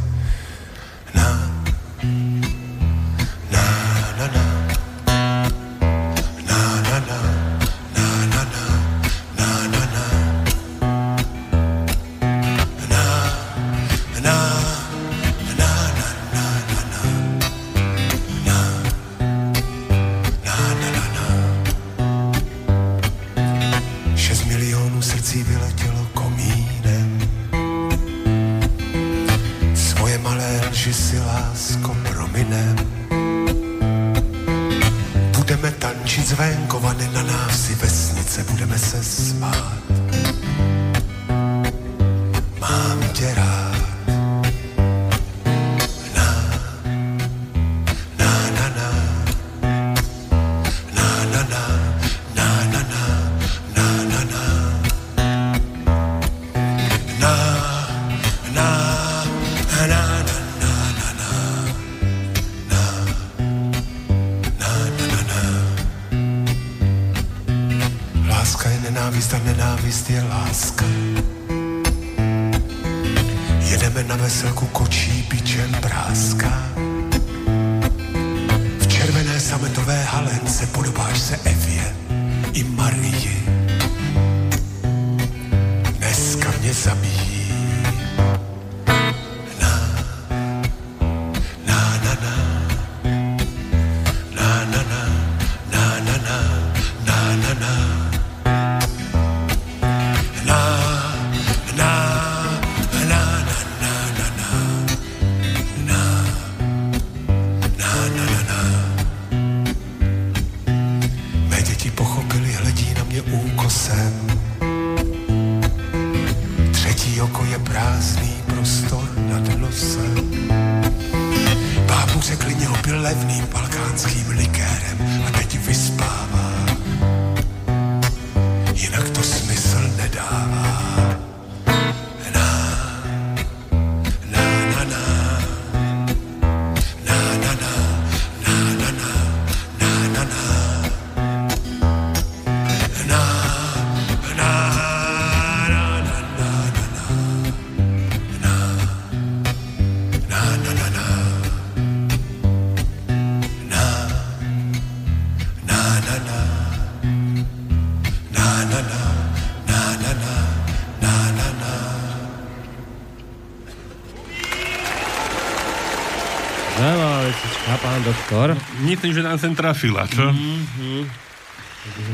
Doktor. 168.29 168.53
Myslím, 168.79 169.11
že 169.11 169.25
nám 169.25 169.41
sem 169.41 169.57
trafila, 169.57 170.05
čo? 170.05 170.29
Mhm. 170.29 171.09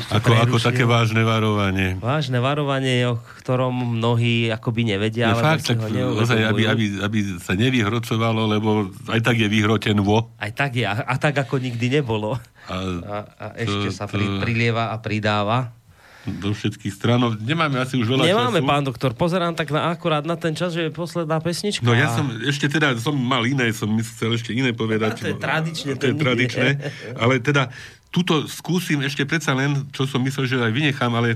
Ako, 0.08 0.32
ako 0.32 0.56
také 0.62 0.86
vážne 0.86 1.26
varovanie. 1.26 1.98
Vážne 1.98 2.38
varovanie, 2.38 3.04
o 3.04 3.18
ktorom 3.18 3.98
mnohí 3.98 4.48
akoby 4.48 4.88
nevedia, 4.88 5.34
Je 5.34 5.42
fakt, 5.42 5.66
tak 5.66 5.82
ozaj, 5.92 6.38
aby, 6.46 6.64
aby, 6.64 6.86
aby 7.02 7.20
sa 7.36 7.52
nevyhrocovalo, 7.52 8.46
lebo 8.48 8.70
aj 9.10 9.20
tak 9.20 9.36
je 9.36 9.50
vyhroten 9.50 10.00
vo. 10.00 10.32
Aj 10.38 10.54
tak 10.54 10.80
je, 10.80 10.86
a, 10.86 10.96
a 10.96 11.16
tak 11.18 11.36
ako 11.36 11.58
nikdy 11.58 11.92
nebolo. 11.92 12.38
A 12.70 12.76
A, 13.04 13.16
a 13.36 13.46
ešte 13.58 13.90
to- 13.90 13.92
sa 13.92 14.06
to- 14.06 14.16
pri, 14.16 14.24
prilieva 14.40 14.94
a 14.94 15.02
pridáva. 15.02 15.74
Do 16.26 16.52
všetkých 16.54 16.94
stran. 16.94 17.22
No, 17.22 17.38
nemáme 17.38 17.78
asi 17.78 17.96
už 17.96 18.10
veľa 18.10 18.26
Nemáme, 18.26 18.60
času. 18.60 18.70
pán 18.70 18.84
doktor. 18.84 19.12
Pozerám 19.14 19.54
tak 19.54 19.70
na, 19.70 19.94
akurát 19.94 20.26
na 20.26 20.34
ten 20.34 20.58
čas, 20.58 20.74
že 20.74 20.90
je 20.90 20.92
posledná 20.92 21.38
pesnička. 21.38 21.86
No 21.86 21.94
ja 21.94 22.10
som 22.10 22.26
ešte 22.42 22.66
teda, 22.66 22.98
som 22.98 23.14
mal 23.14 23.46
iné, 23.46 23.70
som 23.72 23.90
chcel 24.02 24.34
ešte 24.34 24.52
iné 24.54 24.74
povedať. 24.74 25.22
A 25.22 25.22
to 25.22 25.30
je 25.30 25.38
tradične, 25.38 25.92
To 25.98 26.06
je 26.10 26.16
to 26.18 26.22
tradičné. 26.22 26.70
Ale 27.22 27.38
teda, 27.40 27.70
tuto 28.10 28.48
skúsim 28.48 29.04
ešte 29.04 29.28
predsa 29.28 29.52
len, 29.52 29.86
čo 29.92 30.08
som 30.08 30.24
myslel, 30.24 30.48
že 30.48 30.56
aj 30.56 30.72
vynechám, 30.72 31.12
ale 31.12 31.36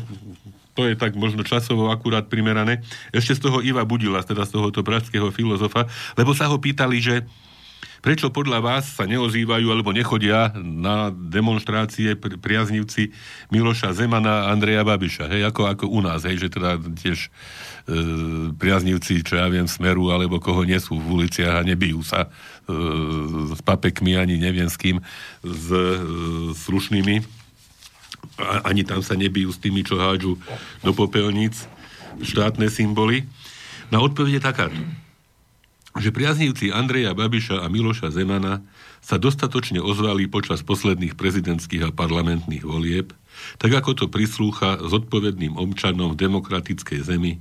to 0.71 0.87
je 0.87 0.95
tak 0.95 1.11
možno 1.11 1.43
časovo 1.43 1.91
akurát 1.91 2.31
primerané. 2.31 2.79
Ešte 3.11 3.35
z 3.35 3.51
toho 3.51 3.59
Iva 3.59 3.83
Budila, 3.83 4.23
teda 4.23 4.47
z 4.47 4.55
tohoto 4.55 4.79
pražského 4.79 5.27
filozofa, 5.35 5.91
lebo 6.15 6.31
sa 6.31 6.47
ho 6.47 6.55
pýtali, 6.55 7.03
že 7.03 7.27
prečo 7.99 8.31
podľa 8.31 8.59
vás 8.63 8.95
sa 8.95 9.03
neozývajú 9.03 9.67
alebo 9.69 9.91
nechodia 9.91 10.55
na 10.59 11.11
demonstrácie 11.11 12.15
pri- 12.15 12.39
priaznivci 12.39 13.11
Miloša 13.51 13.91
Zemana 13.95 14.47
a 14.47 14.55
Andreja 14.55 14.87
Babiša, 14.87 15.27
hej, 15.27 15.43
ako, 15.51 15.67
ako 15.67 15.85
u 15.91 15.99
nás, 15.99 16.23
hej, 16.23 16.39
že 16.39 16.49
teda 16.51 16.79
tiež 16.79 17.27
e, 17.27 17.29
priaznivci, 18.55 19.23
čo 19.23 19.39
ja 19.39 19.47
viem, 19.51 19.67
Smeru 19.67 20.11
alebo 20.11 20.39
koho 20.39 20.63
nie 20.63 20.79
sú 20.79 20.95
v 20.95 21.23
uliciach 21.23 21.59
a 21.59 21.67
nebijú 21.67 21.99
sa 22.03 22.27
e, 22.27 22.29
s 23.51 23.61
papekmi 23.63 24.15
ani 24.15 24.39
neviem 24.39 24.71
s 24.71 24.79
kým, 24.79 25.03
s 25.43 25.67
e, 25.69 25.85
slušnými. 26.55 27.15
A, 28.39 28.71
ani 28.71 28.87
tam 28.87 29.03
sa 29.03 29.19
nebijú 29.19 29.51
s 29.51 29.59
tými, 29.59 29.83
čo 29.83 29.99
hádžu 29.99 30.39
do 30.83 30.91
popelníc 30.95 31.67
štátne 32.23 32.71
symboly. 32.71 33.27
Na 33.91 33.99
odpoveď 33.99 34.39
takáto 34.39 34.79
že 35.99 36.15
priaznivci 36.15 36.71
Andreja 36.71 37.11
Babiša 37.11 37.59
a 37.59 37.67
Miloša 37.67 38.15
Zemana 38.15 38.63
sa 39.03 39.19
dostatočne 39.19 39.83
ozvali 39.83 40.31
počas 40.31 40.63
posledných 40.63 41.19
prezidentských 41.19 41.91
a 41.91 41.95
parlamentných 41.95 42.63
volieb, 42.63 43.11
tak 43.57 43.71
ako 43.71 43.91
to 43.95 44.05
prislúcha 44.11 44.79
zodpovedným 44.79 45.55
občanom 45.55 46.13
v 46.13 46.19
demokratickej 46.19 46.99
zemi, 47.03 47.39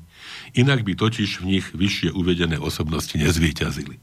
inak 0.55 0.83
by 0.85 0.93
totiž 0.97 1.43
v 1.43 1.59
nich 1.59 1.67
vyššie 1.73 2.15
uvedené 2.15 2.57
osobnosti 2.59 3.15
nezvýťazili. 3.15 4.01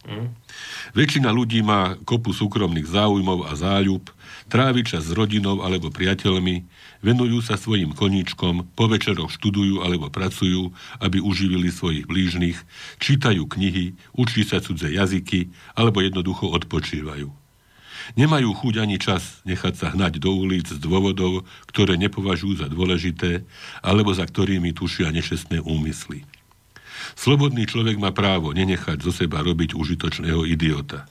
Väčšina 0.93 1.29
ľudí 1.33 1.61
má 1.65 1.97
kopu 2.07 2.31
súkromných 2.31 2.87
záujmov 2.87 3.49
a 3.49 3.53
záľub, 3.57 4.09
trávi 4.47 4.85
čas 4.85 5.09
s 5.09 5.15
rodinou 5.15 5.65
alebo 5.65 5.89
priateľmi, 5.89 6.65
venujú 7.01 7.41
sa 7.41 7.59
svojim 7.59 7.93
koníčkom, 7.93 8.73
po 8.73 8.85
večeroch 8.89 9.33
študujú 9.33 9.81
alebo 9.81 10.09
pracujú, 10.09 10.73
aby 11.01 11.21
uživili 11.21 11.69
svojich 11.69 12.05
blížnych, 12.09 12.57
čítajú 13.01 13.45
knihy, 13.45 13.97
učí 14.15 14.41
sa 14.45 14.61
cudze 14.61 14.89
jazyky 14.89 15.53
alebo 15.77 16.01
jednoducho 16.01 16.49
odpočívajú. 16.49 17.44
Nemajú 18.13 18.53
chuť 18.53 18.73
ani 18.85 19.01
čas 19.01 19.41
nechať 19.49 19.73
sa 19.73 19.87
hnať 19.89 20.21
do 20.21 20.29
ulic 20.37 20.69
z 20.69 20.77
dôvodov, 20.77 21.49
ktoré 21.65 21.97
nepovažujú 21.97 22.61
za 22.61 22.67
dôležité 22.69 23.41
alebo 23.81 24.13
za 24.13 24.29
ktorými 24.29 24.77
tušia 24.77 25.09
nešestné 25.09 25.65
úmysly. 25.65 26.21
Slobodný 27.17 27.65
človek 27.65 27.97
má 27.97 28.13
právo 28.13 28.53
nenechať 28.53 29.01
zo 29.01 29.09
seba 29.09 29.41
robiť 29.41 29.73
užitočného 29.73 30.45
idiota. 30.45 31.09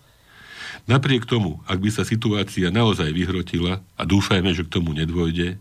Napriek 0.85 1.25
tomu, 1.25 1.65
ak 1.65 1.81
by 1.81 1.91
sa 1.91 2.05
situácia 2.05 2.69
naozaj 2.69 3.09
vyhrotila, 3.09 3.81
a 3.97 4.03
dúfajme, 4.05 4.53
že 4.53 4.69
k 4.69 4.73
tomu 4.79 4.93
nedôjde, 4.93 5.57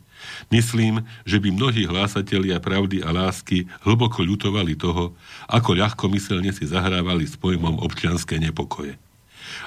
myslím, 0.51 0.99
že 1.23 1.39
by 1.39 1.47
mnohí 1.53 1.88
hlásatelia 1.88 2.59
pravdy 2.59 2.99
a 2.99 3.15
lásky 3.15 3.71
hlboko 3.88 4.19
ľutovali 4.19 4.75
toho, 4.75 5.15
ako 5.47 5.79
ľahkomyselne 5.79 6.51
si 6.51 6.67
zahrávali 6.67 7.23
s 7.23 7.39
pojmom 7.39 7.79
občianské 7.79 8.36
nepokoje. 8.36 8.99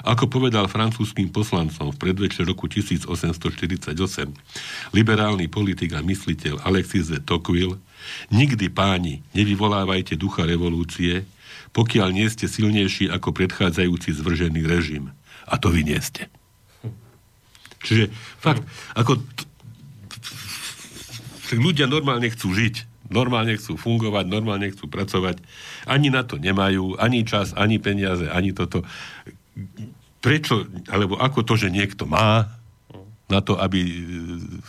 Ako 0.05 0.29
povedal 0.29 0.69
francúzským 0.69 1.29
poslancom 1.33 1.91
v 1.93 1.97
predvečer 1.97 2.47
roku 2.47 2.69
1848 2.69 3.93
liberálny 4.93 5.47
politik 5.51 5.95
a 5.97 6.03
mysliteľ 6.05 6.63
Alexis 6.63 7.11
de 7.11 7.19
Tocqueville, 7.19 7.79
nikdy 8.31 8.71
páni 8.71 9.25
nevyvolávajte 9.33 10.15
ducha 10.15 10.47
revolúcie, 10.47 11.25
pokiaľ 11.75 12.09
nie 12.15 12.27
ste 12.31 12.47
silnejší 12.47 13.11
ako 13.11 13.35
predchádzajúci 13.35 14.15
zvržený 14.15 14.65
režim. 14.65 15.11
A 15.47 15.59
to 15.59 15.71
vy 15.71 15.83
nie 15.83 15.99
ste. 15.99 16.27
Čiže 17.83 18.09
fakt, 18.41 18.65
ako 18.97 19.21
ľudia 21.55 21.87
normálne 21.87 22.27
chcú 22.27 22.51
žiť, 22.51 23.07
normálne 23.07 23.55
chcú 23.55 23.79
fungovať, 23.79 24.25
normálne 24.27 24.67
chcú 24.75 24.91
pracovať. 24.91 25.39
Ani 25.87 26.11
na 26.11 26.27
to 26.27 26.35
nemajú, 26.35 26.99
ani 26.99 27.23
čas, 27.23 27.55
ani 27.55 27.79
peniaze, 27.79 28.27
ani 28.27 28.51
toto. 28.51 28.83
Prečo, 30.17 30.65
alebo 30.89 31.15
ako 31.17 31.45
to, 31.45 31.53
že 31.55 31.69
niekto 31.69 32.09
má 32.09 32.57
na 33.27 33.43
to, 33.43 33.59
aby 33.59 33.79
e, 33.83 33.91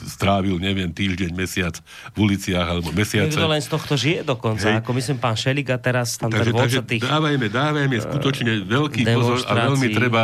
strávil, 0.03 0.59
neviem, 0.59 0.91
týždeň, 0.91 1.31
mesiac 1.31 1.79
v 2.11 2.17
uliciach 2.27 2.67
alebo 2.67 2.91
mesiace. 2.91 3.31
Niekto 3.31 3.47
len 3.47 3.63
z 3.63 3.71
tohto 3.71 3.95
žije 3.95 4.27
dokonca. 4.27 4.67
Hej. 4.67 4.83
Ako 4.83 4.91
myslím, 4.99 5.17
pán 5.23 5.39
Šeliga 5.39 5.79
teraz 5.79 6.19
tam 6.19 6.27
Takže, 6.35 6.51
ten 6.51 6.59
takže 6.59 6.81
tých... 6.83 7.03
dávajme, 7.07 7.47
dávajme 7.47 7.97
skutočne 8.03 8.67
veľký 8.67 9.03
pozor 9.15 9.47
a 9.47 9.53
veľmi 9.71 9.89
treba, 9.95 10.23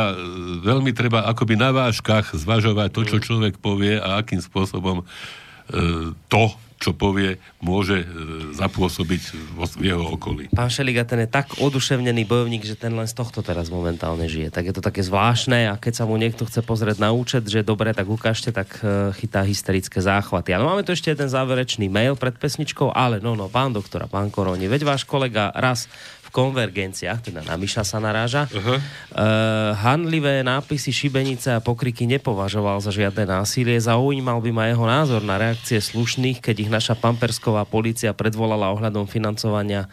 veľmi 0.67 0.91
treba 0.91 1.19
akoby 1.31 1.55
na 1.55 1.71
vážkach 1.71 2.35
zvažovať 2.35 2.89
to, 2.91 3.01
čo 3.07 3.17
človek 3.23 3.55
povie 3.63 3.95
a 4.03 4.19
akým 4.19 4.43
spôsobom 4.43 4.99
e, 4.99 5.03
to, 6.27 6.43
čo 6.75 6.91
povie, 6.91 7.39
môže 7.63 8.03
e, 8.03 8.07
zapôsobiť 8.53 9.21
v 9.55 9.83
jeho 9.83 10.05
okolí. 10.15 10.51
Pán 10.51 10.67
Šeliga, 10.67 11.07
ten 11.07 11.23
je 11.23 11.29
tak 11.31 11.55
oduševnený 11.57 12.27
bojovník, 12.27 12.67
že 12.67 12.75
ten 12.75 12.91
len 12.93 13.07
z 13.07 13.15
tohto 13.15 13.39
teraz 13.39 13.71
momentálne 13.71 14.27
žije. 14.27 14.51
Tak 14.51 14.63
je 14.69 14.73
to 14.75 14.83
také 14.83 15.01
zvláštne 15.01 15.71
a 15.71 15.79
keď 15.79 15.93
sa 15.95 16.03
mu 16.03 16.19
niekto 16.19 16.43
chce 16.43 16.61
pozrieť 16.61 16.99
na 16.99 17.15
účet, 17.15 17.47
že 17.47 17.63
dobre, 17.63 17.95
tak 17.95 18.11
ukážte, 18.11 18.51
tak 18.51 18.83
e, 18.83 19.15
chytá 19.15 19.47
hysterické 19.47 20.03
záchvaty. 20.03 20.51
Ale 20.51 20.67
máme 20.67 20.83
tu 20.83 20.91
ešte 20.91 21.11
jeden 21.15 21.31
záverečný 21.31 21.87
mail 21.87 22.19
pred 22.19 22.35
pesničkou, 22.35 22.91
ale 22.91 23.23
no, 23.23 23.33
no, 23.33 23.47
pán 23.47 23.71
doktora, 23.71 24.11
pán 24.11 24.27
Koroni, 24.27 24.67
veď 24.67 24.83
váš 24.83 25.07
kolega 25.07 25.55
raz 25.55 25.87
konvergenciách, 26.35 27.31
teda 27.31 27.47
na 27.47 27.55
Miša 27.55 27.87
sa 27.87 28.03
naráža, 28.03 28.51
uh-huh. 28.51 28.75
uh, 28.75 29.71
hanlivé 29.79 30.43
nápisy 30.43 30.91
šibenice 30.91 31.55
a 31.55 31.63
pokriky 31.63 32.03
nepovažoval 32.03 32.83
za 32.83 32.91
žiadne 32.91 33.23
násilie. 33.23 33.79
Zaujímal 33.79 34.43
by 34.43 34.51
ma 34.51 34.67
jeho 34.67 34.83
názor 34.83 35.23
na 35.23 35.39
reakcie 35.39 35.79
slušných, 35.79 36.43
keď 36.43 36.55
ich 36.67 36.71
naša 36.71 36.99
pampersková 36.99 37.63
policia 37.63 38.11
predvolala 38.11 38.75
ohľadom 38.75 39.07
financovania 39.07 39.87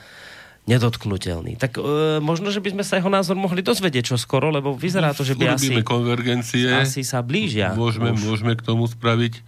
nedotknutelný. 0.67 1.59
Tak 1.59 1.79
e, 1.79 1.83
možno, 2.23 2.55
že 2.55 2.63
by 2.63 2.75
sme 2.75 2.85
sa 2.87 2.99
jeho 2.99 3.11
názor 3.11 3.35
mohli 3.35 3.67
dozvedieť 3.67 4.15
čo 4.15 4.17
skoro, 4.19 4.51
lebo 4.51 4.75
vyzerá 4.75 5.11
to, 5.11 5.27
že 5.27 5.35
by 5.35 5.59
asi, 5.59 5.83
konvergencie. 5.83 6.71
asi 6.71 7.03
sa 7.03 7.19
blížia. 7.19 7.75
Môžeme, 7.75 8.15
už. 8.15 8.23
môžeme 8.23 8.55
k 8.55 8.63
tomu 8.63 8.87
spraviť 8.87 9.43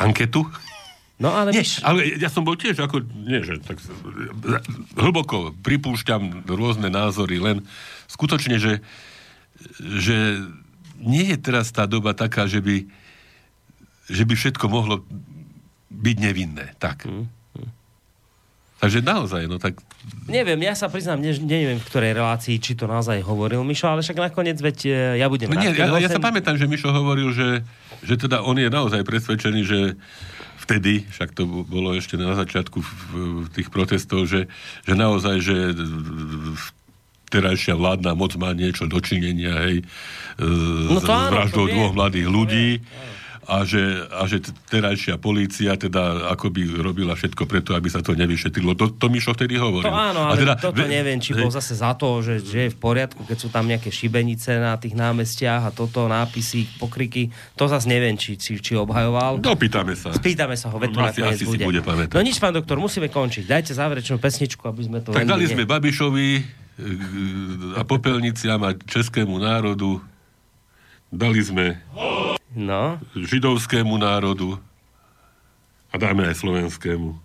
anketu. 0.00 0.48
No 1.18 1.34
ale 1.34 1.50
Nie, 1.50 1.66
ale 1.82 2.14
ja 2.14 2.30
som 2.30 2.46
bol 2.46 2.54
tiež 2.54 2.78
ako, 2.78 3.02
nie, 3.02 3.42
že 3.42 3.58
tak 3.58 3.82
hlboko 4.94 5.50
pripúšťam 5.66 6.46
rôzne 6.46 6.94
názory, 6.94 7.42
len 7.42 7.66
skutočne, 8.06 8.62
že, 8.62 8.78
že 9.82 10.38
nie 11.02 11.34
je 11.34 11.38
teraz 11.42 11.74
tá 11.74 11.90
doba 11.90 12.14
taká, 12.14 12.46
že 12.46 12.62
by, 12.62 12.86
že 14.06 14.22
by 14.22 14.34
všetko 14.38 14.70
mohlo 14.70 15.02
byť 15.90 16.16
nevinné. 16.22 16.78
Tak. 16.78 17.10
Takže 18.78 19.02
naozaj, 19.02 19.50
no 19.50 19.58
tak... 19.58 19.74
neviem, 20.30 20.62
ja 20.62 20.78
sa 20.78 20.86
priznám, 20.86 21.18
ne, 21.18 21.34
neviem, 21.34 21.82
v 21.82 21.86
ktorej 21.90 22.14
relácii, 22.14 22.62
či 22.62 22.78
to 22.78 22.86
naozaj 22.86 23.18
hovoril 23.26 23.66
Mišo, 23.66 23.90
ale 23.90 24.06
však 24.06 24.22
nakoniec, 24.22 24.54
veď 24.54 24.78
e, 24.86 24.90
ja 25.18 25.26
budem 25.26 25.50
No 25.50 25.58
nie, 25.58 25.74
rád, 25.74 25.82
ja, 25.82 25.86
ho 25.90 25.98
ja 25.98 26.06
sa 26.06 26.22
pamätám, 26.22 26.54
že 26.54 26.70
Mišo 26.70 26.94
hovoril, 26.94 27.34
že, 27.34 27.66
že 28.06 28.14
teda 28.14 28.46
on 28.46 28.54
je 28.54 28.70
naozaj 28.70 29.02
presvedčený, 29.02 29.60
že 29.66 29.98
vtedy, 30.68 31.08
však 31.08 31.32
to 31.32 31.48
bolo 31.64 31.96
ešte 31.96 32.20
na 32.20 32.36
začiatku 32.36 32.84
tých 33.56 33.72
protestov, 33.72 34.28
že, 34.28 34.52
že 34.84 34.92
naozaj, 34.92 35.40
že 35.40 35.56
terajšia 37.32 37.72
vládna 37.72 38.12
moc 38.12 38.36
má 38.36 38.52
niečo 38.52 38.84
dočinenia, 38.84 39.64
hej, 39.64 39.80
No 40.38 40.94
no 40.94 41.00
to 41.02 41.08
s 41.08 41.10
áno, 41.10 41.34
vraždou 41.34 41.66
to 41.66 41.72
dvoch 41.74 41.92
mladých 41.96 42.28
ľudí 42.30 42.68
a 43.48 43.64
že, 43.64 43.80
a 44.12 44.28
že 44.28 44.44
terajšia 44.68 45.16
polícia 45.16 45.72
teda 45.72 46.28
akoby 46.36 46.68
robila 46.84 47.16
všetko 47.16 47.48
preto, 47.48 47.72
aby 47.72 47.88
sa 47.88 48.04
to 48.04 48.12
nevyšetrilo. 48.12 48.76
To, 48.76 48.92
to 48.92 49.08
Mišo 49.08 49.32
vtedy 49.32 49.56
hovoril. 49.56 49.88
To 49.88 49.96
áno, 49.96 50.28
A 50.28 50.36
ale 50.36 50.44
teda, 50.44 50.54
toto 50.60 50.84
neviem, 50.84 51.16
či 51.16 51.32
bol 51.32 51.48
zase 51.48 51.72
za 51.72 51.96
to, 51.96 52.20
že, 52.20 52.44
že 52.44 52.68
je 52.68 52.70
v 52.70 52.78
poriadku, 52.78 53.24
keď 53.24 53.36
sú 53.40 53.48
tam 53.48 53.64
nejaké 53.64 53.88
šibenice 53.88 54.52
na 54.60 54.76
tých 54.76 54.92
námestiach 54.92 55.64
a 55.64 55.70
toto, 55.72 56.04
nápisy, 56.12 56.68
pokriky, 56.76 57.32
to 57.56 57.64
zase 57.72 57.88
neviem, 57.88 58.20
či, 58.20 58.36
či, 58.36 58.60
či 58.60 58.76
obhajoval. 58.76 59.40
Dopýtame 59.40 59.96
sa. 59.96 60.12
Spýtame 60.12 60.52
sa 60.52 60.68
ho, 60.68 60.76
veď 60.76 60.90
to 60.92 61.00
Asi- 61.00 61.24
asi 61.24 61.44
si 61.48 61.48
bude. 61.48 61.64
bude 61.64 61.80
pamätať. 61.80 62.12
No 62.12 62.20
nič, 62.20 62.36
pán 62.36 62.52
doktor, 62.52 62.76
musíme 62.76 63.08
končiť. 63.08 63.48
Dajte 63.48 63.72
záverečnú 63.72 64.20
pesničku, 64.20 64.60
aby 64.68 64.82
sme 64.84 64.98
to... 65.00 65.16
Tak 65.16 65.24
dali 65.24 65.48
ne- 65.48 65.52
sme 65.56 65.64
Babišovi 65.64 66.28
e, 66.36 66.40
a 67.74 67.82
popelniciam 67.88 68.60
a 68.60 68.76
českému 68.76 69.40
národu. 69.40 70.04
Dali 71.08 71.40
sme 71.40 71.80
No, 72.56 72.96
židovskému 73.12 73.92
národu 74.00 74.56
a 75.92 75.94
dáme 76.00 76.28
aj 76.28 76.40
slovenskému, 76.40 77.16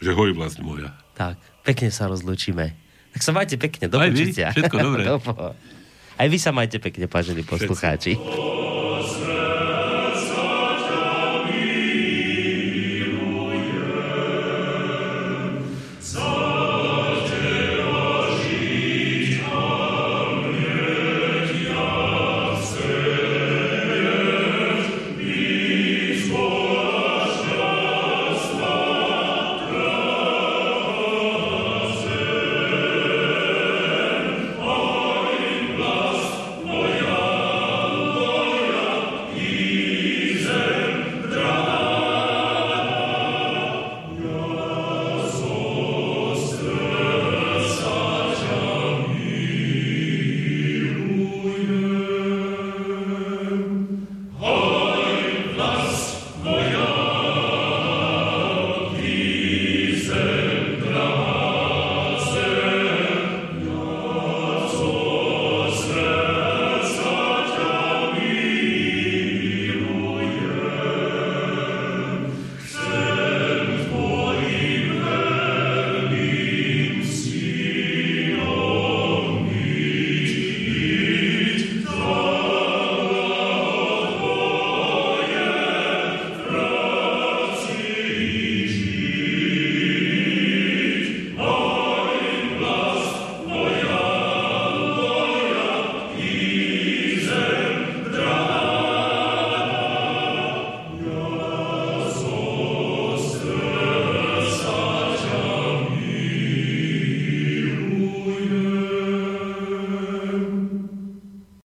že 0.00 0.10
hoj 0.16 0.32
vlast 0.32 0.60
moja. 0.64 0.96
tak, 1.12 1.36
pekne 1.60 1.92
sa 1.92 2.08
rozlúčime. 2.08 2.72
Tak 3.12 3.20
sa 3.20 3.32
majte 3.36 3.60
pekne, 3.60 3.92
do 3.92 4.00
Aj 4.00 4.08
vy? 4.08 4.32
Všetko 4.32 4.76
dobré. 4.80 5.04
Aj 6.20 6.28
vy 6.28 6.38
sa 6.40 6.52
majte 6.52 6.80
pekne, 6.80 7.08
vážení 7.08 7.44
poslucháči. 7.44 8.16